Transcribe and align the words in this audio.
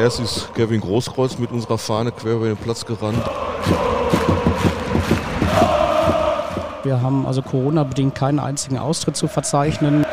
Erst 0.00 0.18
ist 0.18 0.54
Kevin 0.54 0.80
Großkreuz 0.80 1.38
mit 1.38 1.52
unserer 1.52 1.76
Fahne 1.76 2.10
quer 2.10 2.36
über 2.36 2.46
den 2.46 2.56
Platz 2.56 2.86
gerannt. 2.86 3.22
Wir 6.82 7.02
haben 7.02 7.26
also 7.26 7.42
Corona-bedingt 7.42 8.14
keinen 8.14 8.38
einzigen 8.38 8.78
Austritt 8.78 9.18
zu 9.18 9.28
verzeichnen. 9.28 10.06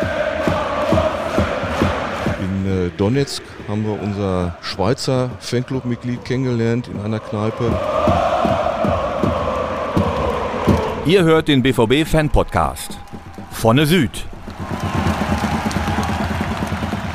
In 2.41 2.87
äh, 2.87 2.89
Donetsk 2.97 3.41
haben 3.69 3.85
wir 3.85 3.97
unser 4.03 4.57
Schweizer 4.59 5.29
Fanclub-Mitglied 5.39 6.25
kennengelernt 6.25 6.89
in 6.89 6.99
einer 6.99 7.21
Kneipe. 7.21 7.71
Ihr 11.05 11.23
hört 11.23 11.47
den 11.47 11.63
BVB 11.63 12.05
Fan 12.05 12.29
Podcast. 12.29 12.99
Vorne 13.51 13.85
Süd. 13.85 14.25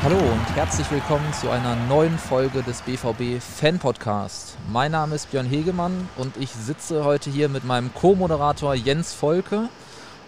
Hallo 0.03 0.17
und 0.17 0.52
herzlich 0.65 0.93
willkommen 0.93 1.33
zu 1.33 1.51
einer 1.51 1.75
neuen 1.75 2.17
Folge 2.17 2.63
des 2.63 2.83
BVB 2.83 3.43
Fan 3.43 3.81
Podcast. 3.81 4.57
Mein 4.71 4.93
Name 4.93 5.17
ist 5.17 5.33
Björn 5.33 5.45
Hegemann 5.45 6.09
und 6.17 6.37
ich 6.37 6.51
sitze 6.51 7.05
heute 7.05 7.31
hier 7.31 7.49
mit 7.49 7.65
meinem 7.65 7.93
Co-Moderator 7.93 8.73
Jens 8.77 9.13
Volke 9.13 9.69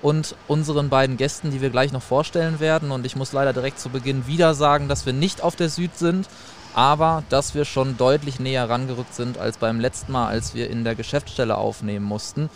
und 0.03 0.35
unseren 0.49 0.89
beiden 0.89 1.19
Gästen, 1.19 1.53
die 1.53 1.61
wir 1.61 1.71
gleich 1.71 1.93
noch 1.93 2.03
vorstellen 2.03 2.59
werden. 2.59 2.91
Und 2.91 3.07
ich 3.07 3.15
muss 3.15 3.33
leider 3.33 3.53
direkt 3.53 3.79
zu 3.79 3.91
Beginn 3.91 4.27
wieder 4.27 4.55
sagen, 4.55 4.89
dass 4.89 5.07
wir 5.07 5.13
nicht 5.13 5.41
auf 5.41 5.55
der 5.55 5.69
Süd 5.69 5.97
sind, 5.97 6.29
aber 6.75 7.23
dass 7.29 7.55
wir 7.55 7.65
schon 7.65 7.97
deutlich 7.97 8.41
näher 8.41 8.69
rangerückt 8.69 9.15
sind 9.15 9.39
als 9.39 9.59
beim 9.59 9.79
letzten 9.79 10.11
Mal, 10.11 10.27
als 10.27 10.53
wir 10.53 10.69
in 10.69 10.83
der 10.83 10.97
Geschäftsstelle 10.97 11.57
aufnehmen 11.57 12.07
mussten. 12.07 12.51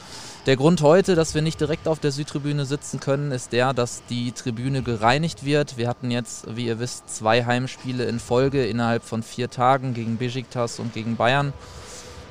Der 0.46 0.56
Grund 0.56 0.80
heute, 0.80 1.14
dass 1.14 1.34
wir 1.34 1.42
nicht 1.42 1.60
direkt 1.60 1.86
auf 1.86 1.98
der 1.98 2.10
Südtribüne 2.10 2.64
sitzen 2.64 3.00
können, 3.00 3.32
ist 3.32 3.52
der, 3.52 3.74
dass 3.74 4.02
die 4.08 4.32
Tribüne 4.32 4.82
gereinigt 4.82 5.44
wird. 5.44 5.76
Wir 5.76 5.88
hatten 5.88 6.10
jetzt, 6.10 6.56
wie 6.56 6.66
ihr 6.66 6.78
wisst, 6.78 7.14
zwei 7.14 7.44
Heimspiele 7.44 8.04
in 8.04 8.18
Folge 8.18 8.64
innerhalb 8.64 9.04
von 9.04 9.22
vier 9.22 9.50
Tagen 9.50 9.92
gegen 9.92 10.16
Besiktas 10.16 10.78
und 10.78 10.94
gegen 10.94 11.16
Bayern. 11.16 11.52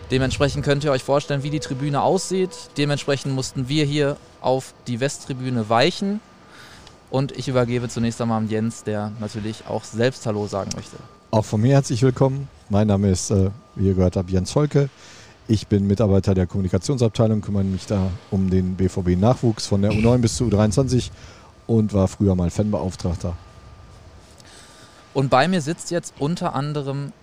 Dementsprechend 0.10 0.64
könnt 0.64 0.84
ihr 0.84 0.92
euch 0.92 1.04
vorstellen, 1.04 1.44
wie 1.44 1.50
die 1.50 1.60
Tribüne 1.60 2.02
aussieht. 2.02 2.52
Dementsprechend 2.78 3.36
mussten 3.36 3.68
wir 3.68 3.86
hier 3.86 4.18
auf 4.42 4.74
die 4.88 5.00
Westtribüne 5.00 5.70
weichen. 5.70 6.20
Und 7.10 7.38
ich 7.38 7.48
übergebe 7.48 7.88
zunächst 7.88 8.22
einmal 8.22 8.40
an 8.40 8.50
Jens, 8.50 8.84
der 8.84 9.12
natürlich 9.20 9.68
auch 9.68 9.84
selbst 9.84 10.26
Hallo 10.26 10.48
sagen 10.48 10.72
möchte. 10.76 10.98
Auch 11.32 11.46
von 11.46 11.62
mir 11.62 11.74
herzlich 11.74 12.02
willkommen. 12.02 12.48
Mein 12.70 12.88
Name 12.88 13.12
ist, 13.12 13.32
äh, 13.32 13.50
wie 13.76 13.88
ihr 13.88 13.94
gehört 13.94 14.16
habt, 14.16 14.30
Jens 14.30 14.52
Volke. 14.52 14.90
Ich 15.50 15.68
bin 15.68 15.88
Mitarbeiter 15.88 16.34
der 16.34 16.46
Kommunikationsabteilung, 16.46 17.40
kümmere 17.40 17.64
mich 17.64 17.86
da 17.86 18.12
um 18.32 18.50
den 18.50 18.76
BVB-Nachwuchs 18.76 19.68
von 19.68 19.82
der 19.82 19.92
U9 19.92 20.18
bis 20.18 20.36
zur 20.36 20.50
U23 20.50 21.10
und 21.68 21.94
war 21.94 22.10
früher 22.10 22.36
mal 22.36 22.50
Fanbeauftragter. 22.50 23.34
Und 25.14 25.30
bei 25.30 25.48
mir 25.48 25.62
sitzt 25.62 25.90
jetzt 25.90 26.16
unter 26.20 26.54
anderem 26.54 27.14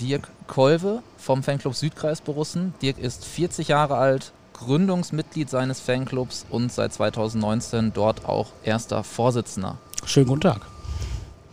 Dirk 0.00 0.28
Kolve 0.46 1.02
vom 1.18 1.42
Fanclub 1.42 1.74
Südkreis 1.74 2.22
Borussen. 2.22 2.72
Dirk 2.80 2.98
ist 2.98 3.26
40 3.26 3.68
Jahre 3.68 3.96
alt, 3.96 4.32
Gründungsmitglied 4.54 5.50
seines 5.50 5.80
Fanclubs 5.80 6.46
und 6.48 6.72
seit 6.72 6.94
2019 6.94 7.92
dort 7.92 8.24
auch 8.24 8.48
erster 8.62 9.04
Vorsitzender. 9.04 9.76
Schönen 10.06 10.26
guten 10.28 10.40
Tag. 10.40 10.62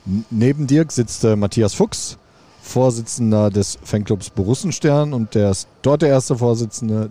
N 0.05 0.23
neben 0.29 0.65
Dirk 0.65 0.93
sitzt 0.93 1.25
äh, 1.25 1.35
Matthias 1.35 1.73
Fuchs, 1.73 2.17
Vorsitzender 2.61 3.49
des 3.49 3.77
Fanclubs 3.83 4.29
Borussenstern 4.29 5.13
und 5.13 5.35
der 5.35 5.51
ist 5.51 5.67
dort 5.81 6.01
der 6.01 6.09
erste 6.09 6.37
Vorsitzende. 6.37 7.09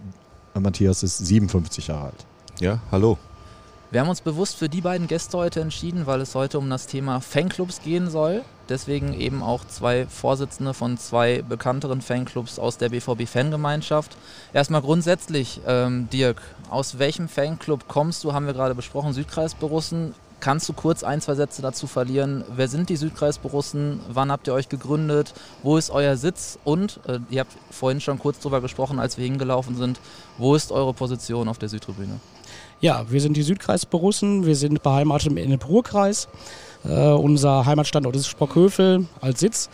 Matthias 0.58 1.02
ist 1.02 1.18
57 1.18 1.88
Jahre 1.88 2.06
alt. 2.06 2.26
Ja, 2.60 2.80
hallo. 2.90 3.18
Wir 3.90 4.00
haben 4.00 4.08
uns 4.08 4.20
bewusst 4.20 4.56
für 4.56 4.68
die 4.68 4.82
beiden 4.82 5.08
Gäste 5.08 5.36
heute 5.36 5.60
entschieden, 5.60 6.06
weil 6.06 6.20
es 6.20 6.36
heute 6.36 6.58
um 6.58 6.70
das 6.70 6.86
Thema 6.86 7.20
Fanclubs 7.20 7.82
gehen 7.82 8.08
soll. 8.08 8.42
Deswegen 8.68 9.14
eben 9.14 9.42
auch 9.42 9.64
zwei 9.64 10.06
Vorsitzende 10.06 10.74
von 10.74 10.96
zwei 10.96 11.42
bekannteren 11.42 12.00
Fanclubs 12.00 12.60
aus 12.60 12.78
der 12.78 12.90
BVB-Fangemeinschaft. 12.90 14.16
Erstmal 14.52 14.82
grundsätzlich, 14.82 15.60
ähm, 15.66 16.08
Dirk, 16.12 16.40
aus 16.70 17.00
welchem 17.00 17.28
Fanclub 17.28 17.88
kommst 17.88 18.22
du? 18.22 18.32
Haben 18.32 18.46
wir 18.46 18.52
gerade 18.52 18.76
besprochen, 18.76 19.12
Südkreis 19.12 19.54
Borussen. 19.56 20.14
Kannst 20.40 20.68
du 20.70 20.72
kurz 20.72 21.04
ein, 21.04 21.20
zwei 21.20 21.34
Sätze 21.34 21.60
dazu 21.60 21.86
verlieren? 21.86 22.44
Wer 22.56 22.66
sind 22.68 22.88
die 22.88 22.96
Südkreisborussen? 22.96 24.00
Wann 24.10 24.32
habt 24.32 24.46
ihr 24.48 24.54
euch 24.54 24.70
gegründet? 24.70 25.34
Wo 25.62 25.76
ist 25.76 25.90
euer 25.90 26.16
Sitz? 26.16 26.58
Und 26.64 26.98
äh, 27.06 27.18
ihr 27.28 27.40
habt 27.40 27.52
vorhin 27.70 28.00
schon 28.00 28.18
kurz 28.18 28.40
drüber 28.40 28.62
gesprochen, 28.62 28.98
als 28.98 29.18
wir 29.18 29.24
hingelaufen 29.24 29.76
sind. 29.76 30.00
Wo 30.38 30.54
ist 30.54 30.72
eure 30.72 30.94
Position 30.94 31.46
auf 31.46 31.58
der 31.58 31.68
Südtribüne? 31.68 32.20
Ja, 32.80 33.04
wir 33.10 33.20
sind 33.20 33.36
die 33.36 33.42
Südkreisborussen. 33.42 34.46
Wir 34.46 34.56
sind 34.56 34.82
beheimatet 34.82 35.26
im 35.26 35.36
Ennepe-Ruhr-Kreis. 35.36 36.28
Äh, 36.84 37.08
unser 37.08 37.66
Heimatstandort 37.66 38.16
ist 38.16 38.26
Sprockhövel 38.26 39.06
als 39.20 39.40
Sitz. 39.40 39.68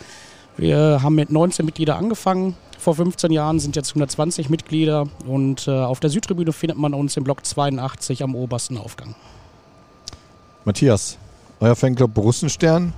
Wir 0.57 1.01
haben 1.01 1.15
mit 1.15 1.31
19 1.31 1.65
Mitgliedern 1.65 1.97
angefangen. 1.97 2.57
Vor 2.77 2.95
15 2.95 3.31
Jahren 3.31 3.59
sind 3.59 3.77
jetzt 3.77 3.91
120 3.91 4.49
Mitglieder 4.49 5.07
und 5.25 5.67
äh, 5.67 5.71
auf 5.71 6.01
der 6.01 6.09
Südtribüne 6.09 6.51
findet 6.51 6.77
man 6.77 6.93
uns 6.93 7.15
im 7.15 7.23
Block 7.23 7.45
82 7.45 8.23
am 8.23 8.35
obersten 8.35 8.77
Aufgang. 8.77 9.15
Matthias, 10.67 11.17
euer 11.61 11.77
Fanclub 11.77 12.13
Borussenstern. 12.13 12.91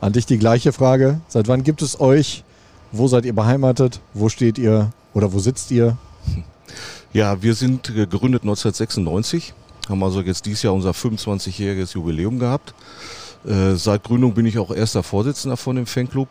An 0.00 0.12
dich 0.12 0.26
die 0.26 0.38
gleiche 0.38 0.72
Frage. 0.72 1.20
Seit 1.28 1.46
wann 1.46 1.62
gibt 1.62 1.80
es 1.80 2.00
euch? 2.00 2.42
Wo 2.90 3.06
seid 3.06 3.24
ihr 3.26 3.32
beheimatet? 3.32 4.00
Wo 4.12 4.28
steht 4.28 4.58
ihr 4.58 4.90
oder 5.14 5.32
wo 5.32 5.38
sitzt 5.38 5.70
ihr? 5.70 5.96
Ja, 7.12 7.40
wir 7.42 7.54
sind 7.54 7.94
gegründet 7.94 8.42
1996, 8.42 9.52
haben 9.88 10.02
also 10.02 10.22
jetzt 10.22 10.46
dieses 10.46 10.62
Jahr 10.62 10.72
unser 10.72 10.92
25-jähriges 10.92 11.92
Jubiläum 11.92 12.38
gehabt. 12.38 12.72
Äh, 13.44 13.74
seit 13.74 14.02
Gründung 14.02 14.32
bin 14.32 14.46
ich 14.46 14.58
auch 14.58 14.74
erster 14.74 15.02
Vorsitzender 15.02 15.58
von 15.58 15.76
dem 15.76 15.84
Fanclub. 15.84 16.28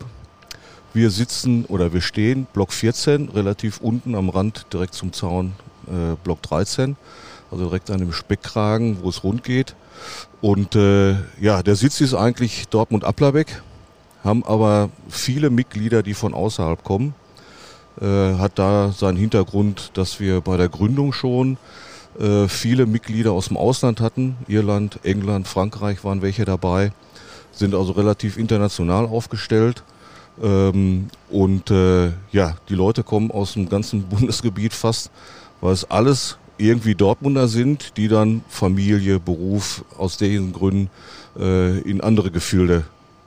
Wir 0.93 1.11
sitzen 1.11 1.65
oder 1.65 1.93
wir 1.93 2.01
stehen 2.01 2.47
Block 2.51 2.73
14, 2.73 3.29
relativ 3.29 3.79
unten 3.79 4.15
am 4.15 4.29
Rand, 4.29 4.65
direkt 4.73 4.95
zum 4.95 5.13
Zaun 5.13 5.53
äh, 5.87 6.15
Block 6.23 6.41
13, 6.41 6.97
also 7.51 7.65
direkt 7.65 7.91
an 7.91 7.99
dem 7.99 8.11
Speckkragen, 8.11 8.97
wo 9.03 9.09
es 9.09 9.23
rund 9.23 9.43
geht. 9.43 9.75
Und 10.41 10.75
äh, 10.75 11.15
ja, 11.39 11.61
der 11.63 11.75
Sitz 11.75 12.01
ist 12.01 12.13
eigentlich 12.13 12.67
Dortmund-Applerbeck, 12.69 13.61
haben 14.23 14.43
aber 14.43 14.89
viele 15.09 15.49
Mitglieder, 15.49 16.03
die 16.03 16.13
von 16.13 16.33
außerhalb 16.33 16.83
kommen. 16.83 17.13
Äh, 17.99 18.35
hat 18.37 18.57
da 18.57 18.91
seinen 18.91 19.17
Hintergrund, 19.17 19.91
dass 19.95 20.19
wir 20.19 20.41
bei 20.41 20.57
der 20.57 20.69
Gründung 20.69 21.13
schon 21.13 21.57
äh, 22.19 22.47
viele 22.47 22.85
Mitglieder 22.85 23.31
aus 23.31 23.49
dem 23.49 23.57
Ausland 23.57 24.01
hatten. 24.01 24.37
Irland, 24.47 24.99
England, 25.03 25.47
Frankreich 25.47 26.03
waren 26.03 26.21
welche 26.21 26.45
dabei, 26.45 26.91
sind 27.51 27.75
also 27.75 27.91
relativ 27.93 28.37
international 28.37 29.05
aufgestellt. 29.05 29.83
Ähm, 30.41 31.07
und 31.29 31.69
äh, 31.71 32.11
ja, 32.31 32.55
die 32.69 32.75
Leute 32.75 33.03
kommen 33.03 33.31
aus 33.31 33.53
dem 33.53 33.69
ganzen 33.69 34.03
Bundesgebiet 34.09 34.73
fast, 34.73 35.11
weil 35.59 35.73
es 35.73 35.89
alles 35.89 36.37
irgendwie 36.61 36.95
Dortmunder 36.95 37.47
sind, 37.47 37.97
die 37.97 38.07
dann 38.07 38.43
Familie, 38.47 39.19
Beruf 39.19 39.83
aus 39.97 40.17
diesen 40.17 40.53
Gründen 40.53 40.89
äh, 41.37 41.79
in 41.79 42.01
andere 42.01 42.31
Gefilde 42.31 42.83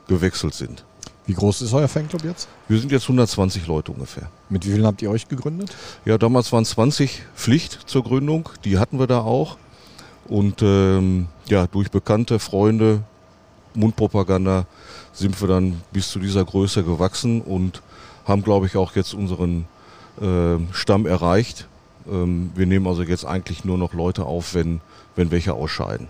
gewechselt 0.07 0.53
sind. 0.53 0.83
Wie 1.27 1.33
groß 1.33 1.63
ist 1.63 1.73
euer 1.73 1.87
Fanclub 1.87 2.23
jetzt? 2.23 2.47
Wir 2.67 2.79
sind 2.79 2.91
jetzt 2.91 3.03
120 3.03 3.65
Leute 3.65 3.91
ungefähr. 3.91 4.29
Mit 4.49 4.65
wie 4.65 4.71
vielen 4.71 4.85
habt 4.85 5.01
ihr 5.01 5.09
euch 5.09 5.27
gegründet? 5.27 5.75
Ja, 6.05 6.19
damals 6.19 6.51
waren 6.51 6.65
20 6.65 7.23
Pflicht 7.35 7.79
zur 7.87 8.03
Gründung. 8.03 8.49
Die 8.63 8.77
hatten 8.77 8.99
wir 8.99 9.07
da 9.07 9.21
auch. 9.21 9.57
Und 10.27 10.61
ähm, 10.61 11.27
ja, 11.47 11.65
durch 11.65 11.89
bekannte 11.89 12.37
Freunde, 12.37 13.01
Mundpropaganda 13.73 14.65
sind 15.13 15.39
wir 15.41 15.47
dann 15.47 15.81
bis 15.91 16.09
zu 16.09 16.19
dieser 16.19 16.45
Größe 16.45 16.83
gewachsen 16.83 17.41
und 17.41 17.81
haben, 18.25 18.43
glaube 18.43 18.67
ich, 18.67 18.75
auch 18.77 18.95
jetzt 18.95 19.13
unseren 19.13 19.65
äh, 20.21 20.57
Stamm 20.73 21.05
erreicht. 21.07 21.67
Ähm, 22.07 22.51
wir 22.55 22.65
nehmen 22.65 22.87
also 22.87 23.03
jetzt 23.03 23.25
eigentlich 23.25 23.65
nur 23.65 23.77
noch 23.77 23.93
Leute 23.93 24.25
auf, 24.25 24.53
wenn, 24.53 24.81
wenn 25.15 25.31
welche 25.31 25.53
ausscheiden. 25.53 26.07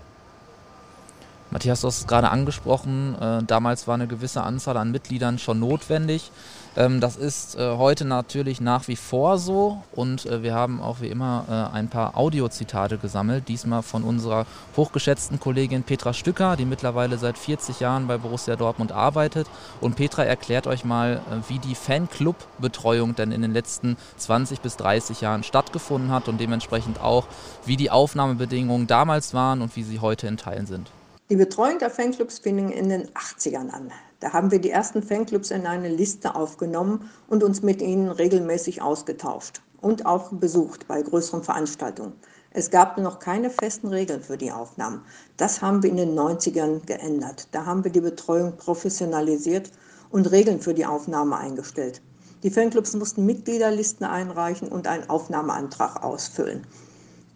Matthias, 1.50 1.80
du 1.80 1.86
hast 1.86 1.98
es 2.00 2.06
gerade 2.06 2.30
angesprochen, 2.30 3.14
äh, 3.20 3.42
damals 3.44 3.86
war 3.86 3.94
eine 3.94 4.06
gewisse 4.06 4.42
Anzahl 4.42 4.76
an 4.76 4.90
Mitgliedern 4.90 5.38
schon 5.38 5.60
notwendig. 5.60 6.30
Ähm, 6.76 7.00
das 7.00 7.16
ist 7.16 7.56
äh, 7.56 7.76
heute 7.76 8.04
natürlich 8.04 8.60
nach 8.60 8.86
wie 8.86 8.96
vor 8.96 9.38
so 9.38 9.82
und 9.92 10.26
äh, 10.26 10.42
wir 10.42 10.54
haben 10.54 10.82
auch 10.82 11.00
wie 11.00 11.08
immer 11.08 11.70
äh, 11.72 11.74
ein 11.74 11.88
paar 11.88 12.18
Audiozitate 12.18 12.98
gesammelt. 12.98 13.48
Diesmal 13.48 13.82
von 13.82 14.04
unserer 14.04 14.46
hochgeschätzten 14.76 15.40
Kollegin 15.40 15.84
Petra 15.84 16.12
Stücker, 16.12 16.56
die 16.56 16.66
mittlerweile 16.66 17.16
seit 17.16 17.38
40 17.38 17.80
Jahren 17.80 18.06
bei 18.06 18.18
Borussia 18.18 18.56
Dortmund 18.56 18.92
arbeitet. 18.92 19.46
Und 19.80 19.96
Petra 19.96 20.24
erklärt 20.24 20.66
euch 20.66 20.84
mal, 20.84 21.22
äh, 21.30 21.48
wie 21.48 21.58
die 21.58 21.74
Fanclub-Betreuung 21.74 23.14
denn 23.14 23.32
in 23.32 23.40
den 23.40 23.52
letzten 23.52 23.96
20 24.18 24.60
bis 24.60 24.76
30 24.76 25.22
Jahren 25.22 25.44
stattgefunden 25.44 26.10
hat 26.10 26.28
und 26.28 26.38
dementsprechend 26.38 27.00
auch, 27.00 27.26
wie 27.64 27.76
die 27.76 27.90
Aufnahmebedingungen 27.90 28.86
damals 28.86 29.32
waren 29.32 29.62
und 29.62 29.76
wie 29.76 29.82
sie 29.82 30.00
heute 30.00 30.26
in 30.26 30.36
Teilen 30.36 30.66
sind. 30.66 30.90
Die 31.30 31.36
Betreuung 31.36 31.78
der 31.78 31.90
Fanclubs 31.90 32.38
fing 32.38 32.68
in 32.68 32.90
den 32.90 33.08
80ern 33.08 33.70
an. 33.70 33.90
Da 34.20 34.32
haben 34.32 34.50
wir 34.50 34.60
die 34.60 34.70
ersten 34.70 35.02
Fanclubs 35.02 35.50
in 35.50 35.66
eine 35.66 35.88
Liste 35.88 36.34
aufgenommen 36.34 37.10
und 37.28 37.42
uns 37.42 37.62
mit 37.62 37.82
ihnen 37.82 38.08
regelmäßig 38.08 38.80
ausgetauscht 38.80 39.62
und 39.80 40.06
auch 40.06 40.32
besucht 40.32 40.88
bei 40.88 41.02
größeren 41.02 41.42
Veranstaltungen. 41.42 42.14
Es 42.50 42.70
gab 42.70 42.96
noch 42.96 43.18
keine 43.18 43.50
festen 43.50 43.88
Regeln 43.88 44.22
für 44.22 44.38
die 44.38 44.50
Aufnahmen. 44.50 45.02
Das 45.36 45.60
haben 45.60 45.82
wir 45.82 45.90
in 45.90 45.98
den 45.98 46.18
90ern 46.18 46.86
geändert. 46.86 47.48
Da 47.52 47.66
haben 47.66 47.84
wir 47.84 47.92
die 47.92 48.00
Betreuung 48.00 48.56
professionalisiert 48.56 49.70
und 50.10 50.30
Regeln 50.30 50.60
für 50.60 50.72
die 50.72 50.86
Aufnahme 50.86 51.36
eingestellt. 51.36 52.00
Die 52.42 52.50
Fanclubs 52.50 52.94
mussten 52.94 53.26
Mitgliederlisten 53.26 54.06
einreichen 54.06 54.68
und 54.68 54.86
einen 54.86 55.10
Aufnahmeantrag 55.10 56.02
ausfüllen. 56.02 56.66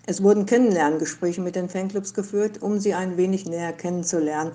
Es 0.07 0.23
wurden 0.23 0.47
Kennenlerngespräche 0.47 1.41
mit 1.41 1.57
den 1.57 1.69
Fanclubs 1.69 2.15
geführt, 2.15 2.63
um 2.63 2.81
sie 2.81 2.95
ein 2.95 3.17
wenig 3.17 3.45
näher 3.45 3.73
kennenzulernen. 3.73 4.53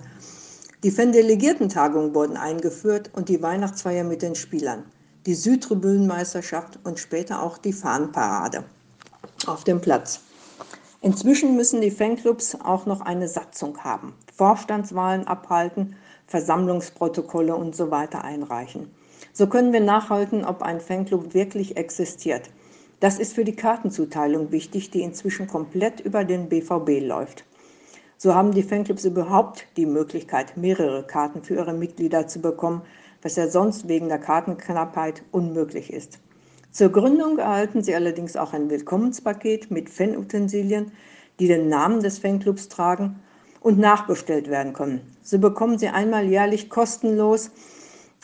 Die 0.86 0.92
Fan-Delegiertentagungen 0.92 2.14
wurden 2.14 2.36
eingeführt 2.36 3.10
und 3.12 3.28
die 3.28 3.42
Weihnachtsfeier 3.42 4.04
mit 4.04 4.22
den 4.22 4.36
Spielern, 4.36 4.84
die 5.26 5.34
Südtribünenmeisterschaft 5.34 6.78
und 6.84 7.00
später 7.00 7.42
auch 7.42 7.58
die 7.58 7.72
Fahnenparade 7.72 8.62
auf 9.48 9.64
dem 9.64 9.80
Platz. 9.80 10.20
Inzwischen 11.00 11.56
müssen 11.56 11.80
die 11.80 11.90
Fanclubs 11.90 12.54
auch 12.54 12.86
noch 12.86 13.00
eine 13.00 13.26
Satzung 13.26 13.82
haben, 13.82 14.14
Vorstandswahlen 14.32 15.26
abhalten, 15.26 15.96
Versammlungsprotokolle 16.28 17.56
und 17.56 17.74
so 17.74 17.90
weiter 17.90 18.22
einreichen. 18.22 18.88
So 19.32 19.48
können 19.48 19.72
wir 19.72 19.80
nachhalten, 19.80 20.44
ob 20.44 20.62
ein 20.62 20.80
Fanclub 20.80 21.34
wirklich 21.34 21.76
existiert. 21.76 22.48
Das 23.00 23.18
ist 23.18 23.32
für 23.32 23.44
die 23.44 23.56
Kartenzuteilung 23.56 24.52
wichtig, 24.52 24.92
die 24.92 25.02
inzwischen 25.02 25.48
komplett 25.48 25.98
über 25.98 26.22
den 26.22 26.48
BVB 26.48 27.04
läuft. 27.04 27.44
So 28.18 28.34
haben 28.34 28.52
die 28.52 28.62
Fanclubs 28.62 29.04
überhaupt 29.04 29.66
die 29.76 29.84
Möglichkeit, 29.84 30.56
mehrere 30.56 31.06
Karten 31.06 31.42
für 31.42 31.56
ihre 31.56 31.74
Mitglieder 31.74 32.26
zu 32.26 32.40
bekommen, 32.40 32.80
was 33.20 33.36
ja 33.36 33.48
sonst 33.48 33.88
wegen 33.88 34.08
der 34.08 34.18
Kartenknappheit 34.18 35.22
unmöglich 35.32 35.92
ist. 35.92 36.18
Zur 36.70 36.88
Gründung 36.88 37.38
erhalten 37.38 37.82
sie 37.82 37.94
allerdings 37.94 38.36
auch 38.36 38.54
ein 38.54 38.70
Willkommenspaket 38.70 39.70
mit 39.70 39.90
Fanutensilien, 39.90 40.92
die 41.40 41.46
den 41.46 41.68
Namen 41.68 42.02
des 42.02 42.18
Fanclubs 42.18 42.68
tragen 42.68 43.20
und 43.60 43.78
nachbestellt 43.78 44.48
werden 44.48 44.72
können. 44.72 45.00
So 45.22 45.38
bekommen 45.38 45.78
sie 45.78 45.88
einmal 45.88 46.24
jährlich 46.24 46.70
kostenlos 46.70 47.50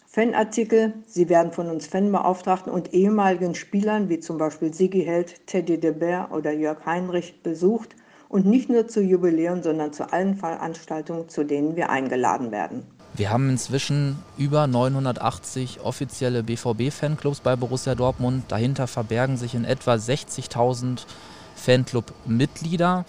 Fanartikel. 0.06 0.94
Sie 1.06 1.28
werden 1.28 1.52
von 1.52 1.68
uns 1.68 1.86
Fanbeauftragten 1.86 2.72
und 2.72 2.94
ehemaligen 2.94 3.54
Spielern 3.54 4.08
wie 4.08 4.20
zum 4.20 4.38
Beispiel 4.38 4.72
Sigi 4.72 5.04
Held, 5.04 5.46
Teddy 5.46 5.78
de 5.78 5.92
Beer 5.92 6.28
oder 6.32 6.52
Jörg 6.52 6.86
Heinrich 6.86 7.42
besucht 7.42 7.94
und 8.32 8.46
nicht 8.46 8.70
nur 8.70 8.88
zu 8.88 9.02
Jubiläen, 9.02 9.62
sondern 9.62 9.92
zu 9.92 10.10
allen 10.10 10.34
Veranstaltungen, 10.34 11.28
zu 11.28 11.44
denen 11.44 11.76
wir 11.76 11.90
eingeladen 11.90 12.50
werden. 12.50 12.82
Wir 13.14 13.30
haben 13.30 13.50
inzwischen 13.50 14.16
über 14.38 14.66
980 14.66 15.80
offizielle 15.84 16.42
BVB-Fanclubs 16.42 17.40
bei 17.40 17.56
Borussia 17.56 17.94
Dortmund. 17.94 18.44
Dahinter 18.48 18.86
verbergen 18.86 19.36
sich 19.36 19.54
in 19.54 19.66
etwa 19.66 19.94
60.000 19.94 21.04
Fanclub-Mitglieder. 21.56 23.04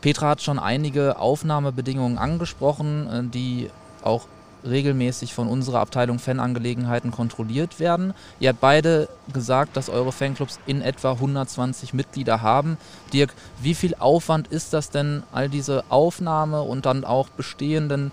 Petra 0.00 0.28
hat 0.28 0.42
schon 0.42 0.60
einige 0.60 1.18
Aufnahmebedingungen 1.18 2.16
angesprochen, 2.16 3.08
äh, 3.08 3.24
die 3.24 3.70
auch 4.04 4.28
regelmäßig 4.64 5.34
von 5.34 5.48
unserer 5.48 5.80
Abteilung 5.80 6.18
Fanangelegenheiten 6.18 7.10
kontrolliert 7.10 7.80
werden. 7.80 8.14
Ihr 8.40 8.50
habt 8.50 8.60
beide 8.60 9.08
gesagt, 9.32 9.76
dass 9.76 9.88
eure 9.88 10.12
Fanclubs 10.12 10.58
in 10.66 10.82
etwa 10.82 11.12
120 11.12 11.94
Mitglieder 11.94 12.42
haben. 12.42 12.78
Dirk, 13.12 13.34
wie 13.60 13.74
viel 13.74 13.94
Aufwand 13.98 14.48
ist 14.48 14.72
das 14.72 14.90
denn, 14.90 15.22
all 15.32 15.48
diese 15.48 15.84
Aufnahme 15.88 16.62
und 16.62 16.86
dann 16.86 17.04
auch 17.04 17.28
bestehenden 17.28 18.10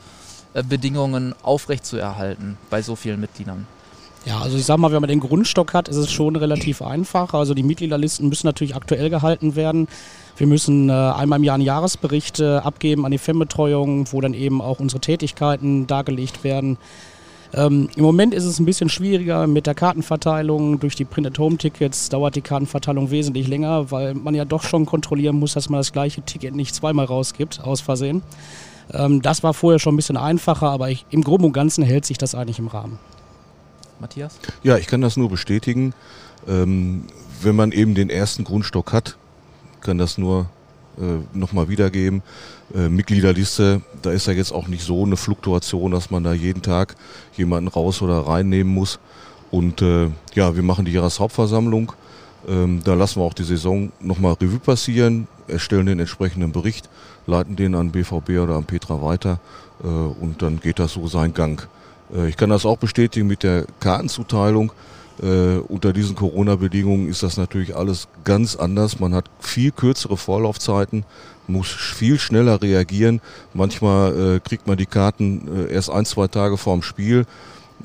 äh, 0.53 0.63
Bedingungen 0.63 1.35
aufrechtzuerhalten 1.43 2.57
bei 2.69 2.81
so 2.81 2.95
vielen 2.95 3.19
Mitgliedern? 3.19 3.67
Ja, 4.25 4.41
also 4.41 4.57
ich 4.57 4.65
sag 4.65 4.77
mal, 4.77 4.91
wenn 4.91 5.01
man 5.01 5.09
den 5.09 5.19
Grundstock 5.19 5.75
hat, 5.75 5.87
ist 5.87 5.97
es 5.97 6.11
schon 6.11 6.35
relativ 6.35 6.81
einfach. 6.81 7.35
Also 7.35 7.53
die 7.53 7.61
Mitgliederlisten 7.61 8.27
müssen 8.27 8.47
natürlich 8.47 8.75
aktuell 8.75 9.11
gehalten 9.11 9.55
werden. 9.55 9.87
Wir 10.37 10.47
müssen 10.47 10.89
äh, 10.89 10.93
einmal 10.93 11.37
im 11.37 11.43
Jahr 11.43 11.55
einen 11.55 11.63
Jahresbericht 11.63 12.39
äh, 12.39 12.57
abgeben 12.57 13.05
an 13.05 13.11
die 13.11 13.19
Fanbetreuung, 13.19 14.11
wo 14.11 14.21
dann 14.21 14.33
eben 14.33 14.61
auch 14.61 14.79
unsere 14.79 14.99
Tätigkeiten 14.99 15.85
dargelegt 15.85 16.43
werden. 16.43 16.77
Ähm, 17.53 17.87
Im 17.95 18.03
Moment 18.03 18.33
ist 18.33 18.45
es 18.45 18.59
ein 18.59 18.65
bisschen 18.65 18.89
schwieriger 18.89 19.45
mit 19.45 19.67
der 19.67 19.75
Kartenverteilung. 19.75 20.79
Durch 20.79 20.95
die 20.95 21.05
Printed 21.05 21.37
Home 21.37 21.57
Tickets 21.57 22.09
dauert 22.09 22.35
die 22.35 22.41
Kartenverteilung 22.41 23.11
wesentlich 23.11 23.47
länger, 23.47 23.91
weil 23.91 24.15
man 24.15 24.33
ja 24.33 24.43
doch 24.43 24.63
schon 24.63 24.87
kontrollieren 24.87 25.37
muss, 25.37 25.53
dass 25.53 25.69
man 25.69 25.79
das 25.79 25.93
gleiche 25.93 26.23
Ticket 26.23 26.55
nicht 26.55 26.73
zweimal 26.73 27.05
rausgibt, 27.05 27.61
aus 27.63 27.81
Versehen. 27.81 28.23
Ähm, 28.91 29.21
das 29.21 29.43
war 29.43 29.53
vorher 29.53 29.77
schon 29.77 29.93
ein 29.93 29.97
bisschen 29.97 30.17
einfacher, 30.17 30.71
aber 30.71 30.89
ich, 30.89 31.05
im 31.11 31.23
Groben 31.23 31.45
und 31.45 31.53
Ganzen 31.53 31.83
hält 31.83 32.05
sich 32.05 32.17
das 32.17 32.33
eigentlich 32.33 32.57
im 32.57 32.67
Rahmen. 32.67 32.97
Matthias? 33.99 34.37
Ja, 34.63 34.77
ich 34.77 34.87
kann 34.87 35.01
das 35.01 35.17
nur 35.17 35.29
bestätigen. 35.29 35.93
Ähm, 36.47 37.05
wenn 37.41 37.55
man 37.55 37.71
eben 37.71 37.95
den 37.95 38.09
ersten 38.09 38.43
Grundstock 38.43 38.93
hat, 38.93 39.17
kann 39.81 39.97
das 39.97 40.17
nur 40.17 40.49
äh, 40.97 41.37
nochmal 41.37 41.69
wiedergeben. 41.69 42.21
Äh, 42.73 42.89
Mitgliederliste, 42.89 43.81
da 44.01 44.11
ist 44.11 44.27
ja 44.27 44.33
jetzt 44.33 44.51
auch 44.51 44.67
nicht 44.67 44.83
so 44.83 45.03
eine 45.03 45.17
Fluktuation, 45.17 45.91
dass 45.91 46.09
man 46.09 46.23
da 46.23 46.33
jeden 46.33 46.61
Tag 46.61 46.95
jemanden 47.35 47.67
raus 47.67 48.01
oder 48.01 48.19
reinnehmen 48.19 48.73
muss. 48.73 48.99
Und 49.51 49.81
äh, 49.81 50.09
ja, 50.33 50.55
wir 50.55 50.63
machen 50.63 50.85
die 50.85 50.91
Jahreshauptversammlung. 50.91 51.91
Ähm, 52.47 52.81
da 52.83 52.93
lassen 52.93 53.19
wir 53.19 53.25
auch 53.25 53.33
die 53.33 53.43
Saison 53.43 53.91
nochmal 53.99 54.33
Revue 54.33 54.59
passieren, 54.59 55.27
erstellen 55.47 55.85
den 55.85 55.99
entsprechenden 55.99 56.51
Bericht, 56.51 56.89
leiten 57.27 57.55
den 57.55 57.75
an 57.75 57.91
BVB 57.91 58.29
oder 58.41 58.55
an 58.55 58.65
Petra 58.65 59.01
weiter 59.01 59.39
äh, 59.83 59.87
und 59.87 60.41
dann 60.41 60.59
geht 60.59 60.79
das 60.79 60.93
so 60.93 61.07
seinen 61.07 61.33
Gang. 61.33 61.67
Äh, 62.13 62.29
ich 62.29 62.37
kann 62.37 62.49
das 62.49 62.65
auch 62.65 62.77
bestätigen 62.77 63.27
mit 63.27 63.43
der 63.43 63.65
Kartenzuteilung. 63.79 64.71
Äh, 65.21 65.59
unter 65.69 65.93
diesen 65.93 66.15
Corona-Bedingungen 66.15 67.07
ist 67.07 67.23
das 67.23 67.37
natürlich 67.37 67.75
alles 67.75 68.07
ganz 68.23 68.55
anders. 68.55 68.99
Man 68.99 69.13
hat 69.13 69.29
viel 69.39 69.71
kürzere 69.71 70.17
Vorlaufzeiten, 70.17 71.05
muss 71.47 71.69
viel 71.69 72.19
schneller 72.19 72.61
reagieren. 72.61 73.21
Manchmal 73.53 74.35
äh, 74.35 74.39
kriegt 74.41 74.67
man 74.67 74.77
die 74.77 74.85
Karten 74.85 75.67
äh, 75.69 75.73
erst 75.73 75.89
ein, 75.89 76.03
zwei 76.03 76.27
Tage 76.27 76.57
vorm 76.57 76.81
Spiel, 76.81 77.25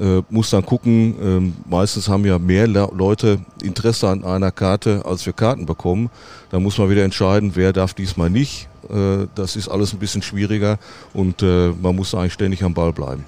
äh, 0.00 0.22
muss 0.28 0.50
dann 0.50 0.66
gucken. 0.66 1.14
Ähm, 1.22 1.56
meistens 1.68 2.08
haben 2.08 2.24
ja 2.24 2.40
mehr 2.40 2.66
Leute 2.66 3.38
Interesse 3.62 4.08
an 4.08 4.24
einer 4.24 4.50
Karte, 4.50 5.02
als 5.04 5.24
wir 5.24 5.32
Karten 5.32 5.66
bekommen. 5.66 6.10
Da 6.50 6.58
muss 6.58 6.78
man 6.78 6.90
wieder 6.90 7.04
entscheiden, 7.04 7.52
wer 7.54 7.72
darf 7.72 7.94
diesmal 7.94 8.28
nicht. 8.28 8.68
Äh, 8.88 9.28
das 9.36 9.54
ist 9.54 9.68
alles 9.68 9.92
ein 9.92 10.00
bisschen 10.00 10.22
schwieriger 10.22 10.78
und 11.14 11.42
man 11.42 11.94
muss 11.94 12.12
eigentlich 12.12 12.32
ständig 12.32 12.64
am 12.64 12.74
Ball 12.74 12.92
bleiben 12.92 13.24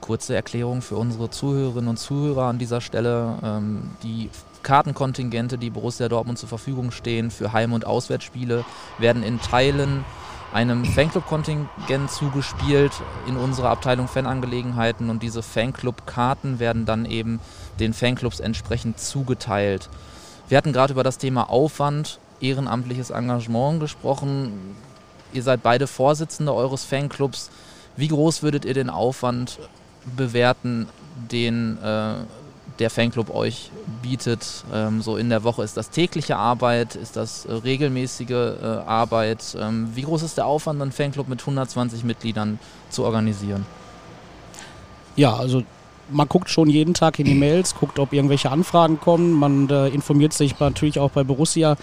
kurze 0.00 0.34
Erklärung 0.34 0.82
für 0.82 0.96
unsere 0.96 1.30
Zuhörerinnen 1.30 1.88
und 1.88 1.98
Zuhörer 1.98 2.44
an 2.44 2.58
dieser 2.58 2.80
Stelle. 2.80 3.38
Ähm, 3.42 3.90
die 4.02 4.30
Kartenkontingente, 4.62 5.58
die 5.58 5.70
Borussia 5.70 6.08
Dortmund 6.08 6.38
zur 6.38 6.48
Verfügung 6.48 6.90
stehen 6.90 7.30
für 7.30 7.52
Heim- 7.52 7.72
und 7.72 7.86
Auswärtsspiele, 7.86 8.64
werden 8.98 9.22
in 9.22 9.40
Teilen 9.40 10.04
einem 10.52 10.84
Fanclub-Kontingent 10.84 12.10
zugespielt 12.10 12.92
in 13.28 13.36
unserer 13.36 13.70
Abteilung 13.70 14.08
Fanangelegenheiten 14.08 15.08
und 15.08 15.22
diese 15.22 15.42
Fanclub-Karten 15.42 16.58
werden 16.58 16.86
dann 16.86 17.06
eben 17.06 17.40
den 17.78 17.92
Fanclubs 17.92 18.40
entsprechend 18.40 18.98
zugeteilt. 18.98 19.88
Wir 20.48 20.58
hatten 20.58 20.72
gerade 20.72 20.92
über 20.92 21.04
das 21.04 21.18
Thema 21.18 21.48
Aufwand, 21.48 22.18
ehrenamtliches 22.40 23.10
Engagement 23.10 23.80
gesprochen. 23.80 24.76
Ihr 25.32 25.44
seid 25.44 25.62
beide 25.62 25.86
Vorsitzende 25.86 26.52
eures 26.52 26.84
Fanclubs. 26.84 27.50
Wie 27.96 28.08
groß 28.08 28.42
würdet 28.42 28.64
ihr 28.64 28.74
den 28.74 28.90
Aufwand 28.90 29.58
bewerten, 30.16 30.86
den 31.30 31.78
äh, 31.82 32.14
der 32.78 32.90
Fanclub 32.90 33.32
euch 33.34 33.70
bietet. 34.02 34.64
Ähm, 34.72 35.02
so 35.02 35.16
in 35.16 35.28
der 35.28 35.44
Woche 35.44 35.62
ist 35.62 35.76
das 35.76 35.90
tägliche 35.90 36.36
Arbeit, 36.36 36.96
ist 36.96 37.16
das 37.16 37.44
äh, 37.44 37.52
regelmäßige 37.52 38.30
äh, 38.30 38.64
Arbeit. 38.86 39.56
Ähm, 39.60 39.90
wie 39.94 40.02
groß 40.02 40.22
ist 40.22 40.38
der 40.38 40.46
Aufwand, 40.46 40.80
einen 40.80 40.92
Fanclub 40.92 41.28
mit 41.28 41.40
120 41.40 42.04
Mitgliedern 42.04 42.58
zu 42.88 43.04
organisieren? 43.04 43.66
Ja, 45.16 45.36
also 45.36 45.62
man 46.08 46.28
guckt 46.28 46.50
schon 46.50 46.68
jeden 46.68 46.94
Tag 46.94 47.18
in 47.18 47.26
die 47.26 47.34
Mails, 47.34 47.74
guckt, 47.74 47.98
ob 47.98 48.12
irgendwelche 48.12 48.50
Anfragen 48.50 48.98
kommen. 48.98 49.32
Man 49.32 49.68
äh, 49.68 49.88
informiert 49.88 50.32
sich 50.32 50.58
natürlich 50.58 50.98
auch 50.98 51.10
bei 51.10 51.22
Borussia 51.22 51.76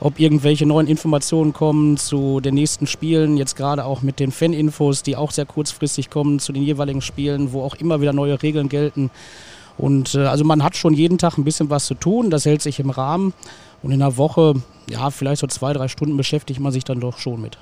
ob 0.00 0.18
irgendwelche 0.18 0.66
neuen 0.66 0.86
Informationen 0.86 1.52
kommen 1.52 1.96
zu 1.96 2.40
den 2.40 2.54
nächsten 2.54 2.86
Spielen, 2.86 3.36
jetzt 3.36 3.56
gerade 3.56 3.84
auch 3.84 4.02
mit 4.02 4.20
den 4.20 4.30
Fan-Infos, 4.30 5.02
die 5.02 5.16
auch 5.16 5.30
sehr 5.30 5.46
kurzfristig 5.46 6.10
kommen 6.10 6.38
zu 6.38 6.52
den 6.52 6.62
jeweiligen 6.62 7.00
Spielen, 7.00 7.52
wo 7.52 7.62
auch 7.62 7.74
immer 7.76 8.00
wieder 8.00 8.12
neue 8.12 8.42
Regeln 8.42 8.68
gelten. 8.68 9.10
Und 9.78 10.14
äh, 10.14 10.26
also 10.26 10.44
man 10.44 10.62
hat 10.62 10.76
schon 10.76 10.94
jeden 10.94 11.18
Tag 11.18 11.38
ein 11.38 11.44
bisschen 11.44 11.70
was 11.70 11.86
zu 11.86 11.94
tun, 11.94 12.30
das 12.30 12.44
hält 12.44 12.62
sich 12.62 12.80
im 12.80 12.90
Rahmen. 12.90 13.32
Und 13.82 13.92
in 13.92 14.00
der 14.00 14.16
Woche, 14.16 14.54
ja, 14.88 15.10
vielleicht 15.10 15.40
so 15.40 15.46
zwei, 15.46 15.72
drei 15.72 15.88
Stunden 15.88 16.16
beschäftigt 16.16 16.60
man 16.60 16.72
sich 16.72 16.84
dann 16.84 17.00
doch 17.00 17.18
schon 17.18 17.40
mit. 17.40 17.58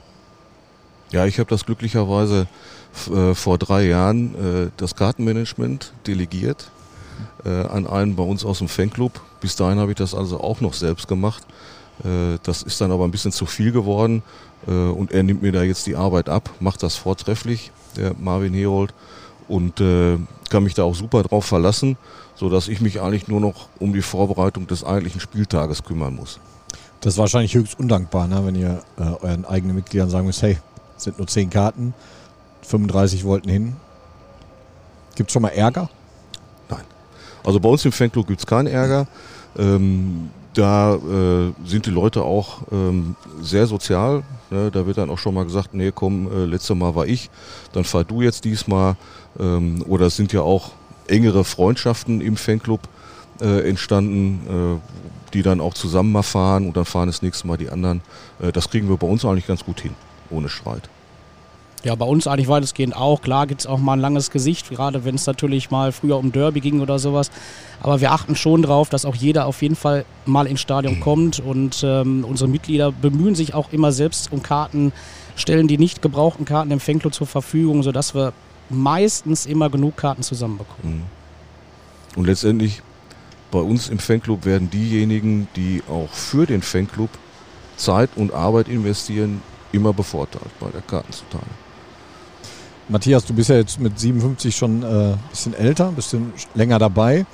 Ja, 1.10 1.26
ich 1.26 1.38
habe 1.38 1.50
das 1.50 1.66
glücklicherweise 1.66 2.46
äh, 3.12 3.34
vor 3.34 3.58
drei 3.58 3.86
Jahren 3.86 4.34
äh, 4.34 4.70
das 4.76 4.96
Kartenmanagement 4.96 5.92
delegiert 6.06 6.70
äh, 7.44 7.48
an 7.48 7.86
einen 7.86 8.16
bei 8.16 8.22
uns 8.22 8.44
aus 8.44 8.58
dem 8.58 8.68
Fanclub. 8.68 9.20
Bis 9.40 9.56
dahin 9.56 9.78
habe 9.78 9.92
ich 9.92 9.96
das 9.96 10.14
also 10.14 10.40
auch 10.40 10.60
noch 10.60 10.74
selbst 10.74 11.06
gemacht. 11.06 11.44
Äh, 12.02 12.38
das 12.42 12.62
ist 12.62 12.80
dann 12.80 12.90
aber 12.90 13.04
ein 13.04 13.10
bisschen 13.10 13.32
zu 13.32 13.46
viel 13.46 13.72
geworden 13.72 14.22
äh, 14.66 14.70
und 14.70 15.12
er 15.12 15.22
nimmt 15.22 15.42
mir 15.42 15.52
da 15.52 15.62
jetzt 15.62 15.86
die 15.86 15.96
Arbeit 15.96 16.28
ab, 16.28 16.50
macht 16.60 16.82
das 16.82 16.96
vortrefflich, 16.96 17.70
der 17.96 18.14
Marvin 18.18 18.54
Herold, 18.54 18.92
und 19.48 19.80
äh, 19.80 20.18
kann 20.48 20.64
mich 20.64 20.74
da 20.74 20.84
auch 20.84 20.94
super 20.94 21.22
drauf 21.22 21.44
verlassen, 21.44 21.96
sodass 22.34 22.68
ich 22.68 22.80
mich 22.80 23.00
eigentlich 23.00 23.28
nur 23.28 23.40
noch 23.40 23.68
um 23.78 23.92
die 23.92 24.02
Vorbereitung 24.02 24.66
des 24.66 24.84
eigentlichen 24.84 25.20
Spieltages 25.20 25.84
kümmern 25.84 26.14
muss. 26.14 26.40
Das 27.00 27.14
ist 27.14 27.18
wahrscheinlich 27.18 27.54
höchst 27.54 27.78
undankbar, 27.78 28.26
ne? 28.26 28.44
wenn 28.46 28.54
ihr 28.54 28.82
äh, 28.98 29.02
euren 29.02 29.44
eigenen 29.44 29.76
Mitgliedern 29.76 30.08
sagen 30.08 30.26
müsst, 30.26 30.42
hey, 30.42 30.58
es 30.96 31.04
sind 31.04 31.18
nur 31.18 31.26
10 31.26 31.50
Karten, 31.50 31.92
35 32.62 33.24
wollten 33.24 33.50
hin. 33.50 33.76
Gibt 35.14 35.28
es 35.28 35.32
schon 35.32 35.42
mal 35.42 35.50
Ärger? 35.50 35.90
Nein. 36.70 36.84
Also 37.44 37.60
bei 37.60 37.68
uns 37.68 37.84
im 37.84 37.92
Fanclub 37.92 38.26
gibt 38.26 38.40
es 38.40 38.46
keinen 38.46 38.66
Ärger. 38.66 39.06
Ähm, 39.56 40.30
da 40.54 40.94
äh, 40.94 41.52
sind 41.64 41.86
die 41.86 41.90
Leute 41.90 42.22
auch 42.22 42.62
ähm, 42.72 43.16
sehr 43.40 43.66
sozial. 43.66 44.22
Ne? 44.50 44.70
Da 44.70 44.86
wird 44.86 44.98
dann 44.98 45.10
auch 45.10 45.18
schon 45.18 45.34
mal 45.34 45.44
gesagt, 45.44 45.74
nee, 45.74 45.92
komm, 45.94 46.30
äh, 46.32 46.44
letztes 46.44 46.76
Mal 46.76 46.94
war 46.94 47.06
ich, 47.06 47.30
dann 47.72 47.84
fahr 47.84 48.04
du 48.04 48.22
jetzt 48.22 48.44
diesmal. 48.44 48.96
Ähm, 49.38 49.84
oder 49.88 50.06
es 50.06 50.16
sind 50.16 50.32
ja 50.32 50.40
auch 50.40 50.72
engere 51.08 51.44
Freundschaften 51.44 52.20
im 52.20 52.36
Fanclub 52.36 52.80
äh, 53.40 53.68
entstanden, 53.68 54.80
äh, 54.80 55.32
die 55.34 55.42
dann 55.42 55.60
auch 55.60 55.74
zusammen 55.74 56.12
mal 56.12 56.22
fahren 56.22 56.66
und 56.66 56.76
dann 56.76 56.84
fahren 56.84 57.08
das 57.08 57.22
nächste 57.22 57.46
Mal 57.46 57.56
die 57.56 57.70
anderen. 57.70 58.00
Äh, 58.40 58.52
das 58.52 58.70
kriegen 58.70 58.88
wir 58.88 58.96
bei 58.96 59.06
uns 59.06 59.24
eigentlich 59.24 59.46
ganz 59.46 59.64
gut 59.64 59.80
hin, 59.80 59.94
ohne 60.30 60.48
Streit. 60.48 60.88
Ja, 61.84 61.94
bei 61.94 62.06
uns 62.06 62.26
eigentlich 62.26 62.48
weitestgehend 62.48 62.96
auch. 62.96 63.20
Klar 63.20 63.46
gibt 63.46 63.60
es 63.60 63.66
auch 63.66 63.78
mal 63.78 63.92
ein 63.92 64.00
langes 64.00 64.30
Gesicht, 64.30 64.70
gerade 64.70 65.04
wenn 65.04 65.16
es 65.16 65.26
natürlich 65.26 65.70
mal 65.70 65.92
früher 65.92 66.16
um 66.16 66.32
Derby 66.32 66.60
ging 66.60 66.80
oder 66.80 66.98
sowas. 66.98 67.30
Aber 67.82 68.00
wir 68.00 68.12
achten 68.12 68.36
schon 68.36 68.62
darauf, 68.62 68.88
dass 68.88 69.04
auch 69.04 69.14
jeder 69.14 69.44
auf 69.44 69.60
jeden 69.60 69.76
Fall 69.76 70.06
mal 70.24 70.46
ins 70.46 70.62
Stadion 70.62 71.00
kommt. 71.00 71.40
Und 71.40 71.82
ähm, 71.84 72.24
unsere 72.26 72.48
Mitglieder 72.48 72.90
bemühen 72.90 73.34
sich 73.34 73.52
auch 73.52 73.70
immer 73.70 73.92
selbst 73.92 74.32
um 74.32 74.42
Karten, 74.42 74.92
stellen 75.36 75.68
die 75.68 75.76
nicht 75.76 76.00
gebrauchten 76.00 76.46
Karten 76.46 76.70
im 76.70 76.80
Fanclub 76.80 77.12
zur 77.12 77.26
Verfügung, 77.26 77.82
sodass 77.82 78.14
wir 78.14 78.32
meistens 78.70 79.44
immer 79.44 79.68
genug 79.68 79.98
Karten 79.98 80.22
zusammenbekommen. 80.22 80.96
Mhm. 80.96 81.02
Und 82.16 82.26
letztendlich 82.26 82.80
bei 83.50 83.60
uns 83.60 83.90
im 83.90 83.98
Fanclub 83.98 84.46
werden 84.46 84.70
diejenigen, 84.70 85.48
die 85.54 85.82
auch 85.88 86.08
für 86.08 86.46
den 86.46 86.62
Fanclub 86.62 87.10
Zeit 87.76 88.08
und 88.16 88.32
Arbeit 88.32 88.68
investieren, 88.68 89.42
immer 89.72 89.92
bevorteilt 89.92 90.50
bei 90.60 90.70
der 90.70 90.80
Kartenzuteilung. 90.80 91.63
Matthias, 92.88 93.24
du 93.24 93.34
bist 93.34 93.48
ja 93.50 93.56
jetzt 93.56 93.80
mit 93.80 93.98
57 93.98 94.54
schon 94.54 94.84
ein 94.84 95.12
äh, 95.12 95.16
bisschen 95.30 95.54
älter, 95.54 95.88
ein 95.88 95.94
bisschen 95.94 96.32
länger 96.54 96.78
dabei. 96.78 97.24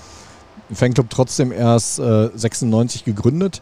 Fanclub 0.73 1.11
trotzdem 1.11 1.51
erst 1.51 1.99
äh, 1.99 2.31
96 2.35 3.05
gegründet. 3.05 3.61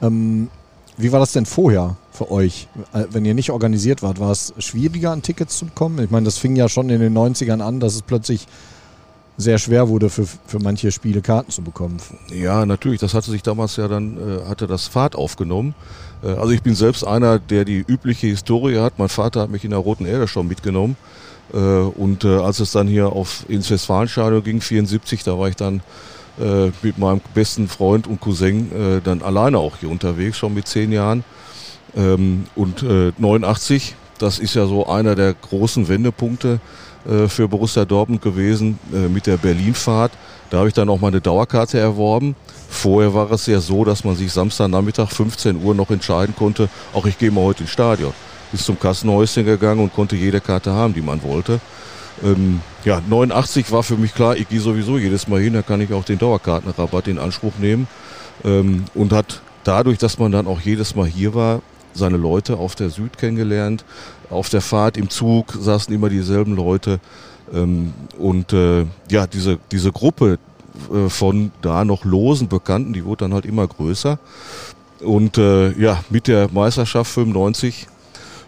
Ähm, 0.00 0.48
wie 0.96 1.10
war 1.10 1.18
das 1.18 1.32
denn 1.32 1.46
vorher 1.46 1.96
für 2.12 2.30
euch, 2.30 2.68
äh, 2.92 3.04
wenn 3.10 3.24
ihr 3.24 3.34
nicht 3.34 3.50
organisiert 3.50 4.02
wart? 4.02 4.20
War 4.20 4.30
es 4.30 4.54
schwieriger, 4.58 5.10
an 5.10 5.22
Tickets 5.22 5.58
zu 5.58 5.66
bekommen? 5.66 5.98
Ich 6.04 6.10
meine, 6.10 6.24
das 6.24 6.38
fing 6.38 6.54
ja 6.54 6.68
schon 6.68 6.88
in 6.90 7.00
den 7.00 7.16
90ern 7.16 7.60
an, 7.60 7.80
dass 7.80 7.94
es 7.94 8.02
plötzlich 8.02 8.46
sehr 9.36 9.58
schwer 9.58 9.88
wurde, 9.88 10.10
für, 10.10 10.26
für 10.26 10.60
manche 10.60 10.92
Spiele 10.92 11.20
Karten 11.20 11.50
zu 11.50 11.62
bekommen. 11.62 11.96
Ja, 12.30 12.64
natürlich. 12.66 13.00
Das 13.00 13.14
hatte 13.14 13.32
sich 13.32 13.42
damals 13.42 13.76
ja 13.76 13.88
dann, 13.88 14.16
äh, 14.16 14.48
hatte 14.48 14.68
das 14.68 14.86
Fahrt 14.86 15.16
aufgenommen. 15.16 15.74
Äh, 16.24 16.28
also 16.28 16.50
ich 16.50 16.62
bin 16.62 16.74
selbst 16.74 17.06
einer, 17.06 17.38
der 17.38 17.64
die 17.64 17.84
übliche 17.86 18.26
Historie 18.26 18.78
hat. 18.78 18.98
Mein 18.98 19.08
Vater 19.08 19.40
hat 19.40 19.50
mich 19.50 19.64
in 19.64 19.70
der 19.70 19.80
Roten 19.80 20.06
Erde 20.06 20.26
schon 20.26 20.48
mitgenommen. 20.48 20.96
Äh, 21.52 21.58
und 21.58 22.24
äh, 22.24 22.38
als 22.38 22.60
es 22.60 22.72
dann 22.72 22.88
hier 22.88 23.08
auf 23.08 23.44
ins 23.48 23.70
Westfalenstadion 23.70 24.42
ging, 24.42 24.60
74, 24.60 25.22
da 25.24 25.38
war 25.38 25.48
ich 25.48 25.56
dann 25.56 25.82
mit 26.82 26.98
meinem 26.98 27.20
besten 27.32 27.68
Freund 27.68 28.08
und 28.08 28.20
Cousin 28.20 29.00
dann 29.04 29.22
alleine 29.22 29.56
auch 29.58 29.76
hier 29.76 29.88
unterwegs, 29.88 30.36
schon 30.36 30.52
mit 30.52 30.66
zehn 30.66 30.90
Jahren. 30.90 31.22
Ähm, 31.96 32.46
und 32.56 32.82
äh, 32.82 33.12
89, 33.16 33.94
das 34.18 34.40
ist 34.40 34.54
ja 34.54 34.66
so 34.66 34.84
einer 34.88 35.14
der 35.14 35.32
großen 35.32 35.86
Wendepunkte 35.86 36.58
für 37.28 37.46
Borussia 37.46 37.84
Dortmund 37.84 38.20
gewesen 38.20 38.80
mit 39.12 39.26
der 39.28 39.36
Berlinfahrt. 39.36 40.10
Da 40.50 40.56
habe 40.58 40.68
ich 40.68 40.74
dann 40.74 40.88
auch 40.88 41.00
mal 41.00 41.08
eine 41.08 41.20
Dauerkarte 41.20 41.78
erworben. 41.78 42.34
Vorher 42.74 43.14
war 43.14 43.30
es 43.30 43.46
ja 43.46 43.60
so, 43.60 43.84
dass 43.84 44.04
man 44.04 44.16
sich 44.16 44.32
Samstagnachmittag 44.32 45.10
15 45.10 45.62
Uhr 45.62 45.74
noch 45.74 45.90
entscheiden 45.90 46.34
konnte, 46.36 46.68
auch 46.92 47.06
ich 47.06 47.16
gehe 47.16 47.30
mal 47.30 47.44
heute 47.44 47.62
ins 47.62 47.70
Stadion. 47.70 48.12
Ist 48.52 48.64
zum 48.64 48.78
Kassenhäuschen 48.78 49.44
gegangen 49.44 49.80
und 49.80 49.94
konnte 49.94 50.16
jede 50.16 50.40
Karte 50.40 50.72
haben, 50.72 50.92
die 50.92 51.00
man 51.00 51.22
wollte. 51.22 51.60
Ähm, 52.22 52.60
ja, 52.84 53.00
89 53.08 53.72
war 53.72 53.82
für 53.82 53.96
mich 53.96 54.14
klar, 54.14 54.36
ich 54.36 54.48
gehe 54.48 54.60
sowieso 54.60 54.98
jedes 54.98 55.28
Mal 55.28 55.40
hin, 55.40 55.54
da 55.54 55.62
kann 55.62 55.80
ich 55.80 55.92
auch 55.92 56.04
den 56.04 56.18
Dauerkartenrabatt 56.18 57.08
in 57.08 57.18
Anspruch 57.18 57.54
nehmen. 57.58 57.86
Ähm, 58.44 58.84
und 58.94 59.12
hat 59.12 59.40
dadurch, 59.62 59.98
dass 59.98 60.18
man 60.18 60.32
dann 60.32 60.46
auch 60.46 60.60
jedes 60.60 60.94
Mal 60.94 61.06
hier 61.06 61.34
war, 61.34 61.62
seine 61.94 62.16
Leute 62.16 62.56
auf 62.56 62.74
der 62.74 62.90
Süd 62.90 63.16
kennengelernt. 63.16 63.84
Auf 64.30 64.48
der 64.48 64.60
Fahrt 64.60 64.96
im 64.96 65.10
Zug 65.10 65.52
saßen 65.58 65.94
immer 65.94 66.08
dieselben 66.08 66.56
Leute. 66.56 66.98
Ähm, 67.52 67.94
und 68.18 68.52
äh, 68.52 68.84
ja, 69.10 69.26
diese, 69.26 69.58
diese 69.70 69.92
Gruppe 69.92 70.38
äh, 70.92 71.08
von 71.08 71.52
da 71.62 71.84
noch 71.84 72.04
losen 72.04 72.48
Bekannten, 72.48 72.92
die 72.92 73.04
wurde 73.04 73.24
dann 73.24 73.34
halt 73.34 73.46
immer 73.46 73.66
größer. 73.66 74.18
Und 75.00 75.38
äh, 75.38 75.72
ja, 75.72 76.02
mit 76.10 76.28
der 76.28 76.48
Meisterschaft 76.52 77.10
95 77.10 77.88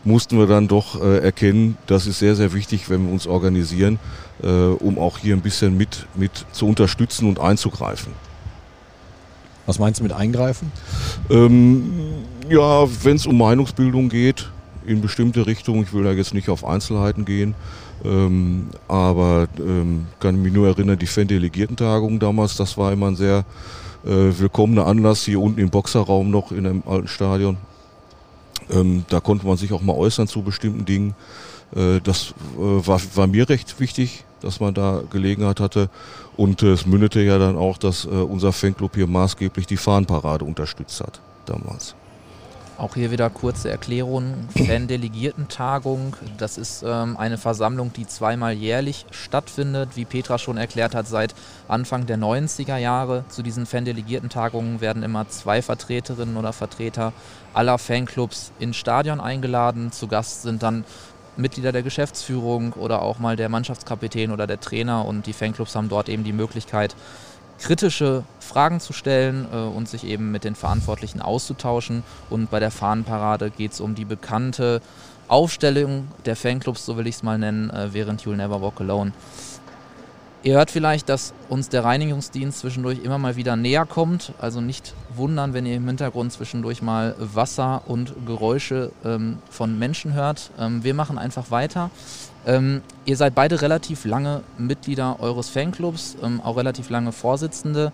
mussten 0.04 0.38
wir 0.38 0.46
dann 0.46 0.68
doch 0.68 1.02
äh, 1.02 1.18
erkennen, 1.18 1.76
das 1.86 2.06
ist 2.06 2.20
sehr, 2.20 2.36
sehr 2.36 2.52
wichtig, 2.52 2.88
wenn 2.88 3.06
wir 3.06 3.12
uns 3.12 3.26
organisieren, 3.26 3.98
äh, 4.42 4.48
um 4.48 4.98
auch 4.98 5.18
hier 5.18 5.34
ein 5.34 5.42
bisschen 5.42 5.76
mit, 5.76 6.06
mit 6.14 6.46
zu 6.52 6.66
unterstützen 6.66 7.28
und 7.28 7.40
einzugreifen. 7.40 8.12
Was 9.66 9.80
meinst 9.80 9.98
du 9.98 10.04
mit 10.04 10.12
eingreifen? 10.12 10.70
Ähm, 11.28 11.90
ja, 12.48 12.86
wenn 13.02 13.16
es 13.16 13.26
um 13.26 13.36
Meinungsbildung 13.36 14.08
geht, 14.08 14.48
in 14.86 15.00
bestimmte 15.00 15.46
Richtungen, 15.46 15.82
ich 15.82 15.92
will 15.92 16.04
da 16.04 16.12
jetzt 16.12 16.32
nicht 16.32 16.48
auf 16.48 16.64
Einzelheiten 16.64 17.24
gehen, 17.24 17.56
ähm, 18.06 18.68
aber 18.88 19.48
ähm, 19.58 20.06
kann 20.20 20.40
mich 20.40 20.52
nur 20.52 20.68
erinnern, 20.68 20.98
die 20.98 21.06
Fan-Delegiertentagung 21.06 22.18
damals, 22.18 22.56
das 22.56 22.78
war 22.78 22.92
immer 22.92 23.08
ein 23.08 23.16
sehr 23.16 23.44
äh, 24.04 24.08
willkommener 24.08 24.86
Anlass 24.86 25.24
hier 25.24 25.40
unten 25.40 25.60
im 25.60 25.70
Boxerraum 25.70 26.30
noch 26.30 26.52
in 26.52 26.66
einem 26.66 26.82
alten 26.86 27.08
Stadion. 27.08 27.56
Ähm, 28.70 29.04
da 29.08 29.20
konnte 29.20 29.46
man 29.46 29.56
sich 29.56 29.72
auch 29.72 29.82
mal 29.82 29.94
äußern 29.94 30.28
zu 30.28 30.42
bestimmten 30.42 30.84
Dingen. 30.84 31.14
Äh, 31.74 32.00
das 32.02 32.34
äh, 32.56 32.86
war, 32.86 33.00
war, 33.14 33.26
mir 33.26 33.48
recht 33.48 33.78
wichtig, 33.80 34.24
dass 34.40 34.60
man 34.60 34.74
da 34.74 35.02
Gelegenheit 35.10 35.60
hatte. 35.60 35.90
Und 36.36 36.62
äh, 36.62 36.72
es 36.72 36.86
mündete 36.86 37.20
ja 37.20 37.38
dann 37.38 37.56
auch, 37.56 37.78
dass 37.78 38.04
äh, 38.04 38.08
unser 38.08 38.52
Fanclub 38.52 38.94
hier 38.94 39.06
maßgeblich 39.06 39.66
die 39.66 39.76
Fahnenparade 39.76 40.44
unterstützt 40.44 41.00
hat 41.00 41.20
damals. 41.46 41.94
Auch 42.78 42.94
hier 42.94 43.10
wieder 43.10 43.30
kurze 43.30 43.70
Erklärung. 43.70 44.34
Fan-Delegiertentagung, 44.54 46.14
das 46.36 46.58
ist 46.58 46.84
ähm, 46.86 47.16
eine 47.16 47.38
Versammlung, 47.38 47.90
die 47.94 48.06
zweimal 48.06 48.52
jährlich 48.52 49.06
stattfindet. 49.10 49.90
Wie 49.94 50.04
Petra 50.04 50.36
schon 50.36 50.58
erklärt 50.58 50.94
hat, 50.94 51.08
seit 51.08 51.34
Anfang 51.68 52.04
der 52.04 52.18
90er 52.18 52.76
Jahre. 52.76 53.24
Zu 53.30 53.42
diesen 53.42 53.64
Fan-Delegiertentagungen 53.64 54.82
werden 54.82 55.02
immer 55.02 55.26
zwei 55.30 55.62
Vertreterinnen 55.62 56.36
oder 56.36 56.52
Vertreter 56.52 57.14
aller 57.54 57.78
Fanclubs 57.78 58.52
ins 58.58 58.76
Stadion 58.76 59.20
eingeladen. 59.20 59.90
Zu 59.90 60.06
Gast 60.06 60.42
sind 60.42 60.62
dann 60.62 60.84
Mitglieder 61.38 61.72
der 61.72 61.82
Geschäftsführung 61.82 62.74
oder 62.74 63.00
auch 63.00 63.18
mal 63.18 63.36
der 63.36 63.48
Mannschaftskapitän 63.48 64.32
oder 64.32 64.46
der 64.46 64.60
Trainer 64.60 65.06
und 65.06 65.26
die 65.26 65.32
Fanclubs 65.32 65.74
haben 65.74 65.88
dort 65.88 66.10
eben 66.10 66.24
die 66.24 66.32
Möglichkeit, 66.32 66.94
kritische 67.58 68.24
Fragen 68.40 68.80
zu 68.80 68.92
stellen 68.92 69.46
äh, 69.52 69.56
und 69.56 69.88
sich 69.88 70.04
eben 70.04 70.30
mit 70.30 70.44
den 70.44 70.54
Verantwortlichen 70.54 71.20
auszutauschen. 71.20 72.02
Und 72.30 72.50
bei 72.50 72.60
der 72.60 72.70
Fahnenparade 72.70 73.50
geht 73.50 73.72
es 73.72 73.80
um 73.80 73.94
die 73.94 74.04
bekannte 74.04 74.80
Aufstellung 75.28 76.08
der 76.24 76.36
Fanclubs, 76.36 76.86
so 76.86 76.96
will 76.96 77.06
ich 77.06 77.16
es 77.16 77.22
mal 77.22 77.38
nennen, 77.38 77.70
äh, 77.70 77.92
während 77.92 78.22
You'll 78.22 78.36
Never 78.36 78.62
Walk 78.62 78.80
Alone. 78.80 79.12
Ihr 80.46 80.54
hört 80.54 80.70
vielleicht, 80.70 81.08
dass 81.08 81.34
uns 81.48 81.70
der 81.70 81.82
Reinigungsdienst 81.82 82.60
zwischendurch 82.60 83.02
immer 83.02 83.18
mal 83.18 83.34
wieder 83.34 83.56
näher 83.56 83.84
kommt. 83.84 84.32
Also 84.38 84.60
nicht 84.60 84.94
wundern, 85.16 85.54
wenn 85.54 85.66
ihr 85.66 85.74
im 85.74 85.88
Hintergrund 85.88 86.32
zwischendurch 86.32 86.82
mal 86.82 87.16
Wasser 87.18 87.82
und 87.86 88.14
Geräusche 88.26 88.92
ähm, 89.04 89.38
von 89.50 89.76
Menschen 89.76 90.12
hört. 90.12 90.52
Ähm, 90.56 90.84
wir 90.84 90.94
machen 90.94 91.18
einfach 91.18 91.50
weiter. 91.50 91.90
Ähm, 92.46 92.82
ihr 93.04 93.16
seid 93.16 93.34
beide 93.34 93.60
relativ 93.60 94.04
lange 94.04 94.42
Mitglieder 94.56 95.16
eures 95.20 95.48
Fanclubs, 95.48 96.16
ähm, 96.22 96.40
auch 96.40 96.56
relativ 96.56 96.90
lange 96.90 97.12
Vorsitzende. 97.12 97.92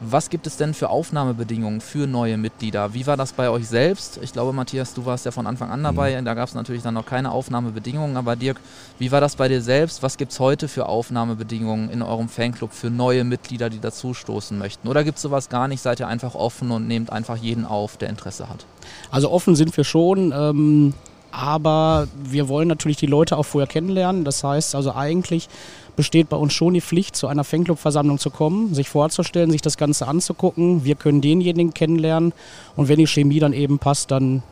Was 0.00 0.28
gibt 0.28 0.46
es 0.46 0.58
denn 0.58 0.74
für 0.74 0.90
Aufnahmebedingungen 0.90 1.80
für 1.80 2.06
neue 2.06 2.36
Mitglieder? 2.36 2.92
Wie 2.92 3.06
war 3.06 3.16
das 3.16 3.32
bei 3.32 3.48
euch 3.48 3.66
selbst? 3.66 4.20
Ich 4.22 4.32
glaube, 4.34 4.52
Matthias, 4.52 4.92
du 4.92 5.06
warst 5.06 5.24
ja 5.24 5.30
von 5.30 5.46
Anfang 5.46 5.70
an 5.70 5.82
dabei. 5.82 6.20
Mhm. 6.20 6.26
Da 6.26 6.34
gab 6.34 6.48
es 6.48 6.54
natürlich 6.54 6.82
dann 6.82 6.92
noch 6.92 7.06
keine 7.06 7.30
Aufnahmebedingungen. 7.30 8.18
Aber 8.18 8.36
Dirk, 8.36 8.60
wie 8.98 9.10
war 9.10 9.22
das 9.22 9.36
bei 9.36 9.48
dir 9.48 9.62
selbst? 9.62 10.02
Was 10.02 10.18
gibt 10.18 10.32
es 10.32 10.40
heute 10.40 10.68
für 10.68 10.86
Aufnahmebedingungen 10.86 11.88
in 11.88 12.02
eurem 12.02 12.28
Fanclub 12.28 12.74
für 12.74 12.90
neue 12.90 13.24
Mitglieder, 13.24 13.70
die 13.70 13.80
dazustoßen 13.80 14.58
möchten? 14.58 14.86
Oder 14.86 15.02
gibt 15.02 15.16
es 15.16 15.22
sowas 15.22 15.48
gar 15.48 15.66
nicht? 15.66 15.80
Seid 15.80 15.98
ihr 15.98 16.08
einfach 16.08 16.34
offen 16.34 16.70
und 16.72 16.86
nehmt 16.86 17.10
einfach 17.10 17.38
jeden 17.38 17.64
auf, 17.64 17.96
der 17.96 18.10
Interesse 18.10 18.50
hat? 18.50 18.66
Also 19.10 19.30
offen 19.30 19.56
sind 19.56 19.74
wir 19.74 19.84
schon. 19.84 20.32
Ähm 20.36 20.94
aber 21.36 22.08
wir 22.24 22.48
wollen 22.48 22.66
natürlich 22.66 22.96
die 22.96 23.06
Leute 23.06 23.36
auch 23.36 23.42
vorher 23.42 23.68
kennenlernen. 23.68 24.24
Das 24.24 24.42
heißt 24.42 24.74
also 24.74 24.94
eigentlich 24.94 25.50
besteht 25.94 26.30
bei 26.30 26.36
uns 26.36 26.54
schon 26.54 26.72
die 26.72 26.80
Pflicht, 26.80 27.14
zu 27.14 27.26
einer 27.26 27.44
Fanclub-Versammlung 27.44 28.18
zu 28.18 28.30
kommen, 28.30 28.74
sich 28.74 28.88
vorzustellen, 28.88 29.50
sich 29.50 29.60
das 29.60 29.76
Ganze 29.76 30.08
anzugucken. 30.08 30.84
Wir 30.84 30.94
können 30.94 31.20
denjenigen 31.20 31.74
kennenlernen 31.74 32.32
und 32.74 32.88
wenn 32.88 32.98
die 32.98 33.06
Chemie 33.06 33.38
dann 33.38 33.52
eben 33.52 33.78
passt, 33.78 34.10
dann 34.10 34.42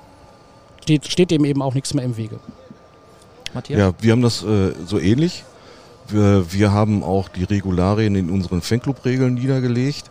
steht, 0.83 1.07
steht 1.11 1.31
dem 1.31 1.47
eben 1.47 1.63
auch 1.63 1.73
nichts 1.75 1.95
mehr 1.95 2.05
im 2.05 2.19
Wege. 2.19 2.39
Matthias? 3.55 3.79
Ja, 3.79 3.93
wir 4.01 4.13
haben 4.13 4.23
das 4.23 4.43
äh, 4.43 4.73
so 4.85 4.99
ähnlich. 4.99 5.45
Wir, 6.09 6.53
wir, 6.53 6.73
haben 6.73 7.03
auch 7.03 7.31
die 7.31 7.45
Regularien 7.45 8.15
in 8.15 8.29
unseren 8.29 8.61
Fanclub-Regeln 8.61 9.35
niedergelegt 9.35 10.11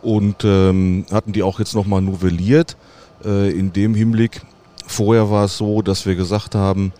und 0.00 0.42
ähm, 0.44 1.04
hatten 1.12 1.32
die 1.32 1.42
auch 1.42 1.58
jetzt 1.58 1.74
nochmal 1.74 2.00
novelliert. 2.00 2.78
Äh, 3.24 3.50
in 3.50 3.74
dem 3.74 3.94
Hinblick, 3.94 4.40
Vorher 4.92 5.30
war 5.30 5.46
es 5.46 5.56
so, 5.56 5.80
dass 5.80 6.04
wir 6.04 6.16
gesagt 6.16 6.54
haben, 6.54 6.92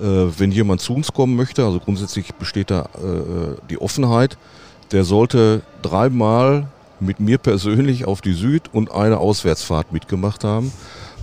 äh, 0.00 0.04
wenn 0.04 0.52
jemand 0.52 0.82
zu 0.82 0.94
uns 0.94 1.14
kommen 1.14 1.34
möchte, 1.34 1.64
also 1.64 1.80
grundsätzlich 1.80 2.34
besteht 2.34 2.70
da 2.70 2.82
äh, 2.82 3.56
die 3.70 3.80
Offenheit, 3.80 4.36
der 4.90 5.04
sollte 5.04 5.62
dreimal 5.80 6.66
mit 7.00 7.20
mir 7.20 7.38
persönlich 7.38 8.04
auf 8.04 8.20
die 8.20 8.34
Süd 8.34 8.64
und 8.74 8.92
eine 8.92 9.16
Auswärtsfahrt 9.16 9.94
mitgemacht 9.94 10.44
haben. 10.44 10.74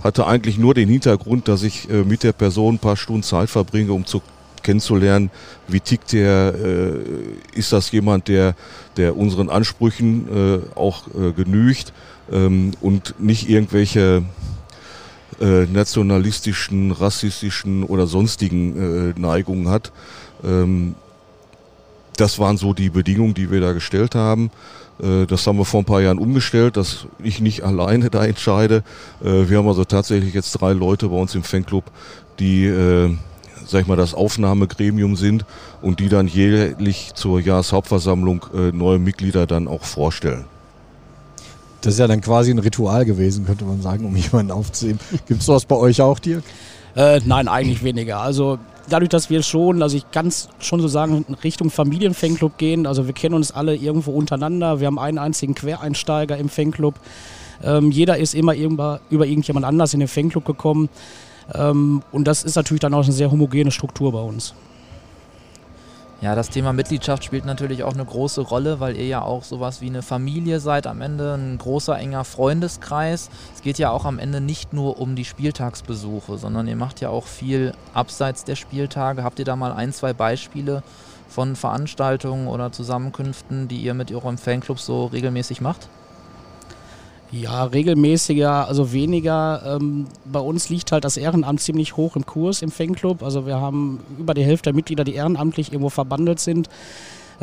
Hatte 0.02 0.26
eigentlich 0.26 0.58
nur 0.58 0.74
den 0.74 0.88
Hintergrund, 0.88 1.46
dass 1.46 1.62
ich 1.62 1.88
äh, 1.88 2.02
mit 2.02 2.24
der 2.24 2.32
Person 2.32 2.74
ein 2.74 2.78
paar 2.80 2.96
Stunden 2.96 3.22
Zeit 3.22 3.48
verbringe, 3.48 3.92
um 3.92 4.04
zu 4.04 4.20
kennenzulernen, 4.64 5.30
wie 5.68 5.78
tickt 5.78 6.12
der, 6.12 6.54
äh, 6.56 7.56
ist 7.56 7.72
das 7.72 7.92
jemand, 7.92 8.26
der, 8.26 8.56
der 8.96 9.16
unseren 9.16 9.48
Ansprüchen 9.48 10.26
äh, 10.28 10.76
auch 10.76 11.06
äh, 11.06 11.30
genügt 11.30 11.92
ähm, 12.32 12.72
und 12.80 13.14
nicht 13.20 13.48
irgendwelche 13.48 14.24
äh, 15.40 15.66
nationalistischen, 15.66 16.92
rassistischen 16.92 17.82
oder 17.82 18.06
sonstigen 18.06 19.14
äh, 19.16 19.18
Neigungen 19.18 19.68
hat. 19.68 19.90
Ähm, 20.44 20.94
das 22.16 22.38
waren 22.38 22.58
so 22.58 22.74
die 22.74 22.90
Bedingungen, 22.90 23.32
die 23.32 23.50
wir 23.50 23.60
da 23.60 23.72
gestellt 23.72 24.14
haben. 24.14 24.50
Äh, 25.02 25.26
das 25.26 25.46
haben 25.46 25.56
wir 25.56 25.64
vor 25.64 25.80
ein 25.80 25.86
paar 25.86 26.02
Jahren 26.02 26.18
umgestellt, 26.18 26.76
dass 26.76 27.06
ich 27.22 27.40
nicht 27.40 27.62
alleine 27.64 28.10
da 28.10 28.24
entscheide. 28.24 28.84
Äh, 29.24 29.48
wir 29.48 29.58
haben 29.58 29.68
also 29.68 29.84
tatsächlich 29.84 30.34
jetzt 30.34 30.52
drei 30.52 30.72
Leute 30.72 31.08
bei 31.08 31.16
uns 31.16 31.34
im 31.34 31.42
Fanclub, 31.42 31.84
die, 32.38 32.72
sag 33.66 33.82
ich 33.82 33.86
mal, 33.86 33.96
das 33.96 34.14
Aufnahmegremium 34.14 35.14
sind 35.14 35.44
und 35.82 36.00
die 36.00 36.08
dann 36.08 36.26
jährlich 36.26 37.10
zur 37.12 37.38
Jahreshauptversammlung 37.38 38.46
neue 38.72 38.98
Mitglieder 38.98 39.46
dann 39.46 39.68
auch 39.68 39.84
vorstellen. 39.84 40.46
Das 41.82 41.94
ist 41.94 41.98
ja 41.98 42.06
dann 42.06 42.20
quasi 42.20 42.50
ein 42.50 42.58
Ritual 42.58 43.04
gewesen, 43.04 43.46
könnte 43.46 43.64
man 43.64 43.80
sagen, 43.80 44.04
um 44.04 44.14
jemanden 44.16 44.52
aufzunehmen. 44.52 45.00
Gibt 45.26 45.40
es 45.40 45.46
sowas 45.46 45.64
bei 45.64 45.76
euch 45.76 46.00
auch, 46.02 46.18
Dirk? 46.18 46.44
Äh, 46.96 47.20
nein, 47.24 47.48
eigentlich 47.48 47.82
weniger. 47.82 48.20
Also 48.20 48.58
dadurch, 48.88 49.08
dass 49.08 49.30
wir 49.30 49.42
schon, 49.42 49.82
also 49.82 49.96
ich 49.96 50.10
kann 50.10 50.32
schon 50.58 50.80
so 50.80 50.88
sagen, 50.88 51.24
Richtung 51.42 51.70
Familienfanclub 51.70 52.58
gehen. 52.58 52.86
Also 52.86 53.06
wir 53.06 53.14
kennen 53.14 53.34
uns 53.34 53.52
alle 53.52 53.76
irgendwo 53.76 54.12
untereinander. 54.12 54.80
Wir 54.80 54.88
haben 54.88 54.98
einen 54.98 55.18
einzigen 55.18 55.54
Quereinsteiger 55.54 56.36
im 56.36 56.48
Fanclub. 56.48 56.94
Ähm, 57.62 57.90
jeder 57.90 58.18
ist 58.18 58.34
immer 58.34 58.54
über 58.54 59.00
irgendjemand 59.10 59.66
anders 59.66 59.94
in 59.94 60.00
den 60.00 60.08
Fanclub 60.08 60.44
gekommen. 60.44 60.88
Ähm, 61.54 62.02
und 62.12 62.26
das 62.26 62.42
ist 62.42 62.56
natürlich 62.56 62.80
dann 62.80 62.94
auch 62.94 63.04
eine 63.04 63.12
sehr 63.12 63.30
homogene 63.30 63.70
Struktur 63.70 64.12
bei 64.12 64.20
uns. 64.20 64.54
Ja, 66.22 66.34
das 66.34 66.50
Thema 66.50 66.74
Mitgliedschaft 66.74 67.24
spielt 67.24 67.46
natürlich 67.46 67.82
auch 67.82 67.94
eine 67.94 68.04
große 68.04 68.42
Rolle, 68.42 68.78
weil 68.78 68.94
ihr 68.94 69.06
ja 69.06 69.22
auch 69.22 69.42
sowas 69.42 69.80
wie 69.80 69.86
eine 69.86 70.02
Familie 70.02 70.60
seid 70.60 70.86
am 70.86 71.00
Ende, 71.00 71.32
ein 71.32 71.56
großer, 71.56 71.98
enger 71.98 72.24
Freundeskreis. 72.24 73.30
Es 73.54 73.62
geht 73.62 73.78
ja 73.78 73.90
auch 73.90 74.04
am 74.04 74.18
Ende 74.18 74.42
nicht 74.42 74.74
nur 74.74 75.00
um 75.00 75.16
die 75.16 75.24
Spieltagsbesuche, 75.24 76.36
sondern 76.36 76.68
ihr 76.68 76.76
macht 76.76 77.00
ja 77.00 77.08
auch 77.08 77.24
viel 77.24 77.72
abseits 77.94 78.44
der 78.44 78.56
Spieltage. 78.56 79.24
Habt 79.24 79.38
ihr 79.38 79.46
da 79.46 79.56
mal 79.56 79.72
ein, 79.72 79.94
zwei 79.94 80.12
Beispiele 80.12 80.82
von 81.26 81.56
Veranstaltungen 81.56 82.48
oder 82.48 82.70
Zusammenkünften, 82.70 83.68
die 83.68 83.78
ihr 83.78 83.94
mit 83.94 84.12
eurem 84.12 84.36
Fanclub 84.36 84.78
so 84.78 85.06
regelmäßig 85.06 85.62
macht? 85.62 85.88
Ja, 87.32 87.64
regelmäßiger, 87.64 88.66
also 88.66 88.92
weniger. 88.92 89.62
Ähm, 89.64 90.06
bei 90.24 90.40
uns 90.40 90.68
liegt 90.68 90.90
halt 90.90 91.04
das 91.04 91.16
Ehrenamt 91.16 91.60
ziemlich 91.60 91.96
hoch 91.96 92.16
im 92.16 92.26
Kurs 92.26 92.60
im 92.60 92.72
Fanclub. 92.72 93.22
Also 93.22 93.46
wir 93.46 93.60
haben 93.60 94.00
über 94.18 94.34
die 94.34 94.44
Hälfte 94.44 94.64
der 94.64 94.74
Mitglieder, 94.74 95.04
die 95.04 95.14
ehrenamtlich 95.14 95.72
irgendwo 95.72 95.90
verbandelt 95.90 96.40
sind. 96.40 96.68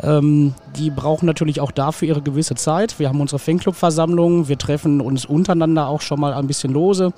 Ähm, 0.00 0.54
die 0.76 0.90
brauchen 0.90 1.26
natürlich 1.26 1.60
auch 1.60 1.70
dafür 1.70 2.08
ihre 2.08 2.22
gewisse 2.22 2.54
Zeit. 2.54 2.98
Wir 2.98 3.08
haben 3.08 3.20
unsere 3.20 3.38
Fanclub-Versammlung, 3.38 4.46
wir 4.46 4.58
treffen 4.58 5.00
uns 5.00 5.24
untereinander 5.24 5.88
auch 5.88 6.02
schon 6.02 6.20
mal 6.20 6.34
ein 6.34 6.46
bisschen 6.46 6.72
lose 6.72 7.12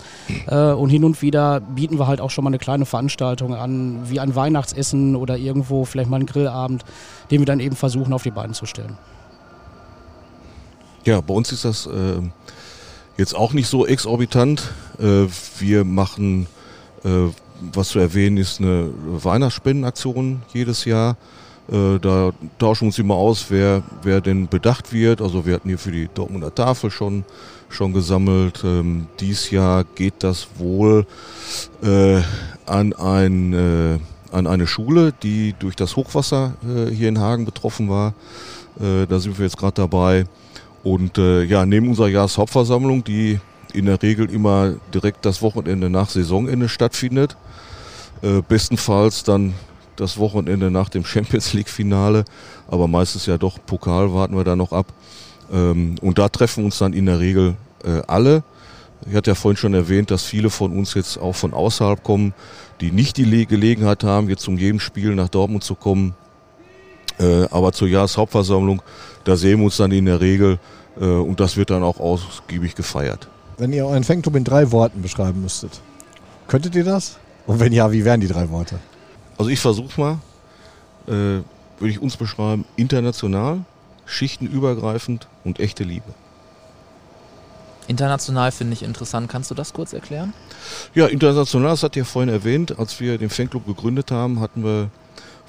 äh, 0.46 0.72
und 0.72 0.88
hin 0.88 1.04
und 1.04 1.20
wieder 1.20 1.60
bieten 1.60 1.98
wir 1.98 2.06
halt 2.06 2.20
auch 2.20 2.30
schon 2.30 2.44
mal 2.44 2.50
eine 2.50 2.58
kleine 2.58 2.86
Veranstaltung 2.86 3.54
an, 3.54 4.08
wie 4.08 4.20
ein 4.20 4.34
Weihnachtsessen 4.34 5.14
oder 5.14 5.36
irgendwo 5.36 5.84
vielleicht 5.84 6.08
mal 6.08 6.16
einen 6.16 6.26
Grillabend, 6.26 6.84
den 7.30 7.40
wir 7.40 7.46
dann 7.46 7.60
eben 7.60 7.76
versuchen 7.76 8.14
auf 8.14 8.22
die 8.22 8.30
Beine 8.30 8.54
zu 8.54 8.64
stellen. 8.64 8.96
Ja, 11.04 11.20
bei 11.20 11.34
uns 11.34 11.52
ist 11.52 11.64
das 11.64 11.86
äh, 11.86 12.20
Jetzt 13.20 13.36
auch 13.36 13.52
nicht 13.52 13.68
so 13.68 13.86
exorbitant. 13.86 14.70
Äh, 14.98 15.26
wir 15.58 15.84
machen, 15.84 16.46
äh, 17.04 17.28
was 17.60 17.90
zu 17.90 17.98
erwähnen 17.98 18.38
ist, 18.38 18.60
eine 18.60 18.88
Weihnachtsspendenaktion 18.96 20.40
jedes 20.54 20.86
Jahr. 20.86 21.18
Äh, 21.70 21.98
da 21.98 22.30
tauschen 22.58 22.84
wir 22.84 22.86
uns 22.86 22.98
immer 22.98 23.16
aus, 23.16 23.50
wer, 23.50 23.82
wer 24.04 24.22
denn 24.22 24.48
bedacht 24.48 24.94
wird. 24.94 25.20
Also 25.20 25.44
wir 25.44 25.52
hatten 25.52 25.68
hier 25.68 25.76
für 25.76 25.92
die 25.92 26.08
Dortmunder 26.14 26.54
Tafel 26.54 26.90
schon, 26.90 27.26
schon 27.68 27.92
gesammelt. 27.92 28.62
Ähm, 28.64 29.06
dies 29.20 29.50
Jahr 29.50 29.84
geht 29.84 30.14
das 30.20 30.48
wohl 30.56 31.04
an, 31.82 32.94
ein, 32.94 34.00
an 34.32 34.46
eine 34.46 34.66
Schule, 34.66 35.12
die 35.22 35.54
durch 35.58 35.76
das 35.76 35.94
Hochwasser 35.94 36.54
äh, 36.64 36.90
hier 36.90 37.10
in 37.10 37.18
Hagen 37.18 37.44
betroffen 37.44 37.90
war. 37.90 38.14
Äh, 38.80 39.06
da 39.06 39.18
sind 39.18 39.38
wir 39.38 39.44
jetzt 39.44 39.58
gerade 39.58 39.74
dabei. 39.74 40.24
Und 40.82 41.18
äh, 41.18 41.42
ja, 41.44 41.66
neben 41.66 41.88
unserer 41.88 42.08
Jahreshauptversammlung, 42.08 43.04
die 43.04 43.38
in 43.72 43.86
der 43.86 44.02
Regel 44.02 44.30
immer 44.30 44.74
direkt 44.92 45.24
das 45.24 45.42
Wochenende 45.42 45.90
nach 45.90 46.08
Saisonende 46.08 46.68
stattfindet, 46.68 47.36
äh, 48.22 48.42
bestenfalls 48.46 49.22
dann 49.22 49.54
das 49.96 50.18
Wochenende 50.18 50.70
nach 50.70 50.88
dem 50.88 51.04
Champions 51.04 51.52
League 51.52 51.68
Finale, 51.68 52.24
aber 52.68 52.88
meistens 52.88 53.26
ja 53.26 53.36
doch 53.38 53.58
Pokal 53.64 54.12
warten 54.14 54.36
wir 54.36 54.44
da 54.44 54.56
noch 54.56 54.72
ab. 54.72 54.86
Ähm, 55.52 55.96
und 56.00 56.18
da 56.18 56.28
treffen 56.28 56.64
uns 56.64 56.78
dann 56.78 56.92
in 56.92 57.06
der 57.06 57.20
Regel 57.20 57.56
äh, 57.84 58.02
alle. 58.06 58.42
Ich 59.08 59.14
hatte 59.14 59.30
ja 59.30 59.34
vorhin 59.34 59.56
schon 59.56 59.74
erwähnt, 59.74 60.10
dass 60.10 60.24
viele 60.24 60.50
von 60.50 60.72
uns 60.72 60.94
jetzt 60.94 61.18
auch 61.18 61.34
von 61.34 61.54
außerhalb 61.54 62.02
kommen, 62.02 62.34
die 62.80 62.90
nicht 62.90 63.16
die 63.16 63.46
Gelegenheit 63.46 64.04
haben, 64.04 64.28
jetzt 64.28 64.46
um 64.48 64.58
jedem 64.58 64.80
Spiel 64.80 65.14
nach 65.14 65.28
Dortmund 65.28 65.64
zu 65.64 65.74
kommen. 65.74 66.14
Äh, 67.20 67.46
aber 67.50 67.72
zur 67.72 67.86
Jahreshauptversammlung 67.86 68.82
da 69.24 69.36
sehen 69.36 69.58
wir 69.58 69.66
uns 69.66 69.76
dann 69.76 69.92
in 69.92 70.06
der 70.06 70.20
Regel 70.20 70.58
äh, 71.00 71.04
und 71.04 71.40
das 71.40 71.56
wird 71.56 71.70
dann 71.70 71.82
auch 71.82 72.00
ausgiebig 72.00 72.74
gefeiert. 72.74 73.28
Wenn 73.58 73.72
ihr 73.72 73.86
euren 73.86 74.04
Fanclub 74.04 74.36
in 74.36 74.44
drei 74.44 74.72
Worten 74.72 75.02
beschreiben 75.02 75.42
müsstet, 75.42 75.80
könntet 76.48 76.74
ihr 76.74 76.84
das? 76.84 77.18
Und 77.46 77.60
wenn 77.60 77.72
ja, 77.72 77.92
wie 77.92 78.04
wären 78.04 78.20
die 78.20 78.28
drei 78.28 78.48
Worte? 78.50 78.78
Also 79.36 79.50
ich 79.50 79.60
versuche 79.60 80.00
mal, 80.00 80.12
äh, 81.06 81.42
würde 81.78 81.90
ich 81.90 82.00
uns 82.00 82.16
beschreiben, 82.16 82.64
international, 82.76 83.60
schichtenübergreifend 84.06 85.28
und 85.44 85.60
echte 85.60 85.84
Liebe. 85.84 86.14
International 87.86 88.52
finde 88.52 88.74
ich 88.74 88.82
interessant. 88.82 89.28
Kannst 89.28 89.50
du 89.50 89.54
das 89.54 89.72
kurz 89.72 89.92
erklären? 89.92 90.32
Ja, 90.94 91.06
international, 91.06 91.70
das 91.70 91.82
hat 91.82 91.96
ihr 91.96 92.04
vorhin 92.04 92.32
erwähnt, 92.32 92.78
als 92.78 93.00
wir 93.00 93.18
den 93.18 93.30
Fanclub 93.30 93.66
gegründet 93.66 94.10
haben, 94.10 94.40
hatten 94.40 94.62
wir 94.62 94.90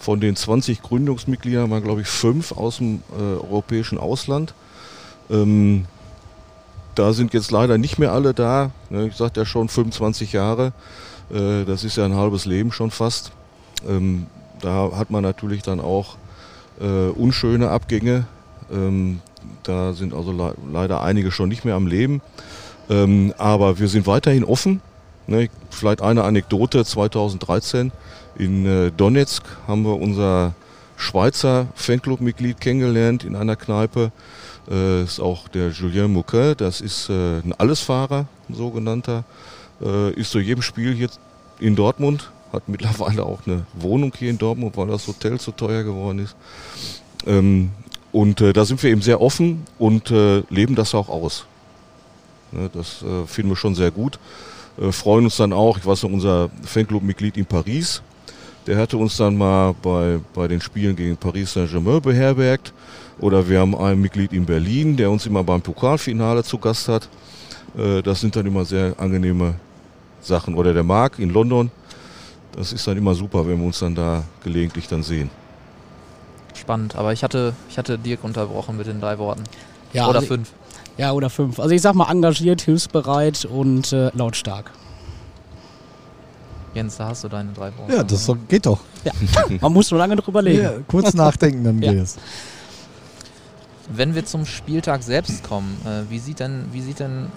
von 0.02 0.20
den 0.20 0.36
20 0.36 0.82
Gründungsmitgliedern 0.82 1.70
waren, 1.70 1.84
glaube 1.84 2.02
ich, 2.02 2.08
fünf 2.08 2.52
aus 2.54 2.78
dem 2.78 3.04
äh, 3.18 3.22
europäischen 3.22 4.00
Ausland. 4.00 4.56
Ähm, 5.30 5.86
da 6.96 7.14
sind 7.14 7.34
jetzt 7.34 7.52
leider 7.52 7.78
nicht 7.78 8.00
mehr 8.00 8.12
alle 8.12 8.34
da. 8.34 8.72
Ne, 8.90 9.08
ich 9.08 9.16
sagte 9.16 9.42
ja 9.42 9.46
schon 9.46 9.70
25 9.70 10.34
Jahre. 10.34 10.74
Äh, 11.32 11.66
das 11.66 11.84
ist 11.84 11.98
ja 11.98 12.06
ein 12.06 12.16
halbes 12.16 12.46
Leben 12.46 12.72
schon 12.72 12.90
fast. 12.90 13.32
Ähm, 13.88 14.26
da 14.60 14.92
hat 14.96 15.12
man 15.12 15.22
natürlich 15.22 15.62
dann 15.62 15.80
auch 15.80 16.16
äh, 16.80 17.10
unschöne 17.10 17.70
Abgänge. 17.70 18.26
Ähm, 18.74 19.22
da 19.62 19.94
sind 19.94 20.16
also 20.16 20.32
le 20.32 20.56
leider 20.72 21.04
einige 21.04 21.32
schon 21.32 21.50
nicht 21.50 21.64
mehr 21.64 21.76
am 21.76 21.86
Leben. 21.86 22.22
Ähm, 22.90 23.36
aber 23.38 23.78
wir 23.78 23.88
sind 23.88 24.08
weiterhin 24.08 24.44
offen. 24.46 24.82
Ne, 25.28 25.50
vielleicht 25.70 26.02
eine 26.02 26.24
Anekdote. 26.24 26.84
2013 26.84 27.92
in 28.36 28.65
äh, 28.65 28.91
Donetsk 28.91 29.44
haben 29.67 29.84
wir 29.84 30.00
unser 30.00 30.54
Schweizer 31.02 31.67
Fanclub-Mitglied 31.76 32.62
kennengelernt 32.62 33.24
in 33.24 33.36
einer 33.36 33.56
Kneipe. 33.56 34.12
Äh, 34.70 35.04
ist 35.04 35.20
auch 35.20 35.48
der 35.48 35.70
Julien 35.70 36.13
Mouquet, 36.13 36.56
das 36.56 36.80
ist 36.80 37.10
äh, 37.10 37.39
ein 37.39 37.54
Allesfahrer, 37.58 38.28
ein 38.48 38.56
sogenannter. 38.56 39.24
Äh, 39.82 40.13
ist 40.13 40.32
zu 40.32 40.39
jedem 40.39 40.62
Spiel 40.62 40.94
hier 40.94 41.10
in 41.60 41.76
Dortmund, 41.76 42.32
hat 42.54 42.70
mittlerweile 42.70 43.24
auch 43.24 43.39
eine 43.46 43.65
Wohnung 43.74 44.13
hier 44.15 44.30
in 44.30 44.38
Dortmund, 44.38 44.78
weil 44.78 44.88
das 44.88 45.08
Hotel 45.08 45.39
zu 45.39 45.52
teuer 45.52 45.84
geworden 45.84 46.20
ist. 46.20 46.36
Ähm, 47.26 47.72
und 48.12 48.41
da 48.41 48.65
sind 48.65 48.84
wir 48.84 48.91
eben 48.91 49.02
sehr 49.02 49.22
offen 49.22 49.65
und 49.80 50.10
leben 50.10 50.76
das 50.76 50.94
auch 50.94 51.08
aus. 51.08 51.46
Ne, 52.52 52.70
das 52.74 53.06
finden 53.26 53.52
wir 53.52 53.56
schon 53.56 53.74
sehr 53.74 53.89
gut. 53.89 54.20
Freuen 54.91 55.24
uns 55.24 55.38
dann 55.38 55.54
auch, 55.54 55.78
ich 55.78 55.86
weiß 55.86 56.04
noch, 56.04 56.12
unser 56.12 56.50
Fanclub-Mitglied 56.65 57.38
in 57.38 57.46
Paris, 57.46 58.02
der 58.67 58.78
hatte 58.78 58.97
uns 58.97 59.17
dann 59.17 59.38
mal 59.38 59.74
bei, 59.82 60.19
bei 60.34 60.47
den 60.47 60.62
Spielen 60.62 60.95
gegen 60.95 61.17
Paris 61.17 61.54
Saint-Germain 61.54 62.02
beherbergt. 62.02 62.74
Oder 63.19 63.47
wir 63.47 63.60
haben 63.60 63.76
ein 63.76 64.00
Mitglied 64.00 64.34
in 64.34 64.45
Berlin, 64.45 64.97
der 64.97 65.12
uns 65.12 65.26
immer 65.26 65.43
beim 65.43 65.62
Pokalfinale 65.62 66.43
zu 66.43 66.58
Gast 66.58 66.88
hat. 66.88 67.08
Äh, 67.78 68.02
das 68.02 68.21
sind 68.21 68.36
dann 68.36 68.45
immer 68.45 68.65
sehr 68.65 68.93
angenehme 68.97 69.56
Sachen. 70.21 70.56
Oder 70.56 70.74
der 70.74 70.84
Marc 70.84 71.19
in 71.19 71.32
London. 71.32 71.71
Das 72.54 72.74
ist 72.74 72.86
dann 72.86 72.97
immer 72.97 73.15
super, 73.15 73.47
wenn 73.47 73.60
wir 73.60 73.65
uns 73.65 73.80
dann 73.80 73.95
da 73.95 74.24
gelegentlich 74.43 74.88
dann 74.88 75.04
sehen. 75.04 75.30
Spannend, 76.54 76.95
aber 76.95 77.13
ich 77.13 77.24
hatte, 77.24 77.54
ich 77.69 77.78
hatte 77.78 77.97
Dirk 77.97 78.24
unterbrochen 78.24 78.78
mit 78.78 78.88
den 78.88 79.00
drei 79.00 79.17
Worten. 79.17 79.43
Ja, 79.93 80.08
oder 80.08 80.19
also 80.19 80.28
fünf. 80.28 80.52
Ja, 80.97 81.13
oder 81.13 81.30
fünf. 81.30 81.60
Also 81.60 81.74
ich 81.74 81.82
sag 81.82 81.95
mal 81.95 82.12
engagiert, 82.12 82.62
hilfsbereit 82.62 83.45
und 83.45 83.93
äh, 83.93 84.12
lautstark. 84.13 84.71
Jens, 86.74 86.98
da 86.98 87.08
hast 87.08 87.24
du 87.24 87.28
deine 87.28 87.52
drei 87.52 87.72
Worte. 87.78 87.94
Ja, 87.94 88.04
das 88.04 88.32
geht 88.48 88.66
doch. 88.66 88.80
Ja. 89.04 89.12
Man 89.60 89.74
muss 89.74 89.92
nur 89.92 89.98
lange 89.98 90.16
drüber 90.16 90.42
legen. 90.42 90.64
Ja, 90.64 90.74
kurz 90.88 91.14
nachdenken, 91.14 91.64
dann 91.64 91.82
ja. 91.82 91.92
geht 91.92 92.04
es. 92.04 92.18
Wenn 93.90 94.16
wir 94.16 94.26
zum 94.26 94.46
Spieltag 94.46 95.04
selbst 95.04 95.44
kommen, 95.44 95.78
äh, 95.86 96.10
wie, 96.10 96.20
sieht 96.20 96.40
denn, 96.40 96.66
wie 96.72 96.82
sieht 96.82 97.00
denn 97.00 97.28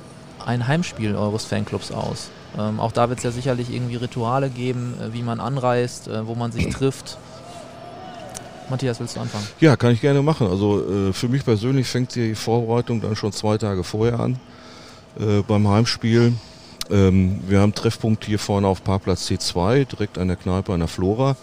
ein 0.44 0.68
Heimspiel 0.68 1.16
eures 1.16 1.44
Fanclubs 1.44 1.90
aus? 1.90 2.30
Ähm, 2.56 2.78
auch 2.78 2.92
da 2.92 3.08
wird 3.08 3.18
es 3.18 3.24
ja 3.24 3.32
sicherlich 3.32 3.74
irgendwie 3.74 3.96
Rituale 3.96 4.50
geben, 4.50 4.94
äh, 5.00 5.12
wie 5.12 5.22
man 5.22 5.40
anreist, 5.40 6.06
äh, 6.06 6.26
wo 6.26 6.36
man 6.36 6.52
sich 6.52 6.68
trifft. 6.68 7.18
Matthias, 8.70 9.00
willst 9.00 9.16
du 9.16 9.20
anfangen? 9.20 9.46
Ja, 9.60 9.76
kann 9.76 9.92
ich 9.92 10.00
gerne 10.00 10.22
machen. 10.22 10.46
Also 10.46 11.08
äh, 11.08 11.12
für 11.12 11.28
mich 11.28 11.44
persönlich 11.44 11.88
fängt 11.88 12.14
die 12.14 12.34
Vorbereitung 12.34 13.00
dann 13.00 13.16
schon 13.16 13.32
zwei 13.32 13.58
Tage 13.58 13.82
vorher 13.82 14.20
an 14.20 14.38
äh, 15.18 15.42
beim 15.42 15.66
Heimspiel. 15.68 16.34
Ähm, 16.90 17.40
wir 17.46 17.60
haben 17.60 17.74
Treffpunkt 17.74 18.24
hier 18.24 18.38
vorne 18.38 18.66
auf 18.66 18.84
Parkplatz 18.84 19.28
C2, 19.28 19.84
direkt 19.84 20.18
an 20.18 20.28
der 20.28 20.36
Kneipe 20.36 20.72
an 20.72 20.80
der 20.80 20.88
Flora. 20.88 21.36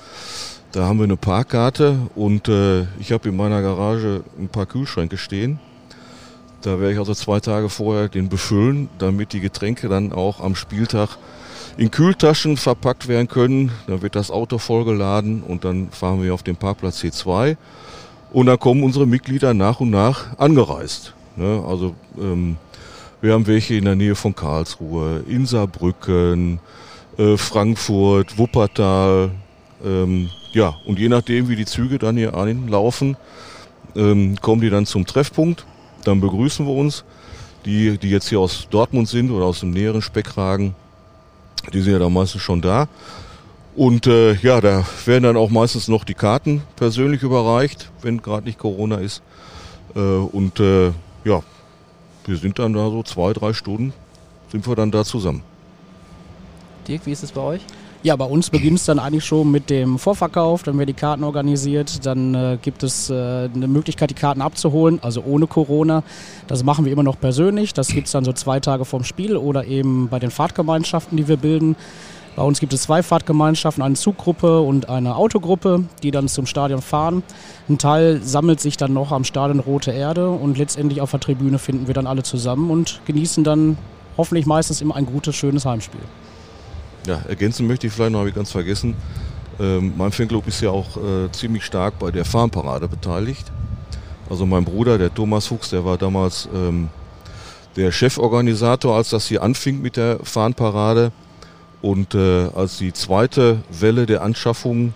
Da 0.72 0.86
haben 0.86 1.00
wir 1.00 1.04
eine 1.04 1.18
Parkkarte 1.18 1.98
und 2.16 2.48
äh, 2.48 2.84
ich 3.00 3.12
habe 3.12 3.30
in 3.30 3.36
meiner 3.36 3.62
Garage 3.62 4.24
ein 4.40 4.48
paar 4.48 4.66
Kühlschränke 4.66 5.18
stehen. 5.18 5.60
Da 6.62 6.80
werde 6.80 6.94
ich 6.94 7.00
also 7.00 7.14
zwei 7.14 7.40
Tage 7.40 7.70
vorher 7.70 8.08
den 8.08 8.30
befüllen, 8.30 8.88
damit 9.00 9.34
die 9.34 9.40
Getränke 9.40 9.90
dann 9.90 10.14
auch 10.14 10.40
am 10.40 10.56
Spieltag 10.56 11.18
in 11.78 11.90
Kühltaschen 11.92 12.56
verpackt 12.56 13.08
werden 13.08 13.28
können. 13.28 13.72
Dann 13.88 14.02
wird 14.02 14.16
das 14.16 14.32
Auto 14.32 14.60
vollgeladen 14.60 15.42
und 15.42 15.66
dann 15.66 15.90
fahren 15.90 16.22
wir 16.22 16.34
auf 16.34 16.44
den 16.44 16.56
Parkplatz 16.56 17.02
C2 17.02 17.58
und 18.32 18.46
dann 18.46 18.60
kommen 18.60 18.84
unsere 18.84 19.08
Mitglieder 19.08 19.54
nach 19.54 19.80
und 19.80 19.90
nach 19.90 20.38
angereist. 20.38 21.14
Ne? 21.36 21.64
Also 21.68 21.96
ähm, 22.18 22.58
wir 23.22 23.34
haben 23.34 23.46
welche 23.48 23.76
in 23.76 23.86
der 23.86 23.96
Nähe 23.96 24.16
von 24.16 24.36
Karlsruhe, 24.36 25.24
in 25.28 25.46
Saarbrücken, 25.46 26.60
äh, 27.18 27.38
Frankfurt, 27.38 28.38
Wuppertal. 28.38 29.32
Ähm, 29.86 30.30
ja, 30.54 30.76
und 30.86 31.00
je 31.00 31.08
nachdem, 31.08 31.48
wie 31.48 31.56
die 31.56 31.66
Züge 31.66 32.00
dann 32.00 32.18
hier 32.18 32.36
einlaufen, 32.36 33.16
ähm, 33.96 34.36
kommen 34.42 34.62
die 34.62 34.70
dann 34.70 34.86
zum 34.86 35.06
Treffpunkt. 35.06 35.66
Dann 36.04 36.20
begrüßen 36.20 36.66
wir 36.66 36.74
uns. 36.74 37.04
Die, 37.64 38.00
die 38.00 38.10
jetzt 38.10 38.30
hier 38.30 38.40
aus 38.40 38.68
Dortmund 38.72 39.08
sind 39.08 39.30
oder 39.30 39.46
aus 39.46 39.60
dem 39.60 39.70
näheren 39.70 40.02
Speckragen, 40.02 40.74
die 41.72 41.82
sind 41.82 41.94
ja 41.94 42.00
dann 42.00 42.12
meistens 42.12 42.42
schon 42.42 42.60
da. 42.60 42.88
Und 43.76 44.08
äh, 44.08 44.34
ja, 44.34 44.60
da 44.60 44.84
werden 45.06 45.24
dann 45.26 45.38
auch 45.38 45.52
meistens 45.52 45.88
noch 45.88 46.04
die 46.04 46.16
Karten 46.16 46.64
persönlich 46.76 47.22
überreicht, 47.22 47.92
wenn 48.02 48.20
gerade 48.20 48.48
nicht 48.48 48.58
Corona 48.58 48.96
ist. 48.96 49.22
Äh, 49.96 50.00
und 50.00 50.60
äh, 50.60 50.92
ja, 51.24 51.44
wir 52.26 52.38
sind 52.38 52.60
dann 52.60 52.74
da 52.74 52.90
so 52.90 53.04
zwei, 53.04 53.34
drei 53.34 53.54
Stunden, 53.54 53.94
sind 54.52 54.68
wir 54.68 54.76
dann 54.76 54.92
da 54.92 55.04
zusammen. 55.04 55.44
Dirk, 56.88 57.06
wie 57.06 57.12
ist 57.12 57.24
es 57.24 57.32
bei 57.32 57.42
euch? 57.42 57.62
Ja, 58.04 58.16
bei 58.16 58.26
uns 58.26 58.50
beginnt 58.50 58.80
es 58.80 58.86
dann 58.86 58.98
eigentlich 58.98 59.26
schon 59.26 59.52
mit 59.52 59.70
dem 59.70 60.00
Vorverkauf, 60.00 60.64
dann 60.64 60.76
werden 60.80 60.88
die 60.88 60.94
Karten 60.94 61.24
organisiert, 61.24 62.04
dann 62.04 62.34
äh, 62.34 62.58
gibt 62.60 62.82
es 62.82 63.12
äh, 63.12 63.14
eine 63.54 63.68
Möglichkeit, 63.68 64.10
die 64.10 64.16
Karten 64.16 64.42
abzuholen, 64.42 64.98
also 65.04 65.24
ohne 65.24 65.46
Corona. 65.46 66.02
Das 66.48 66.64
machen 66.64 66.84
wir 66.84 66.92
immer 66.92 67.04
noch 67.04 67.20
persönlich, 67.20 67.74
das 67.74 67.90
gibt 67.90 68.08
es 68.08 68.14
dann 68.14 68.26
so 68.26 68.34
zwei 68.34 68.60
Tage 68.60 68.86
vorm 68.86 69.04
Spiel 69.04 69.38
oder 69.38 69.66
eben 69.66 70.08
bei 70.10 70.18
den 70.18 70.32
Fahrtgemeinschaften, 70.32 71.16
die 71.16 71.28
wir 71.28 71.38
bilden. 71.38 71.76
Bei 72.36 72.44
uns 72.44 72.60
gibt 72.60 72.72
es 72.74 72.84
zwei 72.84 73.04
Fahrtgemeinschaften, 73.04 73.84
eine 73.84 73.96
Zuggruppe 73.96 74.62
und 74.62 74.90
eine 74.90 75.16
Autogruppe, 75.16 75.84
die 76.02 76.12
dann 76.12 76.30
zum 76.30 76.46
Stadion 76.46 76.82
fahren. 76.82 77.24
Ein 77.68 77.78
Teil 77.78 78.22
sammelt 78.24 78.62
sich 78.62 78.78
dann 78.78 78.94
noch 78.94 79.12
am 79.12 79.26
Stadion 79.26 79.60
Rote 79.60 79.92
Erde 79.92 80.30
und 80.30 80.58
letztendlich 80.58 81.02
auf 81.02 81.12
der 81.12 81.20
Tribüne 81.20 81.60
finden 81.60 81.88
wir 81.88 81.94
dann 81.94 82.08
alle 82.08 82.24
zusammen 82.24 82.72
und 82.72 83.02
genießen 83.06 83.44
dann 83.44 83.78
hoffentlich 84.18 84.46
meistens 84.46 84.82
immer 84.82 84.96
ein 84.96 85.06
gutes, 85.06 85.36
schönes 85.36 85.66
Heimspiel. 85.66 86.02
Ja, 87.06 87.22
ergänzen 87.28 87.68
möchte 87.68 87.88
ich 87.88 87.94
vielleicht 87.94 88.12
noch, 88.12 88.20
habe 88.20 88.30
ich 88.30 88.36
ganz 88.36 88.52
vergessen. 88.52 88.96
Ähm, 89.60 89.94
mein 89.98 90.12
Fanclub 90.12 90.48
ist 90.48 90.62
ja 90.62 90.70
auch 90.70 90.98
äh, 90.98 91.32
ziemlich 91.32 91.66
stark 91.66 92.00
bei 92.00 92.12
der 92.12 92.24
Farmparade 92.24 92.88
beteiligt. 92.88 93.52
Also 94.30 94.46
mein 94.46 94.64
Bruder, 94.64 94.98
der 94.98 95.14
Thomas 95.14 95.48
Fuchs, 95.48 95.72
der 95.72 95.84
war 95.84 95.98
damals 95.98 96.48
ähm, 96.54 96.90
der 97.76 97.92
Cheforganisator, 97.92 98.96
als 98.96 99.10
das 99.10 99.28
hier 99.28 99.44
anfing 99.44 99.82
mit 99.82 99.98
der 99.98 100.20
Fahnenparade. 100.24 101.12
Und 101.82 102.14
äh, 102.14 102.48
als 102.56 102.78
die 102.78 102.94
zweite 102.94 103.60
Welle 103.72 104.06
der 104.06 104.22
Anschaffung 104.22 104.94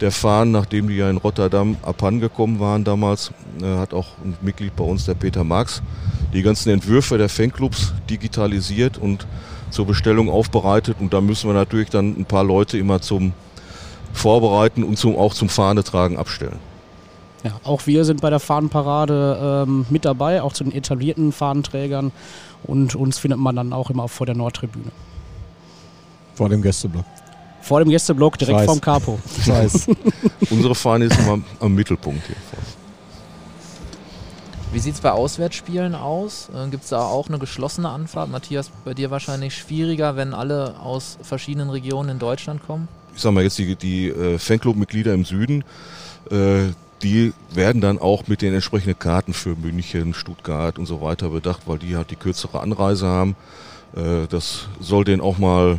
der 0.00 0.10
Fahnen, 0.10 0.52
nachdem 0.52 0.88
die 0.88 0.96
ja 0.96 1.08
in 1.08 1.18
Rotterdam 1.18 1.76
abhandengekommen 1.82 2.58
waren 2.58 2.84
damals, 2.84 3.32
äh, 3.62 3.66
hat 3.78 3.94
auch 3.94 4.08
ein 4.24 4.36
Mitglied 4.40 4.74
bei 4.74 4.84
uns, 4.84 5.04
der 5.04 5.14
Peter 5.14 5.44
Marx, 5.44 5.82
die 6.32 6.42
ganzen 6.42 6.70
Entwürfe 6.70 7.18
der 7.18 7.28
Fanclubs 7.28 7.92
digitalisiert 8.08 8.98
und 8.98 9.26
zur 9.70 9.86
Bestellung 9.86 10.28
aufbereitet 10.28 10.96
und 11.00 11.12
da 11.12 11.20
müssen 11.20 11.48
wir 11.48 11.54
natürlich 11.54 11.88
dann 11.88 12.18
ein 12.18 12.24
paar 12.24 12.44
Leute 12.44 12.78
immer 12.78 13.00
zum 13.00 13.32
Vorbereiten 14.12 14.84
und 14.84 14.98
zum, 14.98 15.16
auch 15.16 15.34
zum 15.34 15.48
Fahnetragen 15.48 16.18
abstellen. 16.18 16.58
Ja, 17.44 17.52
auch 17.64 17.86
wir 17.86 18.04
sind 18.04 18.20
bei 18.20 18.30
der 18.30 18.38
Fahnenparade 18.38 19.64
ähm, 19.66 19.86
mit 19.90 20.04
dabei, 20.04 20.42
auch 20.42 20.52
zu 20.52 20.64
den 20.64 20.72
etablierten 20.72 21.32
Fahnenträgern 21.32 22.12
und 22.64 22.94
uns 22.94 23.18
findet 23.18 23.40
man 23.40 23.56
dann 23.56 23.72
auch 23.72 23.90
immer 23.90 24.08
vor 24.08 24.26
der 24.26 24.36
Nordtribüne. 24.36 24.92
Vor 26.34 26.48
dem 26.48 26.62
Gästeblock. 26.62 27.04
Vor 27.60 27.80
dem 27.80 27.90
Gästeblock 27.90 28.38
direkt 28.38 28.58
Scheiß. 28.60 28.66
vom 28.66 28.80
Capo. 28.80 29.18
Ich 29.38 29.48
weiß. 29.48 29.86
Unsere 30.50 30.74
Fahne 30.74 31.06
ist 31.06 31.18
immer 31.18 31.38
am 31.60 31.74
Mittelpunkt 31.74 32.26
hier. 32.26 32.36
Wie 34.72 34.78
sieht 34.78 34.94
es 34.94 35.00
bei 35.00 35.10
Auswärtsspielen 35.10 35.94
aus? 35.94 36.48
Äh, 36.54 36.68
Gibt 36.70 36.84
es 36.84 36.90
da 36.90 37.02
auch 37.02 37.28
eine 37.28 37.38
geschlossene 37.38 37.88
Anfahrt? 37.90 38.30
Matthias, 38.30 38.70
bei 38.84 38.94
dir 38.94 39.10
wahrscheinlich 39.10 39.54
schwieriger, 39.54 40.16
wenn 40.16 40.32
alle 40.32 40.80
aus 40.80 41.18
verschiedenen 41.22 41.68
Regionen 41.68 42.08
in 42.08 42.18
Deutschland 42.18 42.66
kommen? 42.66 42.88
ich 43.14 43.20
sag 43.20 43.32
mal 43.32 43.42
jetzt 43.42 43.58
die, 43.58 43.76
die 43.76 44.08
äh, 44.08 44.38
Fanclub-Mitglieder 44.38 45.12
im 45.14 45.24
Süden, 45.24 45.64
äh, 46.30 46.72
die 47.02 47.32
werden 47.52 47.80
dann 47.80 47.98
auch 47.98 48.28
mit 48.28 48.42
den 48.42 48.54
entsprechenden 48.54 48.98
Karten 48.98 49.34
für 49.34 49.56
München, 49.56 50.14
Stuttgart 50.14 50.78
und 50.78 50.86
so 50.86 51.00
weiter 51.00 51.30
bedacht, 51.30 51.62
weil 51.66 51.78
die 51.78 51.96
halt 51.96 52.10
die 52.10 52.16
kürzere 52.16 52.60
Anreise 52.60 53.06
haben. 53.06 53.36
Äh, 53.94 54.26
das 54.28 54.68
soll 54.80 55.04
denen 55.04 55.20
auch 55.20 55.38
mal 55.38 55.74
äh, 55.74 55.78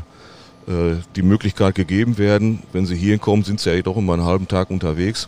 die 0.66 1.22
Möglichkeit 1.22 1.76
gegeben 1.76 2.18
werden. 2.18 2.64
Wenn 2.72 2.86
sie 2.86 2.96
hierhin 2.96 3.20
kommen, 3.20 3.44
sind 3.44 3.60
sie 3.60 3.70
ja 3.76 3.82
doch 3.82 3.98
immer 3.98 4.14
einen 4.14 4.24
halben 4.24 4.48
Tag 4.48 4.70
unterwegs. 4.70 5.28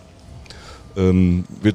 Ähm, 0.95 1.45
wir 1.61 1.73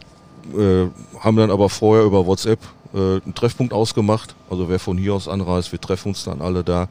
äh, 0.57 0.88
haben 1.18 1.37
dann 1.37 1.51
aber 1.51 1.68
vorher 1.68 2.05
über 2.05 2.27
WhatsApp 2.27 2.59
äh, 2.94 2.96
einen 2.96 3.35
Treffpunkt 3.35 3.73
ausgemacht. 3.73 4.35
Also 4.49 4.68
wer 4.68 4.79
von 4.79 4.99
hier 4.99 5.14
aus 5.14 5.29
anreist, 5.29 5.73
wir 5.73 5.81
treffen 5.81 6.09
uns 6.09 6.25
dann 6.25 6.40
alle 6.40 6.64
da, 6.64 6.88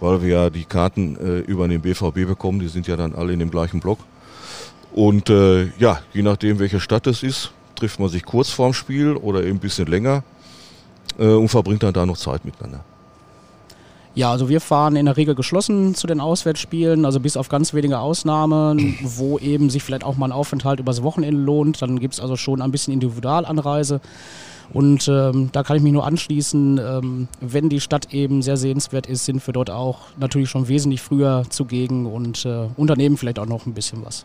weil 0.00 0.22
wir 0.22 0.28
ja 0.28 0.50
die 0.50 0.64
Karten 0.64 1.16
äh, 1.16 1.38
über 1.40 1.68
den 1.68 1.80
BVB 1.80 2.26
bekommen. 2.26 2.60
Die 2.60 2.68
sind 2.68 2.86
ja 2.86 2.96
dann 2.96 3.14
alle 3.14 3.32
in 3.32 3.38
dem 3.38 3.50
gleichen 3.50 3.80
Block. 3.80 3.98
Und 4.92 5.30
äh, 5.30 5.66
ja, 5.78 6.00
je 6.12 6.22
nachdem, 6.22 6.58
welche 6.58 6.80
Stadt 6.80 7.06
es 7.06 7.22
ist, 7.22 7.52
trifft 7.74 7.98
man 7.98 8.08
sich 8.08 8.24
kurz 8.24 8.50
vorm 8.50 8.74
Spiel 8.74 9.12
oder 9.12 9.42
eben 9.42 9.56
ein 9.56 9.60
bisschen 9.60 9.86
länger 9.86 10.22
äh, 11.18 11.26
und 11.26 11.48
verbringt 11.48 11.82
dann 11.82 11.94
da 11.94 12.06
noch 12.06 12.18
Zeit 12.18 12.44
miteinander. 12.44 12.84
Ja, 14.14 14.30
also 14.30 14.50
wir 14.50 14.60
fahren 14.60 14.96
in 14.96 15.06
der 15.06 15.16
Regel 15.16 15.34
geschlossen 15.34 15.94
zu 15.94 16.06
den 16.06 16.20
Auswärtsspielen, 16.20 17.06
also 17.06 17.18
bis 17.18 17.38
auf 17.38 17.48
ganz 17.48 17.72
wenige 17.72 17.98
Ausnahmen, 17.98 18.98
wo 19.02 19.38
eben 19.38 19.70
sich 19.70 19.82
vielleicht 19.82 20.04
auch 20.04 20.16
mal 20.16 20.26
ein 20.26 20.32
Aufenthalt 20.32 20.80
übers 20.80 21.02
Wochenende 21.02 21.40
lohnt. 21.40 21.80
Dann 21.80 21.98
gibt 21.98 22.14
es 22.14 22.20
also 22.20 22.36
schon 22.36 22.60
ein 22.60 22.70
bisschen 22.70 22.92
Individualanreise. 22.92 24.00
Und 24.72 25.08
ähm, 25.08 25.50
da 25.52 25.62
kann 25.62 25.76
ich 25.76 25.82
mich 25.82 25.92
nur 25.92 26.06
anschließen, 26.06 26.78
ähm, 26.78 27.28
wenn 27.40 27.68
die 27.68 27.80
Stadt 27.80 28.12
eben 28.14 28.42
sehr 28.42 28.56
sehenswert 28.56 29.06
ist, 29.06 29.24
sind 29.24 29.46
wir 29.46 29.52
dort 29.52 29.70
auch 29.70 29.98
natürlich 30.18 30.48
schon 30.48 30.68
wesentlich 30.68 31.02
früher 31.02 31.44
zugegen 31.48 32.06
und 32.06 32.44
äh, 32.46 32.68
unternehmen 32.76 33.16
vielleicht 33.16 33.38
auch 33.38 33.46
noch 33.46 33.66
ein 33.66 33.74
bisschen 33.74 34.04
was. 34.04 34.24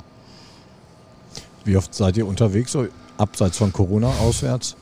Wie 1.66 1.76
oft 1.76 1.94
seid 1.94 2.16
ihr 2.16 2.26
unterwegs, 2.26 2.72
so 2.72 2.88
abseits 3.18 3.58
von 3.58 3.74
Corona 3.74 4.10
auswärts? 4.22 4.78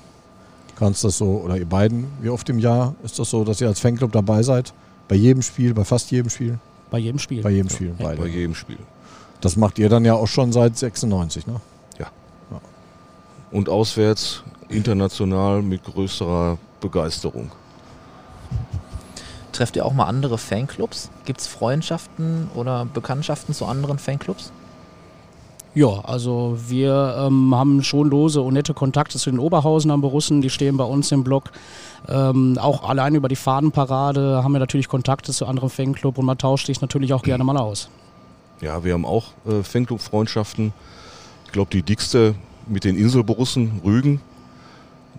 Kannst 0.75 1.03
das 1.03 1.17
so, 1.17 1.41
oder 1.43 1.57
ihr 1.57 1.65
beiden, 1.65 2.05
wie 2.21 2.29
oft 2.29 2.47
im 2.49 2.59
Jahr 2.59 2.95
ist 3.03 3.17
das 3.17 3.29
so, 3.29 3.43
dass 3.43 3.61
ihr 3.61 3.67
als 3.67 3.79
Fanclub 3.79 4.11
dabei 4.11 4.43
seid? 4.43 4.73
Bei 5.07 5.15
jedem 5.15 5.41
Spiel, 5.41 5.73
bei 5.73 5.83
fast 5.83 6.11
jedem 6.11 6.29
Spiel? 6.29 6.57
Bei 6.89 6.97
jedem 6.97 7.19
Spiel. 7.19 7.41
Bei 7.43 7.49
jedem 7.51 7.69
Spiel, 7.69 7.95
Ja. 7.99 8.05
beide. 8.05 8.21
Bei 8.21 8.27
jedem 8.27 8.55
Spiel. 8.55 8.77
Das 9.41 9.55
macht 9.55 9.77
ihr 9.79 9.89
dann 9.89 10.05
ja 10.05 10.13
auch 10.15 10.27
schon 10.27 10.51
seit 10.51 10.77
96, 10.77 11.47
ne? 11.47 11.59
Und 13.51 13.69
auswärts 13.69 14.43
international 14.67 15.61
mit 15.61 15.83
größerer 15.85 16.57
Begeisterung. 16.81 17.51
Trefft 19.53 19.77
ihr 19.77 19.85
auch 19.85 19.93
mal 19.93 20.05
andere 20.05 20.37
Fanclubs? 20.37 21.09
Gibt 21.23 21.39
es 21.39 21.47
Freundschaften 21.47 22.49
oder 22.55 22.83
Bekanntschaften 22.85 23.53
zu 23.53 23.65
anderen 23.65 23.97
Fanclubs? 23.97 24.51
Ja, 25.75 25.99
also 26.05 26.57
wir 26.67 27.15
ähm, 27.19 27.53
haben 27.53 27.83
schon 27.83 28.09
lose 28.09 28.39
und 28.41 28.53
nette 28.53 28.73
Kontakte 28.73 29.17
zu 29.17 29.29
den 29.29 29.39
Oberhausener 29.39 29.97
Borussen, 29.97 30.41
die 30.41 30.49
stehen 30.49 30.77
bei 30.77 30.85
uns 30.85 31.11
im 31.11 31.25
Blog. 31.25 31.51
Ähm, 32.07 32.57
auch 32.57 32.87
allein 32.87 33.13
über 33.13 33.27
die 33.27 33.35
Fahnenparade 33.35 34.41
haben 34.41 34.53
wir 34.53 34.59
natürlich 34.59 34.87
Kontakte 34.87 35.33
zu 35.33 35.45
anderen 35.45 35.69
Fanclub 35.69 36.17
und 36.17 36.25
man 36.25 36.37
tauscht 36.37 36.67
sich 36.67 36.79
natürlich 36.79 37.13
auch 37.13 37.23
gerne 37.23 37.43
mal 37.43 37.57
aus. 37.57 37.89
Ja, 38.61 38.85
wir 38.85 38.93
haben 38.93 39.05
auch 39.05 39.33
äh, 39.45 39.63
Fanclub-Freundschaften. 39.63 40.71
Ich 41.45 41.51
glaube, 41.51 41.71
die 41.71 41.83
dickste 41.83 42.35
mit 42.67 42.85
den 42.85 42.95
Inselborussen, 42.95 43.81
Rügen. 43.83 44.21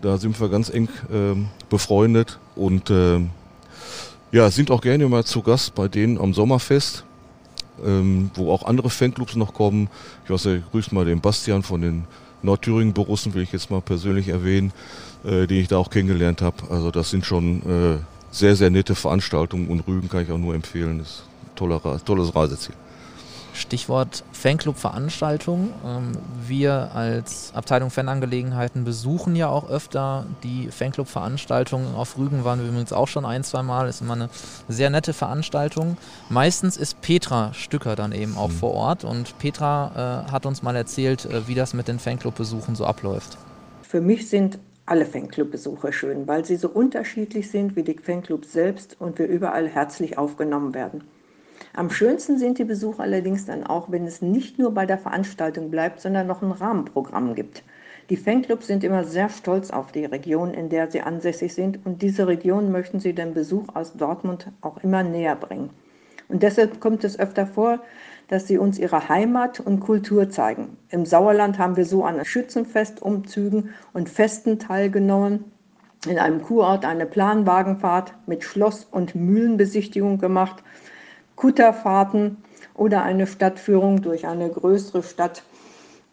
Da 0.00 0.16
sind 0.16 0.40
wir 0.40 0.48
ganz 0.48 0.70
eng 0.70 0.88
ähm, 1.12 1.48
befreundet 1.68 2.38
und 2.54 2.90
ähm, 2.90 3.30
ja, 4.32 4.50
sind 4.50 4.70
auch 4.70 4.80
gerne 4.80 5.06
mal 5.08 5.24
zu 5.24 5.42
Gast 5.42 5.74
bei 5.74 5.88
denen 5.88 6.18
am 6.18 6.32
Sommerfest, 6.32 7.04
ähm, 7.84 8.30
wo 8.34 8.52
auch 8.52 8.64
andere 8.64 8.90
Fanclubs 8.90 9.36
noch 9.36 9.54
kommen. 9.54 9.88
Ich 10.24 10.30
weiß, 10.30 10.46
ich 10.46 10.70
grüße 10.70 10.94
mal 10.94 11.04
den 11.04 11.20
Bastian 11.20 11.62
von 11.62 11.80
den 11.80 12.04
Nordthüringen-Borussen 12.42 13.34
will 13.34 13.42
ich 13.42 13.52
jetzt 13.52 13.70
mal 13.70 13.80
persönlich 13.80 14.28
erwähnen, 14.28 14.72
äh, 15.24 15.46
den 15.46 15.60
ich 15.60 15.68
da 15.68 15.78
auch 15.78 15.90
kennengelernt 15.90 16.42
habe. 16.42 16.70
Also 16.70 16.90
das 16.90 17.10
sind 17.10 17.26
schon 17.26 17.62
äh, 17.62 17.98
sehr, 18.30 18.56
sehr 18.56 18.70
nette 18.70 18.94
Veranstaltungen 18.94 19.68
und 19.68 19.86
Rügen 19.86 20.08
kann 20.08 20.22
ich 20.22 20.30
auch 20.30 20.38
nur 20.38 20.54
empfehlen. 20.54 20.98
Das 20.98 21.08
ist 21.08 21.22
ein 21.44 21.56
toller, 21.56 22.04
tolles 22.04 22.34
Reiseziel. 22.34 22.74
Stichwort 23.56 24.22
Fanclub-Veranstaltung. 24.32 25.72
Ähm, 25.84 26.12
wir 26.46 26.90
als 26.94 27.52
Abteilung 27.54 27.90
Fanangelegenheiten 27.90 28.84
besuchen 28.84 29.34
ja 29.34 29.48
auch 29.48 29.68
öfter 29.68 30.26
die 30.42 30.68
Fanclub-Veranstaltungen. 30.70 31.94
Auf 31.94 32.18
Rügen 32.18 32.44
waren 32.44 32.60
wir 32.60 32.68
übrigens 32.68 32.92
auch 32.92 33.08
schon 33.08 33.24
ein, 33.24 33.42
zwei 33.44 33.62
Mal. 33.62 33.88
Ist 33.88 34.00
immer 34.00 34.14
eine 34.14 34.28
sehr 34.68 34.90
nette 34.90 35.12
Veranstaltung. 35.12 35.96
Meistens 36.28 36.76
ist 36.76 37.00
Petra 37.00 37.52
Stücker 37.54 37.96
dann 37.96 38.12
eben 38.12 38.36
auch 38.36 38.48
mhm. 38.48 38.54
vor 38.54 38.74
Ort 38.74 39.04
und 39.04 39.38
Petra 39.38 40.24
äh, 40.28 40.30
hat 40.30 40.46
uns 40.46 40.62
mal 40.62 40.76
erzählt, 40.76 41.24
äh, 41.24 41.48
wie 41.48 41.54
das 41.54 41.74
mit 41.74 41.88
den 41.88 41.98
Fanclub-Besuchen 41.98 42.76
so 42.76 42.84
abläuft. 42.84 43.38
Für 43.82 44.00
mich 44.00 44.28
sind 44.28 44.58
alle 44.86 45.04
Fanclub-Besucher 45.04 45.92
schön, 45.92 46.28
weil 46.28 46.44
sie 46.44 46.56
so 46.56 46.68
unterschiedlich 46.68 47.50
sind 47.50 47.74
wie 47.74 47.82
die 47.82 47.98
Fanclubs 47.98 48.52
selbst 48.52 48.96
und 49.00 49.18
wir 49.18 49.26
überall 49.26 49.68
herzlich 49.68 50.16
aufgenommen 50.16 50.74
werden. 50.74 51.02
Am 51.76 51.90
schönsten 51.90 52.38
sind 52.38 52.58
die 52.58 52.64
Besuche 52.64 53.02
allerdings 53.02 53.44
dann 53.44 53.66
auch, 53.66 53.90
wenn 53.90 54.06
es 54.06 54.22
nicht 54.22 54.58
nur 54.58 54.72
bei 54.72 54.86
der 54.86 54.96
Veranstaltung 54.96 55.70
bleibt, 55.70 56.00
sondern 56.00 56.26
noch 56.26 56.40
ein 56.40 56.50
Rahmenprogramm 56.50 57.34
gibt. 57.34 57.62
Die 58.08 58.16
Fanclubs 58.16 58.66
sind 58.66 58.82
immer 58.82 59.04
sehr 59.04 59.28
stolz 59.28 59.70
auf 59.70 59.92
die 59.92 60.06
Region, 60.06 60.54
in 60.54 60.70
der 60.70 60.90
sie 60.90 61.02
ansässig 61.02 61.52
sind 61.52 61.84
und 61.84 62.00
diese 62.00 62.26
Region 62.26 62.72
möchten 62.72 62.98
sie 62.98 63.12
den 63.12 63.34
Besuch 63.34 63.66
aus 63.74 63.92
Dortmund 63.92 64.50
auch 64.62 64.82
immer 64.82 65.02
näher 65.02 65.36
bringen. 65.36 65.68
Und 66.30 66.42
deshalb 66.42 66.80
kommt 66.80 67.04
es 67.04 67.18
öfter 67.18 67.46
vor, 67.46 67.80
dass 68.28 68.46
sie 68.48 68.56
uns 68.56 68.78
ihre 68.78 69.10
Heimat 69.10 69.60
und 69.60 69.80
Kultur 69.80 70.30
zeigen. 70.30 70.78
Im 70.88 71.04
Sauerland 71.04 71.58
haben 71.58 71.76
wir 71.76 71.84
so 71.84 72.04
an 72.04 72.24
Schützenfestumzügen 72.24 73.74
und 73.92 74.08
Festen 74.08 74.58
teilgenommen. 74.58 75.44
In 76.08 76.18
einem 76.18 76.40
Kurort 76.40 76.86
eine 76.86 77.04
Planwagenfahrt 77.04 78.14
mit 78.26 78.44
Schloss- 78.44 78.88
und 78.90 79.14
Mühlenbesichtigung 79.14 80.18
gemacht 80.18 80.62
Kutterfahrten 81.36 82.38
oder 82.74 83.02
eine 83.02 83.26
Stadtführung 83.26 84.02
durch 84.02 84.26
eine 84.26 84.48
größere 84.48 85.02
Stadt 85.02 85.42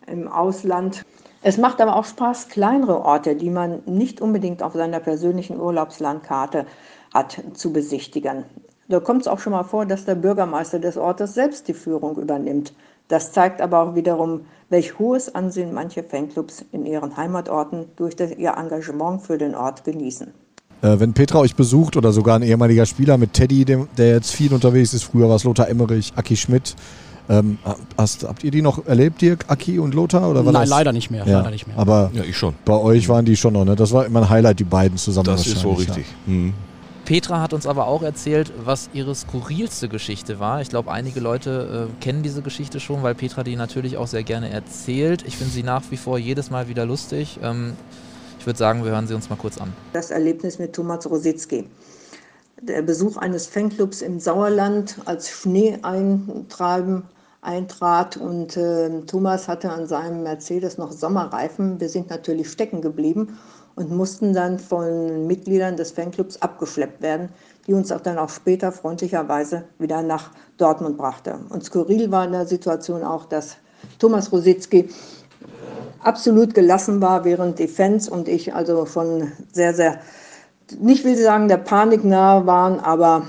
im 0.05 0.27
Ausland. 0.27 1.03
Es 1.41 1.57
macht 1.57 1.81
aber 1.81 1.95
auch 1.95 2.05
Spaß, 2.05 2.49
kleinere 2.49 3.01
Orte, 3.01 3.35
die 3.35 3.49
man 3.49 3.81
nicht 3.85 4.21
unbedingt 4.21 4.61
auf 4.61 4.73
seiner 4.73 4.99
persönlichen 4.99 5.59
Urlaubslandkarte 5.59 6.65
hat, 7.13 7.41
zu 7.53 7.73
besichtigen. 7.73 8.45
Da 8.89 8.99
kommt 8.99 9.21
es 9.21 9.27
auch 9.27 9.39
schon 9.39 9.53
mal 9.53 9.63
vor, 9.63 9.85
dass 9.85 10.05
der 10.05 10.15
Bürgermeister 10.15 10.79
des 10.79 10.97
Ortes 10.97 11.33
selbst 11.33 11.67
die 11.67 11.73
Führung 11.73 12.17
übernimmt. 12.17 12.73
Das 13.07 13.31
zeigt 13.31 13.61
aber 13.61 13.81
auch 13.81 13.95
wiederum, 13.95 14.45
welch 14.69 14.99
hohes 14.99 15.33
Ansehen 15.33 15.73
manche 15.73 16.03
Fanclubs 16.03 16.65
in 16.71 16.85
ihren 16.85 17.15
Heimatorten 17.15 17.85
durch 17.95 18.15
ihr 18.19 18.55
Engagement 18.57 19.21
für 19.21 19.37
den 19.37 19.55
Ort 19.55 19.83
genießen. 19.83 20.33
Äh, 20.83 20.99
wenn 20.99 21.13
Petra 21.13 21.39
euch 21.39 21.55
besucht 21.55 21.95
oder 21.95 22.11
sogar 22.11 22.35
ein 22.35 22.43
ehemaliger 22.43 22.85
Spieler 22.85 23.17
mit 23.17 23.33
Teddy, 23.33 23.63
dem, 23.63 23.87
der 23.97 24.15
jetzt 24.15 24.31
viel 24.31 24.53
unterwegs 24.53 24.93
ist, 24.93 25.05
früher 25.05 25.29
war 25.29 25.37
es 25.37 25.45
Lothar 25.45 25.69
Emmerich, 25.69 26.11
Aki 26.15 26.35
Schmidt. 26.35 26.75
Ähm, 27.29 27.57
hast, 27.97 28.25
habt 28.25 28.43
ihr 28.43 28.51
die 28.51 28.61
noch 28.61 28.85
erlebt, 28.85 29.21
Dirk, 29.21 29.45
Aki 29.47 29.79
und 29.79 29.93
Lothar? 29.93 30.29
Oder 30.29 30.45
war 30.45 30.51
Nein, 30.51 30.63
das? 30.63 30.69
leider 30.69 30.91
nicht 30.91 31.09
mehr. 31.09 31.25
Ja, 31.25 31.37
leider 31.37 31.51
nicht 31.51 31.67
mehr. 31.67 31.77
Aber 31.77 32.11
ja, 32.13 32.23
ich 32.23 32.37
schon. 32.37 32.53
bei 32.65 32.73
euch 32.73 33.07
waren 33.07 33.23
die 33.23 33.37
schon 33.37 33.53
noch, 33.53 33.63
ne? 33.63 33.77
Das 33.77 33.93
war 33.93 34.05
immer 34.05 34.23
ein 34.23 34.29
Highlight, 34.29 34.59
die 34.59 34.65
beiden 34.65 34.97
zusammen. 34.97 35.27
Das 35.27 35.47
ist 35.47 35.59
so 35.59 35.71
richtig. 35.71 36.05
Ja. 36.27 36.33
Mhm. 36.33 36.53
Petra 37.05 37.41
hat 37.41 37.53
uns 37.53 37.65
aber 37.65 37.87
auch 37.87 38.01
erzählt, 38.01 38.51
was 38.63 38.89
ihre 38.93 39.15
skurrilste 39.15 39.87
Geschichte 39.87 40.39
war. 40.39 40.61
Ich 40.61 40.69
glaube, 40.69 40.91
einige 40.91 41.21
Leute 41.21 41.87
äh, 41.89 42.03
kennen 42.03 42.23
diese 42.23 42.41
Geschichte 42.41 42.81
schon, 42.81 43.03
weil 43.03 43.15
Petra 43.15 43.43
die 43.43 43.55
natürlich 43.55 43.95
auch 43.95 44.07
sehr 44.07 44.23
gerne 44.23 44.49
erzählt. 44.49 45.23
Ich 45.25 45.37
finde 45.37 45.53
sie 45.53 45.63
nach 45.63 45.83
wie 45.91 45.97
vor 45.97 46.17
jedes 46.17 46.49
Mal 46.49 46.67
wieder 46.67 46.85
lustig. 46.85 47.39
Ähm, 47.41 47.73
ich 48.43 48.47
würde 48.47 48.59
sagen, 48.59 48.83
wir 48.83 48.91
hören 48.91 49.07
sie 49.07 49.13
uns 49.13 49.29
mal 49.29 49.37
kurz 49.37 49.57
an. 49.57 49.71
Das 49.93 50.11
Erlebnis 50.11 50.59
mit 50.59 50.73
Thomas 50.73 51.09
Rositzky. 51.09 51.65
Der 52.61 52.81
Besuch 52.81 53.15
eines 53.15 53.47
Fanclubs 53.47 54.01
im 54.01 54.19
Sauerland, 54.19 54.97
als 55.05 55.29
Schnee 55.29 55.79
eintreiben, 55.81 57.03
eintrat 57.39 58.17
und 58.17 58.57
äh, 58.57 58.99
Thomas 59.03 59.47
hatte 59.47 59.69
an 59.69 59.87
seinem 59.87 60.23
Mercedes 60.23 60.77
noch 60.77 60.91
Sommerreifen. 60.91 61.79
Wir 61.79 61.87
sind 61.87 62.09
natürlich 62.09 62.51
stecken 62.51 62.81
geblieben 62.81 63.39
und 63.75 63.91
mussten 63.91 64.33
dann 64.33 64.59
von 64.59 65.25
Mitgliedern 65.25 65.77
des 65.77 65.91
Fanclubs 65.91 66.41
abgeschleppt 66.41 67.01
werden, 67.01 67.29
die 67.65 67.73
uns 67.73 67.93
auch 67.93 68.01
dann 68.01 68.17
auch 68.17 68.29
später 68.29 68.73
freundlicherweise 68.73 69.63
wieder 69.79 70.01
nach 70.01 70.31
Dortmund 70.57 70.97
brachte. 70.97 71.39
Und 71.47 71.63
skurril 71.63 72.11
war 72.11 72.25
in 72.25 72.33
der 72.33 72.45
Situation 72.45 73.03
auch, 73.03 73.23
dass 73.23 73.55
Thomas 73.99 74.33
Rositzky 74.33 74.89
absolut 76.05 76.53
gelassen 76.53 77.01
war, 77.01 77.25
während 77.25 77.59
die 77.59 77.67
Fans 77.67 78.09
und 78.09 78.27
ich 78.27 78.53
also 78.53 78.85
schon 78.85 79.31
sehr, 79.51 79.73
sehr, 79.73 79.99
nicht 80.79 81.03
will 81.03 81.17
sagen, 81.17 81.47
der 81.47 81.57
Panik 81.57 82.03
nahe 82.03 82.45
waren, 82.45 82.79
aber 82.79 83.23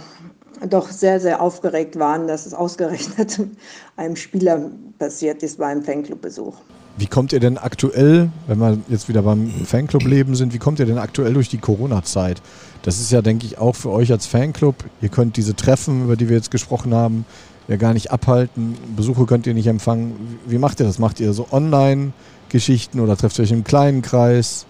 doch 0.69 0.91
sehr, 0.91 1.21
sehr 1.21 1.41
aufgeregt 1.41 1.99
waren, 1.99 2.27
dass 2.27 2.47
es 2.47 2.55
ausgerechnet 2.55 3.41
einem 3.97 4.17
Spieler 4.17 4.71
passiert 4.99 5.43
ist 5.43 5.59
beim 5.59 5.83
Fanclub-Besuch. 5.83 6.55
Wie 6.97 7.07
kommt 7.07 7.33
ihr 7.33 7.41
denn 7.41 7.59
aktuell, 7.59 8.31
wenn 8.47 8.59
wir 8.59 8.79
jetzt 8.89 9.09
wieder 9.09 9.23
beim 9.23 9.51
Fanclub-Leben 9.51 10.37
sind, 10.37 10.55
wie 10.55 10.59
kommt 10.59 10.79
ihr 10.79 10.87
denn 10.87 10.99
aktuell 10.99 11.35
durch 11.35 11.49
die 11.49 11.59
Corona-Zeit? 11.59 12.41
Das 12.83 13.01
ist 13.01 13.11
ja, 13.11 13.21
denke 13.21 13.47
ich, 13.47 13.59
auch 13.59 13.75
für 13.75 13.91
euch 13.91 14.13
als 14.13 14.27
Fanclub. 14.27 14.77
Ihr 15.01 15.09
könnt 15.09 15.37
diese 15.37 15.57
Treffen, 15.57 16.05
über 16.05 16.15
die 16.15 16.29
wir 16.29 16.37
jetzt 16.37 16.53
gesprochen 16.53 16.95
haben, 16.95 17.25
ja 17.67 17.77
gar 17.77 17.95
nicht 17.95 18.13
abhalten. 18.13 18.77
Besuche 18.95 19.27
könnt 19.27 19.47
ihr 19.47 19.55
nicht 19.55 19.67
empfangen. 19.67 20.39
Wie 20.47 20.59
macht 20.59 20.81
ihr 20.81 20.87
das? 20.87 21.01
Macht 21.01 21.19
ihr 21.19 21.33
so 21.33 21.49
online? 21.51 22.13
Geschichten 22.55 23.01
oder 23.01 23.17
trefft 23.17 23.37
ihr 23.40 23.43
euch 23.43 23.51
im 23.51 23.64
kleinen 23.64 24.01
Kreis? 24.01 24.64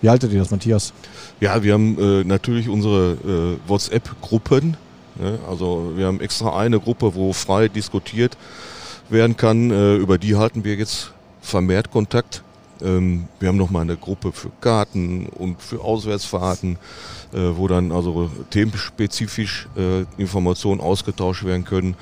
Wie 0.00 0.08
haltet 0.08 0.32
ihr 0.32 0.38
das, 0.38 0.52
Matthias? 0.52 0.92
Ja, 1.40 1.64
wir 1.64 1.72
haben 1.74 1.98
äh, 1.98 2.22
natürlich 2.22 2.68
unsere 2.68 3.58
äh, 3.66 3.68
WhatsApp-Gruppen. 3.68 4.76
Ne? 5.16 5.38
Also 5.50 5.94
wir 5.96 6.06
haben 6.06 6.20
extra 6.20 6.56
eine 6.56 6.78
Gruppe, 6.78 7.16
wo 7.16 7.32
frei 7.32 7.66
diskutiert 7.66 8.36
werden 9.08 9.36
kann. 9.36 9.72
Äh, 9.72 9.96
über 9.96 10.16
die 10.16 10.36
halten 10.36 10.62
wir 10.62 10.76
jetzt 10.76 11.12
vermehrt 11.40 11.90
Kontakt. 11.90 12.44
Ähm, 12.80 13.26
wir 13.40 13.48
haben 13.48 13.58
nochmal 13.58 13.82
eine 13.82 13.96
Gruppe 13.96 14.30
für 14.30 14.50
Karten 14.60 15.26
und 15.26 15.60
für 15.60 15.80
Auswärtsfahrten, 15.80 16.78
äh, 17.32 17.38
wo 17.56 17.66
dann 17.66 17.90
also 17.90 18.30
themenspezifisch 18.50 19.68
äh, 19.76 20.04
Informationen 20.22 20.80
ausgetauscht 20.80 21.42
werden 21.42 21.64
können. 21.64 21.96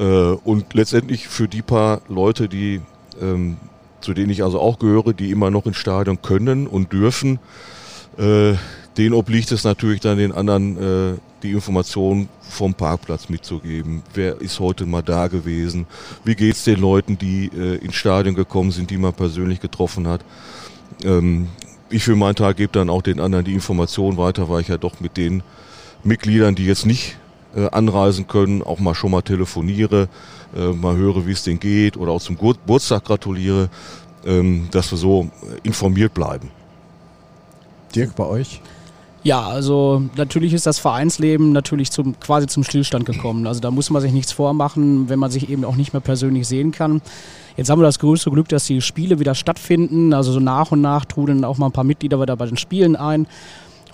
Äh, 0.00 0.04
und 0.04 0.72
letztendlich 0.72 1.28
für 1.28 1.48
die 1.48 1.60
paar 1.60 2.00
Leute, 2.08 2.48
die 2.48 2.80
ähm, 3.20 3.58
zu 4.04 4.12
denen 4.12 4.30
ich 4.30 4.44
also 4.44 4.60
auch 4.60 4.78
gehöre, 4.78 5.12
die 5.14 5.30
immer 5.30 5.50
noch 5.50 5.66
ins 5.66 5.78
Stadion 5.78 6.20
können 6.20 6.66
und 6.66 6.92
dürfen. 6.92 7.38
Äh, 8.18 8.54
denen 8.96 9.14
obliegt 9.14 9.50
es 9.50 9.64
natürlich 9.64 10.00
dann 10.00 10.18
den 10.18 10.30
anderen, 10.30 10.76
äh, 10.76 11.18
die 11.42 11.52
Informationen 11.52 12.28
vom 12.48 12.74
Parkplatz 12.74 13.28
mitzugeben. 13.28 14.02
Wer 14.12 14.40
ist 14.40 14.60
heute 14.60 14.86
mal 14.86 15.02
da 15.02 15.26
gewesen? 15.26 15.86
Wie 16.24 16.36
geht 16.36 16.54
es 16.54 16.64
den 16.64 16.80
Leuten, 16.80 17.18
die 17.18 17.46
äh, 17.46 17.76
ins 17.76 17.96
Stadion 17.96 18.34
gekommen 18.34 18.70
sind, 18.70 18.90
die 18.90 18.98
man 18.98 19.14
persönlich 19.14 19.60
getroffen 19.60 20.06
hat? 20.06 20.20
Ähm, 21.02 21.48
ich 21.90 22.04
für 22.04 22.14
meinen 22.14 22.36
Tag 22.36 22.56
gebe 22.56 22.72
dann 22.72 22.90
auch 22.90 23.02
den 23.02 23.20
anderen 23.20 23.44
die 23.44 23.54
Informationen 23.54 24.16
weiter, 24.16 24.48
weil 24.48 24.60
ich 24.60 24.68
ja 24.68 24.76
doch 24.76 25.00
mit 25.00 25.16
den 25.16 25.42
Mitgliedern, 26.04 26.54
die 26.54 26.66
jetzt 26.66 26.86
nicht 26.86 27.16
äh, 27.56 27.68
anreisen 27.70 28.26
können, 28.26 28.62
auch 28.62 28.78
mal 28.78 28.94
schon 28.94 29.10
mal 29.10 29.22
telefoniere, 29.22 30.08
äh, 30.54 30.72
mal 30.72 30.96
höre, 30.96 31.26
wie 31.26 31.32
es 31.32 31.42
denen 31.42 31.60
geht 31.60 31.96
oder 31.96 32.12
auch 32.12 32.22
zum 32.22 32.36
Geburtstag 32.36 33.04
gratuliere, 33.04 33.68
ähm, 34.24 34.68
dass 34.70 34.90
wir 34.90 34.98
so 34.98 35.28
informiert 35.62 36.14
bleiben. 36.14 36.50
Dirk, 37.94 38.16
bei 38.16 38.24
euch? 38.24 38.60
Ja, 39.24 39.46
also 39.46 40.02
natürlich 40.16 40.52
ist 40.52 40.66
das 40.66 40.78
Vereinsleben 40.78 41.52
natürlich 41.52 41.90
zum, 41.90 42.20
quasi 42.20 42.46
zum 42.46 42.62
Stillstand 42.62 43.06
gekommen. 43.06 43.46
Also 43.46 43.58
da 43.60 43.70
muss 43.70 43.88
man 43.88 44.02
sich 44.02 44.12
nichts 44.12 44.32
vormachen, 44.32 45.08
wenn 45.08 45.18
man 45.18 45.30
sich 45.30 45.48
eben 45.48 45.64
auch 45.64 45.76
nicht 45.76 45.94
mehr 45.94 46.02
persönlich 46.02 46.46
sehen 46.46 46.72
kann. 46.72 47.00
Jetzt 47.56 47.70
haben 47.70 47.80
wir 47.80 47.84
das 47.84 47.98
größte 47.98 48.30
Glück, 48.30 48.48
dass 48.50 48.66
die 48.66 48.82
Spiele 48.82 49.20
wieder 49.20 49.34
stattfinden. 49.34 50.12
Also 50.12 50.30
so 50.30 50.40
nach 50.40 50.72
und 50.72 50.82
nach 50.82 51.06
trudeln 51.06 51.42
auch 51.44 51.56
mal 51.56 51.66
ein 51.66 51.72
paar 51.72 51.84
Mitglieder 51.84 52.20
wieder 52.20 52.36
bei 52.36 52.44
den 52.44 52.58
Spielen 52.58 52.96
ein. 52.96 53.26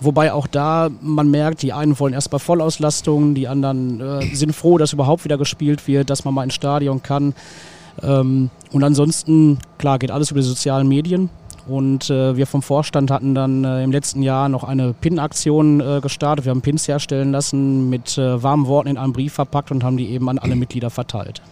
Wobei 0.01 0.33
auch 0.33 0.47
da 0.47 0.89
man 0.99 1.29
merkt, 1.29 1.61
die 1.61 1.73
einen 1.73 1.97
wollen 1.99 2.15
erst 2.15 2.31
bei 2.31 2.39
Vollauslastung, 2.39 3.35
die 3.35 3.47
anderen 3.47 4.01
äh, 4.01 4.35
sind 4.35 4.55
froh, 4.55 4.79
dass 4.79 4.93
überhaupt 4.93 5.23
wieder 5.23 5.37
gespielt 5.37 5.87
wird, 5.87 6.09
dass 6.09 6.25
man 6.25 6.33
mal 6.33 6.43
ins 6.43 6.55
Stadion 6.55 7.03
kann. 7.03 7.35
Ähm, 8.01 8.49
und 8.71 8.83
ansonsten, 8.83 9.59
klar, 9.77 9.99
geht 9.99 10.09
alles 10.09 10.31
über 10.31 10.39
die 10.39 10.47
sozialen 10.47 10.87
Medien. 10.87 11.29
Und 11.67 12.09
äh, 12.09 12.35
wir 12.35 12.47
vom 12.47 12.63
Vorstand 12.63 13.11
hatten 13.11 13.35
dann 13.35 13.63
äh, 13.63 13.83
im 13.83 13.91
letzten 13.91 14.23
Jahr 14.23 14.49
noch 14.49 14.63
eine 14.63 14.93
Pin-Aktion 14.93 15.79
äh, 15.79 15.99
gestartet. 16.01 16.45
Wir 16.45 16.49
haben 16.49 16.61
Pins 16.61 16.87
herstellen 16.87 17.31
lassen, 17.31 17.87
mit 17.91 18.17
äh, 18.17 18.41
warmen 18.41 18.65
Worten 18.65 18.89
in 18.89 18.97
einem 18.97 19.13
Brief 19.13 19.33
verpackt 19.33 19.69
und 19.69 19.83
haben 19.83 19.97
die 19.97 20.09
eben 20.09 20.27
an 20.29 20.39
alle 20.39 20.55
Mitglieder 20.55 20.89
verteilt. 20.89 21.43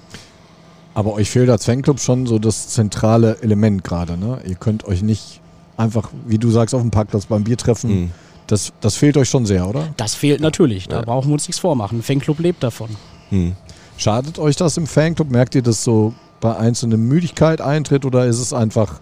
Aber 0.95 1.13
euch 1.13 1.29
fehlt 1.29 1.51
als 1.51 1.65
Fanclub 1.65 1.99
schon 1.99 2.25
so 2.25 2.39
das 2.39 2.69
zentrale 2.69 3.37
Element 3.43 3.83
gerade. 3.83 4.17
Ne? 4.17 4.39
Ihr 4.47 4.55
könnt 4.55 4.85
euch 4.85 5.03
nicht 5.03 5.39
einfach, 5.77 6.09
wie 6.25 6.39
du 6.39 6.49
sagst, 6.49 6.73
auf 6.73 6.81
dem 6.81 6.89
Parkplatz 6.89 7.27
beim 7.27 7.43
Bier 7.43 7.57
treffen. 7.57 7.91
Mhm 7.91 8.11
das, 8.51 8.73
das 8.81 8.95
fehlt 8.95 9.15
euch 9.17 9.29
schon 9.29 9.45
sehr, 9.45 9.67
oder? 9.67 9.93
Das 9.97 10.15
fehlt 10.15 10.41
natürlich. 10.41 10.87
Da 10.87 10.97
ja. 10.97 11.01
brauchen 11.03 11.29
wir 11.29 11.33
uns 11.33 11.47
nichts 11.47 11.59
vormachen. 11.59 11.99
Ein 11.99 12.03
Fanclub 12.03 12.39
lebt 12.39 12.63
davon. 12.63 12.89
Hm. 13.29 13.55
Schadet 13.97 14.39
euch 14.39 14.55
das 14.55 14.77
im 14.77 14.87
Fanclub? 14.87 15.29
Merkt 15.29 15.55
ihr, 15.55 15.61
dass 15.61 15.83
so 15.83 16.13
bei 16.41 16.55
einzelnen 16.55 17.07
Müdigkeit 17.07 17.61
eintritt 17.61 18.05
oder 18.05 18.25
ist 18.25 18.39
es 18.39 18.53
einfach 18.53 18.99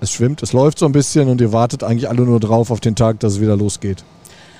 es 0.00 0.12
schwimmt, 0.12 0.42
es 0.42 0.52
läuft 0.52 0.78
so 0.78 0.86
ein 0.86 0.92
bisschen 0.92 1.28
und 1.28 1.40
ihr 1.40 1.52
wartet 1.52 1.82
eigentlich 1.82 2.08
alle 2.08 2.22
nur 2.22 2.38
drauf 2.38 2.70
auf 2.70 2.80
den 2.80 2.94
Tag, 2.94 3.20
dass 3.20 3.34
es 3.34 3.40
wieder 3.40 3.56
losgeht. 3.56 4.04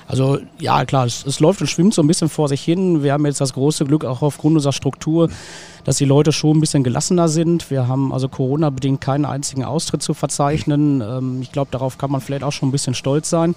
Also 0.08 0.38
ja, 0.60 0.84
klar, 0.84 1.06
es, 1.06 1.26
es, 1.26 1.40
läuft 1.40 1.60
und 1.60 1.66
schwimmt 1.66 1.92
so 1.92 2.02
ein 2.02 2.06
bisschen 2.06 2.28
vor 2.28 2.48
sich 2.48 2.62
hin. 2.62 3.02
Wir 3.02 3.12
haben 3.12 3.26
jetzt 3.26 3.40
das 3.40 3.52
große 3.54 3.84
Glück, 3.84 4.04
auch 4.04 4.22
aufgrund 4.22 4.54
unserer 4.54 4.72
Struktur, 4.72 5.28
dass 5.84 5.96
die 5.96 6.04
Leute 6.04 6.32
schon 6.32 6.58
ein 6.58 6.60
bisschen 6.60 6.84
gelassener 6.84 7.28
sind. 7.28 7.70
Wir 7.70 7.88
haben 7.88 8.12
also 8.12 8.28
Corona-bedingt 8.28 9.00
keinen 9.00 9.24
einzigen 9.24 9.64
Austritt 9.64 10.02
zu 10.02 10.14
verzeichnen. 10.14 11.00
Ähm, 11.00 11.42
ich 11.42 11.50
glaube, 11.50 11.70
darauf 11.72 11.98
kann 11.98 12.10
man 12.10 12.20
vielleicht 12.20 12.44
auch 12.44 12.52
schon 12.52 12.68
ein 12.68 12.72
bisschen 12.72 12.94
stolz 12.94 13.30
sein. 13.30 13.56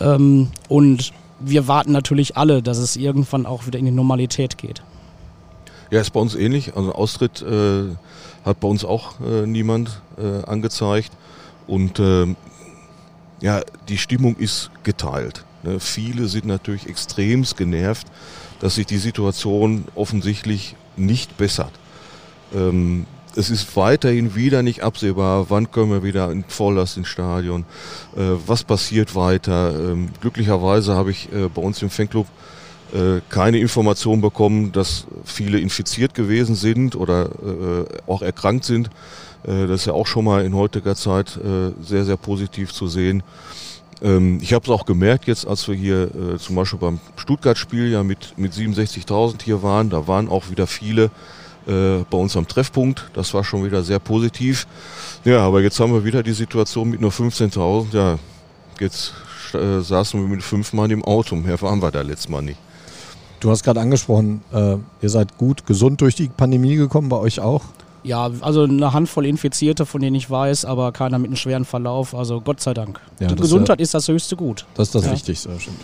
Ähm, 0.00 0.48
und 0.68 1.12
wir 1.40 1.66
warten 1.66 1.92
natürlich 1.92 2.36
alle, 2.36 2.62
dass 2.62 2.78
es 2.78 2.96
irgendwann 2.96 3.44
auch 3.44 3.66
wieder 3.66 3.78
in 3.78 3.84
die 3.84 3.90
Normalität 3.90 4.58
geht. 4.58 4.82
Ja, 5.90 6.00
ist 6.00 6.10
bei 6.10 6.20
uns 6.20 6.34
ähnlich. 6.36 6.76
Also 6.76 6.92
Austritt 6.92 7.42
äh, 7.42 7.84
hat 8.44 8.60
bei 8.60 8.68
uns 8.68 8.84
auch 8.84 9.20
äh, 9.20 9.46
niemand 9.46 10.00
äh, 10.18 10.44
angezeigt. 10.44 11.10
Und 11.66 11.98
ähm, 11.98 12.36
ja, 13.40 13.60
die 13.88 13.98
Stimmung 13.98 14.36
ist 14.36 14.70
geteilt. 14.84 15.44
Ne? 15.64 15.80
Viele 15.80 16.28
sind 16.28 16.44
natürlich 16.44 16.88
extremst 16.88 17.56
genervt, 17.56 18.06
dass 18.60 18.76
sich 18.76 18.86
die 18.86 18.98
Situation 18.98 19.84
offensichtlich 19.94 20.76
nicht 20.96 21.36
bessert. 21.36 21.72
Ähm, 22.54 23.06
es 23.36 23.50
ist 23.50 23.76
weiterhin 23.76 24.36
wieder 24.36 24.62
nicht 24.62 24.82
absehbar, 24.82 25.46
wann 25.48 25.70
können 25.70 25.90
wir 25.90 26.04
wieder 26.04 26.30
in 26.30 26.44
Volllast 26.44 26.96
ins 26.96 27.08
Stadion, 27.08 27.64
äh, 28.16 28.20
was 28.46 28.62
passiert 28.62 29.16
weiter. 29.16 29.74
Ähm, 29.74 30.10
glücklicherweise 30.20 30.94
habe 30.94 31.10
ich 31.10 31.32
äh, 31.32 31.48
bei 31.48 31.60
uns 31.60 31.82
im 31.82 31.90
Fanclub 31.90 32.28
äh, 32.92 33.20
keine 33.28 33.58
Information 33.58 34.20
bekommen, 34.20 34.70
dass 34.70 35.06
viele 35.24 35.58
infiziert 35.58 36.14
gewesen 36.14 36.54
sind 36.54 36.94
oder 36.94 37.24
äh, 37.26 38.10
auch 38.10 38.22
erkrankt 38.22 38.64
sind. 38.64 38.88
Äh, 39.42 39.66
das 39.66 39.80
ist 39.80 39.86
ja 39.86 39.94
auch 39.94 40.06
schon 40.06 40.24
mal 40.24 40.44
in 40.44 40.54
heutiger 40.54 40.94
Zeit 40.94 41.36
äh, 41.36 41.72
sehr, 41.82 42.04
sehr 42.04 42.16
positiv 42.16 42.72
zu 42.72 42.86
sehen. 42.86 43.24
Ähm, 44.04 44.38
ich 44.42 44.52
habe 44.52 44.64
es 44.64 44.70
auch 44.70 44.84
gemerkt 44.84 45.26
jetzt, 45.26 45.46
als 45.46 45.66
wir 45.66 45.74
hier 45.74 46.10
äh, 46.14 46.38
zum 46.38 46.54
Beispiel 46.54 46.78
beim 46.78 47.00
Stuttgart-Spiel 47.16 47.88
ja 47.88 48.04
mit, 48.04 48.34
mit 48.36 48.52
67.000 48.52 49.42
hier 49.42 49.62
waren, 49.62 49.88
da 49.90 50.06
waren 50.06 50.28
auch 50.28 50.50
wieder 50.50 50.66
viele 50.66 51.10
äh, 51.66 52.04
bei 52.10 52.18
uns 52.18 52.36
am 52.36 52.46
Treffpunkt. 52.46 53.10
Das 53.14 53.32
war 53.32 53.42
schon 53.42 53.64
wieder 53.64 53.82
sehr 53.82 53.98
positiv. 53.98 54.66
Ja, 55.24 55.40
aber 55.40 55.62
jetzt 55.62 55.80
haben 55.80 55.92
wir 55.94 56.04
wieder 56.04 56.22
die 56.22 56.34
Situation 56.34 56.90
mit 56.90 57.00
nur 57.00 57.10
15.000. 57.10 57.86
Ja, 57.96 58.18
jetzt 58.78 59.14
äh, 59.54 59.80
saßen 59.80 60.20
wir 60.20 60.28
mit 60.28 60.42
fünf 60.42 60.74
Mann 60.74 60.90
im 60.90 61.02
Auto. 61.02 61.34
Mehr 61.34 61.60
waren 61.62 61.80
wir 61.80 61.90
da 61.90 62.02
letztes 62.02 62.28
Mal 62.28 62.42
nicht. 62.42 62.58
Du 63.40 63.50
hast 63.50 63.62
gerade 63.62 63.80
angesprochen, 63.80 64.42
äh, 64.52 64.76
ihr 65.02 65.08
seid 65.10 65.36
gut 65.38 65.66
gesund 65.66 66.00
durch 66.00 66.14
die 66.14 66.28
Pandemie 66.28 66.76
gekommen, 66.76 67.08
bei 67.08 67.18
euch 67.18 67.40
auch? 67.40 67.62
Ja, 68.04 68.30
also 68.40 68.64
eine 68.64 68.92
Handvoll 68.92 69.26
Infizierte, 69.26 69.86
von 69.86 70.00
denen 70.00 70.14
ich 70.14 70.30
weiß, 70.30 70.66
aber 70.66 70.92
keiner 70.92 71.18
mit 71.18 71.28
einem 71.28 71.36
schweren 71.36 71.64
Verlauf. 71.64 72.14
Also 72.14 72.40
Gott 72.40 72.60
sei 72.60 72.74
Dank. 72.74 73.00
Ja, 73.18 73.28
Die 73.28 73.36
Gesundheit 73.36 73.80
ist, 73.80 73.94
ja, 73.94 73.98
ist 73.98 74.06
das 74.06 74.14
höchste 74.14 74.36
Gut. 74.36 74.66
Das 74.74 74.88
ist 74.88 74.94
das 74.94 75.06
ja. 75.06 75.12
Wichtigste, 75.12 75.58
stimmt. 75.58 75.78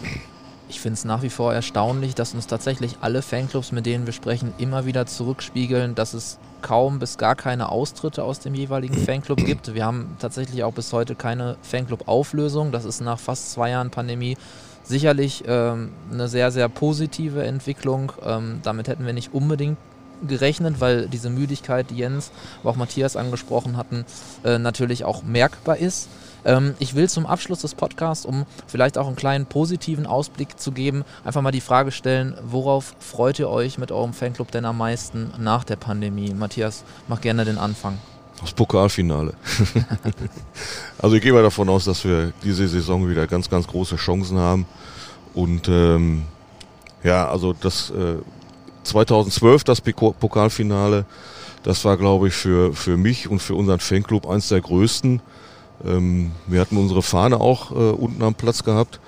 Ich 0.69 0.79
finde 0.79 0.95
es 0.95 1.05
nach 1.05 1.23
wie 1.23 1.31
vor 1.31 1.53
erstaunlich, 1.53 2.15
dass 2.15 2.35
uns 2.35 2.47
tatsächlich 2.47 2.99
alle 3.01 3.23
Fanclubs, 3.23 3.73
mit 3.73 3.87
denen 3.87 4.07
wir 4.07 4.13
sprechen, 4.13 4.53
immer 4.59 4.87
wieder 4.87 5.07
zurückspiegeln, 5.07 5.97
dass 5.97 6.15
es 6.15 6.39
kaum 6.63 6.99
bis 7.01 7.19
gar 7.19 7.35
keine 7.35 7.71
Austritte 7.71 8.23
aus 8.23 8.39
dem 8.39 8.55
jeweiligen 8.55 8.95
Fanclub 9.07 9.45
gibt. 9.45 9.75
Wir 9.75 9.85
haben 9.85 10.15
tatsächlich 10.21 10.63
auch 10.63 10.73
bis 10.73 10.93
heute 10.93 11.15
keine 11.15 11.57
Fanclub-Auflösung. 11.63 12.71
Das 12.71 12.85
ist 12.85 13.01
nach 13.01 13.19
fast 13.19 13.51
zwei 13.51 13.71
Jahren 13.71 13.91
Pandemie 13.91 14.37
sicherlich 14.85 15.45
ähm, 15.47 15.91
eine 16.13 16.29
sehr, 16.29 16.51
sehr 16.51 16.69
positive 16.69 17.43
Entwicklung. 17.45 18.13
Ähm, 18.25 18.61
damit 18.63 18.89
hätten 18.89 19.07
wir 19.07 19.13
nicht 19.13 19.33
unbedingt 19.33 19.79
gerechnet, 20.27 20.81
weil 20.81 21.09
diese 21.09 21.31
Müdigkeit, 21.31 21.91
die 21.91 21.97
Jens, 21.97 22.31
aber 22.61 22.71
auch 22.71 22.77
Matthias 22.77 23.17
angesprochen 23.17 23.77
hatten, 23.77 24.05
äh, 24.45 24.59
natürlich 24.59 25.05
auch 25.05 25.23
merkbar 25.23 25.77
ist. 25.77 26.09
Ähm, 26.45 26.75
ich 26.79 26.95
will 26.95 27.09
zum 27.09 27.27
Abschluss 27.27 27.61
des 27.61 27.75
Podcasts, 27.75 28.25
um 28.25 28.47
vielleicht 28.67 28.99
auch 28.99 29.07
einen 29.07 29.17
kleinen 29.17 29.47
positiven 29.47 30.07
Ausblick 30.07 30.59
zu 30.59 30.73
geben, 30.73 31.05
einfach 31.25 31.43
mal 31.43 31.51
die 31.51 31.61
Frage 31.61 31.93
stellen, 31.93 32.37
worauf 32.43 32.95
freut 32.99 33.39
ihr 33.39 33.49
euch 33.49 33.79
mit 33.79 33.93
eurem 33.93 34.13
Fanclub 34.13 34.51
denn 34.51 34.65
am 34.65 34.79
meisten 34.79 35.33
nach 35.39 35.65
der 35.65 35.77
Pandemie? 35.77 36.33
Matthias, 36.35 36.85
mach 37.09 37.21
gerne 37.21 37.45
den 37.45 37.59
Anfang. 37.59 37.99
Das 38.41 38.53
Pokalfinale. 38.53 39.35
also 40.99 41.17
ich 41.17 41.23
gehe 41.23 41.33
mal 41.33 41.43
davon 41.43 41.69
aus, 41.69 41.85
dass 41.85 42.05
wir 42.05 42.33
diese 42.43 42.67
Saison 42.69 43.09
wieder 43.09 43.27
ganz, 43.27 43.51
ganz 43.51 43.67
große 43.67 43.97
Chancen 43.97 44.39
haben. 44.39 44.67
Und 45.35 45.69
ähm, 45.69 46.25
ja, 47.03 47.29
also 47.29 47.53
das 47.53 47.91
äh, 47.91 48.17
2012 48.91 49.65
das 49.65 49.81
Pokalfinale, 49.81 51.05
das 51.63 51.85
war, 51.85 51.97
glaube 51.97 52.29
ich, 52.29 52.35
für, 52.35 52.73
für 52.75 52.97
mich 52.97 53.29
und 53.29 53.41
für 53.41 53.55
unseren 53.55 53.81
Fanclub 53.81 54.29
eins 54.29 54.49
der 54.49 54.61
größten. 54.61 55.21
Ähm, 55.85 56.33
wir 56.47 56.61
hatten 56.61 56.77
unsere 56.77 57.03
Fahne 57.03 57.41
auch 57.41 57.71
äh, 57.71 57.75
unten 57.75 58.23
am 58.23 58.35
Platz 58.35 58.65
gehabt. 58.65 59.01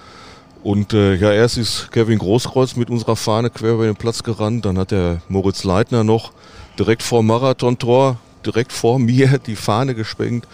Und 0.63 0.93
äh, 0.93 1.15
ja, 1.17 1.33
erst 1.33 1.59
ist 1.59 1.91
Kevin 1.91 2.19
Großkreuz 2.19 2.77
mit 2.77 2.89
unserer 2.89 3.17
Fahne 3.17 3.51
quer 3.51 3.75
über 3.75 3.87
den 3.87 3.97
Platz 3.97 4.23
gerannt. 4.23 4.65
Dann 4.65 4.79
hat 4.79 4.91
der 4.93 5.21
Moritz 5.29 5.65
Leitner 5.65 6.05
noch 6.05 6.33
direkt 6.79 7.03
vor 7.03 7.23
Marathontor, 7.23 8.19
direkt 8.47 8.73
vor 8.73 8.99
mir 9.01 9.39
die 9.39 9.57
Fahne 9.57 9.95
gesprengt. 9.95 10.47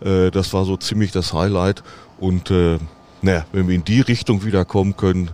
Äh, 0.00 0.30
das 0.30 0.52
war 0.52 0.64
so 0.64 0.76
ziemlich 0.76 1.10
das 1.10 1.32
Highlight. 1.32 1.82
Und 2.18 2.50
äh, 2.50 2.78
naja, 3.22 3.44
wenn 3.52 3.66
wir 3.66 3.74
in 3.74 3.84
die 3.84 4.00
Richtung 4.00 4.44
wieder 4.44 4.64
kommen 4.64 4.96
können, 4.96 5.30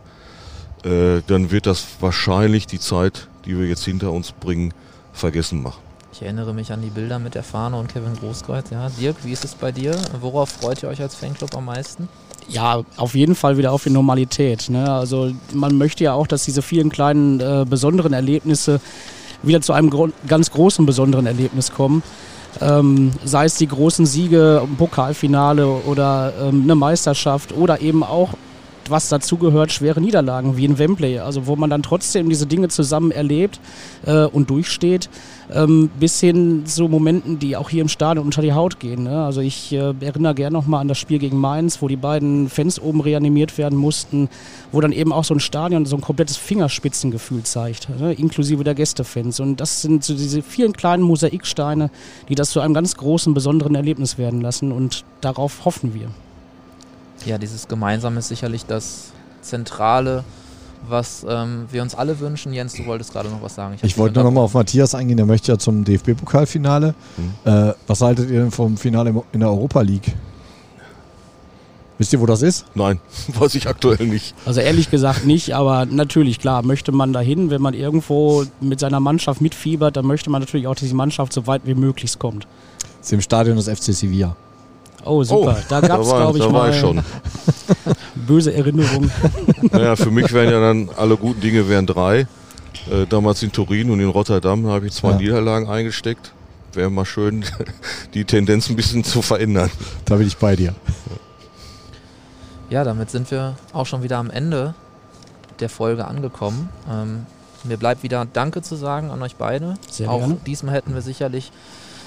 äh, 0.85 1.21
dann 1.27 1.51
wird 1.51 1.67
das 1.67 1.87
wahrscheinlich 2.01 2.67
die 2.67 2.81
Zeit, 2.81 3.29
die 3.45 3.59
wir 3.59 3.67
jetzt 3.67 3.85
hinter 3.85 4.13
uns 4.13 4.33
bringen, 4.33 4.73
vergessen 5.13 5.63
machen. 5.63 5.81
Ich 6.13 6.21
erinnere 6.21 6.53
mich 6.53 6.71
an 6.73 6.83
die 6.83 6.91
Bilder 6.91 7.19
mit 7.19 7.35
der 7.35 7.43
Fahne 7.43 7.79
und 7.79 7.89
Kevin 7.89 8.15
Großkreuz. 8.15 8.71
Ja, 8.71 8.91
Dirk, 8.91 9.17
wie 9.25 9.33
ist 9.33 9.45
es 9.45 9.55
bei 9.55 9.73
dir? 9.73 9.97
Worauf 10.21 10.51
freut 10.51 10.83
ihr 10.83 10.91
euch 10.91 11.01
als 11.01 11.15
Fanclub 11.15 11.57
am 11.57 11.65
meisten? 11.65 12.09
Ja, 12.49 12.83
auf 12.97 13.15
jeden 13.15 13.35
Fall 13.35 13.57
wieder 13.57 13.73
auf 13.73 13.85
die 13.85 13.91
Normalität. 13.91 14.69
Ne? 14.69 14.93
Also 14.93 15.33
man 15.55 15.79
möchte 15.79 16.05
ja 16.05 16.13
auch, 16.13 16.27
dass 16.27 16.45
diese 16.45 16.61
vielen 16.61 16.91
kleinen 16.91 17.41
äh, 17.41 17.65
besonderen 17.67 18.13
Erlebnisse 18.13 18.81
wieder 19.43 19.63
zu 19.63 19.73
einem 19.73 19.89
gro 19.89 20.11
ganz 20.27 20.51
großen 20.51 20.85
besonderen 20.85 21.27
Erlebnis 21.27 21.73
kommen. 21.73 22.03
Ähm, 22.61 23.13
sei 23.25 23.47
es 23.47 23.55
die 23.55 23.67
großen 23.67 24.05
Siege, 24.05 24.63
Pokalfinale 24.77 25.67
oder 25.67 26.35
ähm, 26.41 26.65
eine 26.65 26.75
Meisterschaft 26.75 27.53
oder 27.53 27.81
eben 27.81 28.05
auch 28.05 28.35
was 28.91 29.09
dazugehört, 29.09 29.73
schwere 29.73 30.01
Niederlagen 30.01 30.57
wie 30.57 30.65
in 30.65 30.79
Wembley, 30.79 31.19
also 31.19 31.47
wo 31.47 31.57
man 31.57 31.71
dann 31.71 31.83
trotzdem 31.83 32.29
diese 32.29 32.47
Dinge 32.47 32.69
zusammen 32.69 33.11
erlebt 33.11 33.61
äh, 34.07 34.25
und 34.25 34.51
durchsteht, 34.51 35.09
ähm, 35.53 35.91
bis 35.99 36.21
hin 36.21 36.65
zu 36.67 36.89
Momenten, 36.89 37.39
die 37.39 37.57
auch 37.57 37.71
hier 37.71 37.83
im 37.83 37.89
Stadion 37.89 38.25
unter 38.27 38.43
die 38.43 38.53
Haut 38.53 38.81
gehen. 38.81 39.05
Ne? 39.05 39.25
Also 39.25 39.41
ich 39.41 39.73
äh, 39.73 39.95
erinnere 40.01 40.35
gerne 40.35 40.55
nochmal 40.55 40.81
an 40.81 40.89
das 40.89 40.99
Spiel 40.99 41.19
gegen 41.19 41.39
Mainz, 41.39 41.83
wo 41.83 41.89
die 41.89 41.97
beiden 41.97 42.49
Fans 42.49 42.81
oben 42.81 43.01
reanimiert 43.01 43.59
werden 43.59 43.79
mussten, 43.79 44.29
wo 44.71 44.81
dann 44.81 44.93
eben 44.93 45.13
auch 45.13 45.25
so 45.25 45.35
ein 45.35 45.41
Stadion 45.41 45.87
so 45.87 45.97
ein 45.97 46.03
komplettes 46.03 46.37
Fingerspitzengefühl 46.37 47.43
zeigt, 47.43 47.89
ne? 48.01 48.13
inklusive 48.13 48.65
der 48.65 48.75
Gästefans. 48.75 49.41
Und 49.41 49.61
das 49.61 49.83
sind 49.83 50.05
so 50.05 50.15
diese 50.15 50.43
vielen 50.43 50.73
kleinen 50.73 51.03
Mosaiksteine, 51.03 51.91
die 52.29 52.35
das 52.35 52.51
zu 52.51 52.61
einem 52.61 52.75
ganz 52.75 52.97
großen, 52.97 53.35
besonderen 53.35 53.75
Erlebnis 53.75 54.19
werden 54.19 54.41
lassen 54.41 54.73
und 54.73 55.05
darauf 55.21 55.65
hoffen 55.65 55.95
wir. 55.95 56.09
Ja, 57.27 57.39
dieses 57.39 57.69
Gemeinsame 57.69 58.19
ist 58.19 58.29
sicherlich 58.29 58.67
das 58.67 59.13
Zentrale, 59.43 60.25
was 60.89 61.25
ähm, 61.29 61.67
wir 61.71 61.83
uns 61.83 61.95
alle 61.95 62.19
wünschen. 62.21 62.53
Jens, 62.53 62.75
du 62.75 62.87
wolltest 62.87 63.13
gerade 63.13 63.29
noch 63.29 63.43
was 63.43 63.55
sagen. 63.55 63.75
Ich, 63.77 63.85
ich 63.85 63.99
wollte 63.99 64.17
nur 64.17 64.25
noch 64.25 64.33
mal 64.33 64.41
auf 64.43 64.55
Matthias 64.55 64.95
eingehen, 64.95 65.17
der 65.17 65.27
möchte 65.27 65.53
ja 65.53 65.59
zum 65.59 65.85
DFB-Pokalfinale. 65.85 66.95
Mhm. 67.17 67.51
Äh, 67.51 67.75
was 67.87 68.01
haltet 68.01 68.31
ihr 68.31 68.41
denn 68.41 68.51
vom 68.51 68.77
Finale 68.77 69.23
in 69.33 69.41
der 69.41 69.49
Europa 69.49 69.81
League? 69.81 70.13
Wisst 71.99 72.13
ihr, 72.13 72.21
wo 72.21 72.27
das 72.27 72.43
ist? 72.43 72.65
Nein, 72.75 72.99
weiß 73.29 73.55
ich 73.55 73.69
aktuell 73.69 74.07
nicht. 74.07 74.35
Also 74.45 74.61
ehrlich 74.61 74.91
gesagt 74.91 75.25
nicht, 75.25 75.55
aber 75.55 75.87
natürlich, 75.87 76.41
klar, 76.41 76.65
möchte 76.65 76.91
man 76.91 77.13
dahin, 77.13 77.51
wenn 77.51 77.63
man 77.63 77.75
irgendwo 77.75 78.45
mit 78.61 78.81
seiner 78.81 78.99
Mannschaft 78.99 79.41
mitfiebert, 79.41 79.97
dann 79.97 80.07
möchte 80.07 80.29
man 80.29 80.41
natürlich 80.41 80.67
auch, 80.67 80.75
dass 80.75 80.89
die 80.89 80.95
Mannschaft 80.95 81.33
so 81.33 81.47
weit 81.47 81.63
wie 81.65 81.75
möglich 81.75 82.19
kommt. 82.19 82.49
Das 82.99 83.07
ist 83.07 83.13
im 83.13 83.21
Stadion 83.21 83.57
des 83.57 83.69
FC 83.69 83.95
Sevilla. 83.95 84.35
Oh, 85.05 85.23
super. 85.23 85.57
Oh, 85.59 85.65
da 85.69 85.81
gab 85.81 86.01
es, 86.01 86.09
glaube 86.09 86.39
ich, 86.39 86.45
da 86.45 86.51
mal 86.51 86.71
ich 86.71 86.77
schon. 86.77 87.03
böse 88.15 88.55
Erinnerungen. 88.55 89.11
Naja, 89.71 89.97
für 89.97 90.11
mich 90.11 90.33
wären 90.33 90.51
ja 90.51 90.61
dann 90.61 90.91
alle 90.97 91.17
guten 91.17 91.41
Dinge 91.41 91.69
wären 91.69 91.87
drei. 91.87 92.27
Äh, 92.91 93.07
damals 93.09 93.43
in 93.43 93.53
Turin 93.53 93.91
und 93.91 94.01
in 94.01 94.09
Rotterdam 94.09 94.67
habe 94.67 94.87
ich 94.87 94.93
zwei 94.93 95.13
ja. 95.13 95.17
Niederlagen 95.17 95.69
eingesteckt. 95.69 96.33
Wäre 96.73 96.91
mal 96.91 97.05
schön, 97.05 97.45
die 98.15 98.25
Tendenz 98.25 98.69
ein 98.69 98.77
bisschen 98.77 99.05
zu 99.05 99.23
verändern. 99.23 99.71
Da 100.05 100.17
bin 100.17 100.27
ich 100.27 100.37
bei 100.37 100.57
dir. 100.57 100.75
Ja, 102.71 102.85
damit 102.85 103.11
sind 103.11 103.31
wir 103.31 103.57
auch 103.73 103.87
schon 103.87 104.03
wieder 104.03 104.19
am 104.19 104.31
Ende 104.31 104.75
der 105.61 105.69
Folge 105.69 106.07
angekommen. 106.07 106.69
Ähm, 106.91 107.27
mir 107.65 107.77
bleibt 107.77 108.03
wieder 108.03 108.27
Danke 108.31 108.63
zu 108.63 108.75
sagen 108.75 109.11
an 109.11 109.23
euch 109.23 109.37
beide. 109.37 109.75
Sehr 109.91 110.11
auch 110.11 110.19
gerne. 110.19 110.37
diesmal 110.47 110.75
hätten 110.75 110.95
wir 110.95 111.03
sicherlich 111.03 111.53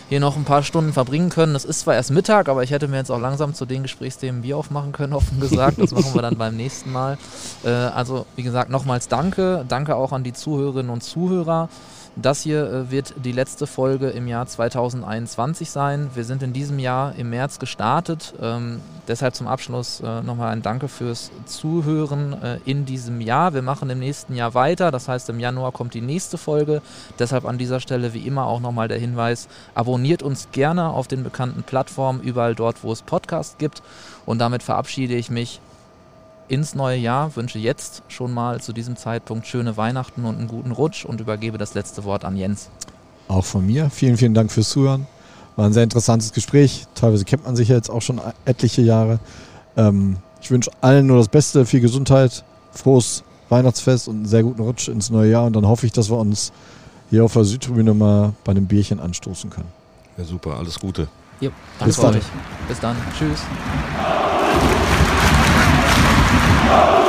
hier 0.10 0.20
noch 0.20 0.36
ein 0.36 0.43
paar 0.43 0.64
Stunden 0.64 0.93
verbringen 0.93 1.30
können. 1.30 1.56
Es 1.56 1.66
ist 1.66 1.82
zwar 1.82 1.95
erst 1.95 2.12
Mittag, 2.12 2.49
aber 2.49 2.64
ich 2.64 2.72
hätte 2.72 2.88
mir 2.88 2.97
jetzt 2.97 3.12
auch 3.12 3.20
langsam 3.20 3.53
zu 3.53 3.66
den 3.66 3.84
Gesprächsthemen 3.84 4.43
Bier 4.43 4.58
aufmachen 4.58 4.91
können, 4.91 5.14
offen 5.14 5.39
gesagt. 5.39 5.80
Das 5.80 5.91
machen 5.91 6.14
wir 6.14 6.22
dann 6.22 6.38
beim 6.38 6.56
nächsten 6.56 6.91
Mal. 6.91 7.18
Äh, 7.64 7.70
also, 7.70 8.26
wie 8.36 8.43
gesagt, 8.43 8.70
nochmals 8.70 9.08
danke. 9.08 9.66
Danke 9.68 9.95
auch 9.95 10.12
an 10.12 10.24
die 10.24 10.34
Zuhörerinnen 10.34 10.91
und 10.91 11.01
Zuhörer. 11.01 11.70
Das 12.16 12.41
hier 12.41 12.72
äh, 12.72 12.91
wird 12.91 13.13
die 13.18 13.34
letzte 13.34 13.68
Folge 13.68 14.09
im 14.09 14.28
Jahr 14.28 14.47
2021 14.47 15.70
sein. 15.70 16.09
Wir 16.13 16.24
sind 16.24 16.43
in 16.43 16.53
diesem 16.53 16.80
Jahr 16.80 17.13
im 17.16 17.30
März 17.30 17.59
gestartet. 17.59 18.34
Ähm, 18.41 18.80
deshalb 19.09 19.36
zum 19.36 19.47
Abschluss 19.47 19.99
äh, 19.99 20.22
nochmal 20.22 20.53
ein 20.53 20.61
Danke 20.61 20.88
fürs 20.88 21.30
Zuhören 21.45 22.41
äh, 22.41 22.59
in 22.63 22.86
diesem 22.86 23.20
Jahr. 23.20 23.53
Wir 23.53 23.61
machen 23.61 23.89
im 23.89 23.99
nächsten 23.99 24.34
Jahr 24.34 24.53
weiter. 24.53 24.91
Das 24.91 25.09
heißt, 25.09 25.30
im 25.30 25.41
Januar 25.41 25.74
kommt 25.74 25.93
die 25.93 25.99
nächste 25.99 26.38
Folge. 26.38 26.82
Deshalb 27.20 27.43
an 27.43 27.57
dieser 27.57 27.82
Stelle 27.82 28.13
wie 28.13 28.26
immer 28.26 28.45
auch 28.45 28.61
nochmal 28.61 28.88
der 28.88 28.99
Hinweis, 28.99 29.49
abonniert 29.74 30.24
uns 30.24 30.47
gerne 30.53 30.91
auf 30.91 31.09
den 31.09 31.22
bekannten 31.22 31.63
Plattformen, 31.63 32.22
überall 32.22 32.55
dort, 32.55 32.82
wo 32.82 32.93
es 32.93 33.01
Podcasts 33.01 33.57
gibt. 33.57 33.84
Und 34.26 34.39
damit 34.39 34.63
verabschiede 34.63 35.16
ich 35.16 35.30
mich 35.30 35.59
ins 36.48 36.76
neue 36.76 36.98
Jahr, 36.98 37.36
wünsche 37.36 37.60
jetzt 37.60 38.04
schon 38.08 38.34
mal 38.34 38.62
zu 38.62 38.74
diesem 38.74 38.96
Zeitpunkt 38.96 39.48
schöne 39.48 39.78
Weihnachten 39.78 40.26
und 40.26 40.38
einen 40.38 40.48
guten 40.48 40.72
Rutsch 40.72 41.06
und 41.06 41.22
übergebe 41.22 41.58
das 41.58 41.74
letzte 41.74 42.04
Wort 42.04 42.26
an 42.26 42.38
Jens. 42.38 42.70
Auch 43.28 43.46
von 43.46 43.66
mir. 43.66 43.89
Vielen, 43.89 44.18
vielen 44.18 44.34
Dank 44.34 44.52
fürs 44.52 44.70
Zuhören. 44.70 45.08
War 45.56 45.66
ein 45.66 45.74
sehr 45.74 45.84
interessantes 45.84 46.34
Gespräch. 46.34 46.86
Teilweise 46.96 47.26
kennt 47.26 47.46
man 47.46 47.56
sich 47.56 47.70
ja 47.70 47.76
jetzt 47.76 47.89
auch 47.89 48.02
schon 48.02 48.22
etliche 48.46 48.82
Jahre. 48.82 49.20
Ähm, 49.78 50.18
ich 50.41 50.52
wünsche 50.52 50.70
allen 50.82 51.08
nur 51.08 51.18
das 51.18 51.28
Beste, 51.28 51.66
viel 51.66 51.80
Gesundheit, 51.80 52.43
frohes 52.72 53.24
Weihnachtsfest 53.50 54.08
und 54.08 54.18
einen 54.18 54.26
sehr 54.26 54.43
guten 54.43 54.62
Rutsch 54.62 54.88
ins 54.89 55.10
neue 55.10 55.32
Jahr. 55.32 55.46
Und 55.46 55.56
dann 55.56 55.68
hoffe 55.68 55.86
ich, 55.86 55.91
dass 55.91 56.10
wir 56.10 56.18
uns 56.18 56.52
hier 57.10 57.24
auf 57.24 57.34
der 57.34 57.46
Südtribüne 57.46 57.93
mal 57.93 58.34
bei 58.43 58.52
einem 58.52 58.68
Bierchen 58.68 59.00
anstoßen 59.00 59.50
können. 59.50 59.70
Ja, 60.18 60.24
super. 60.24 60.58
Alles 60.58 60.80
Gute. 60.80 61.08
Jo, 61.41 61.52
Bis 61.84 61.98
dann. 61.98 62.16
Euch. 62.16 62.24
Bis 62.68 62.80
dann. 62.80 62.96
Tschüss. 63.18 63.41
Oh! 66.68 67.06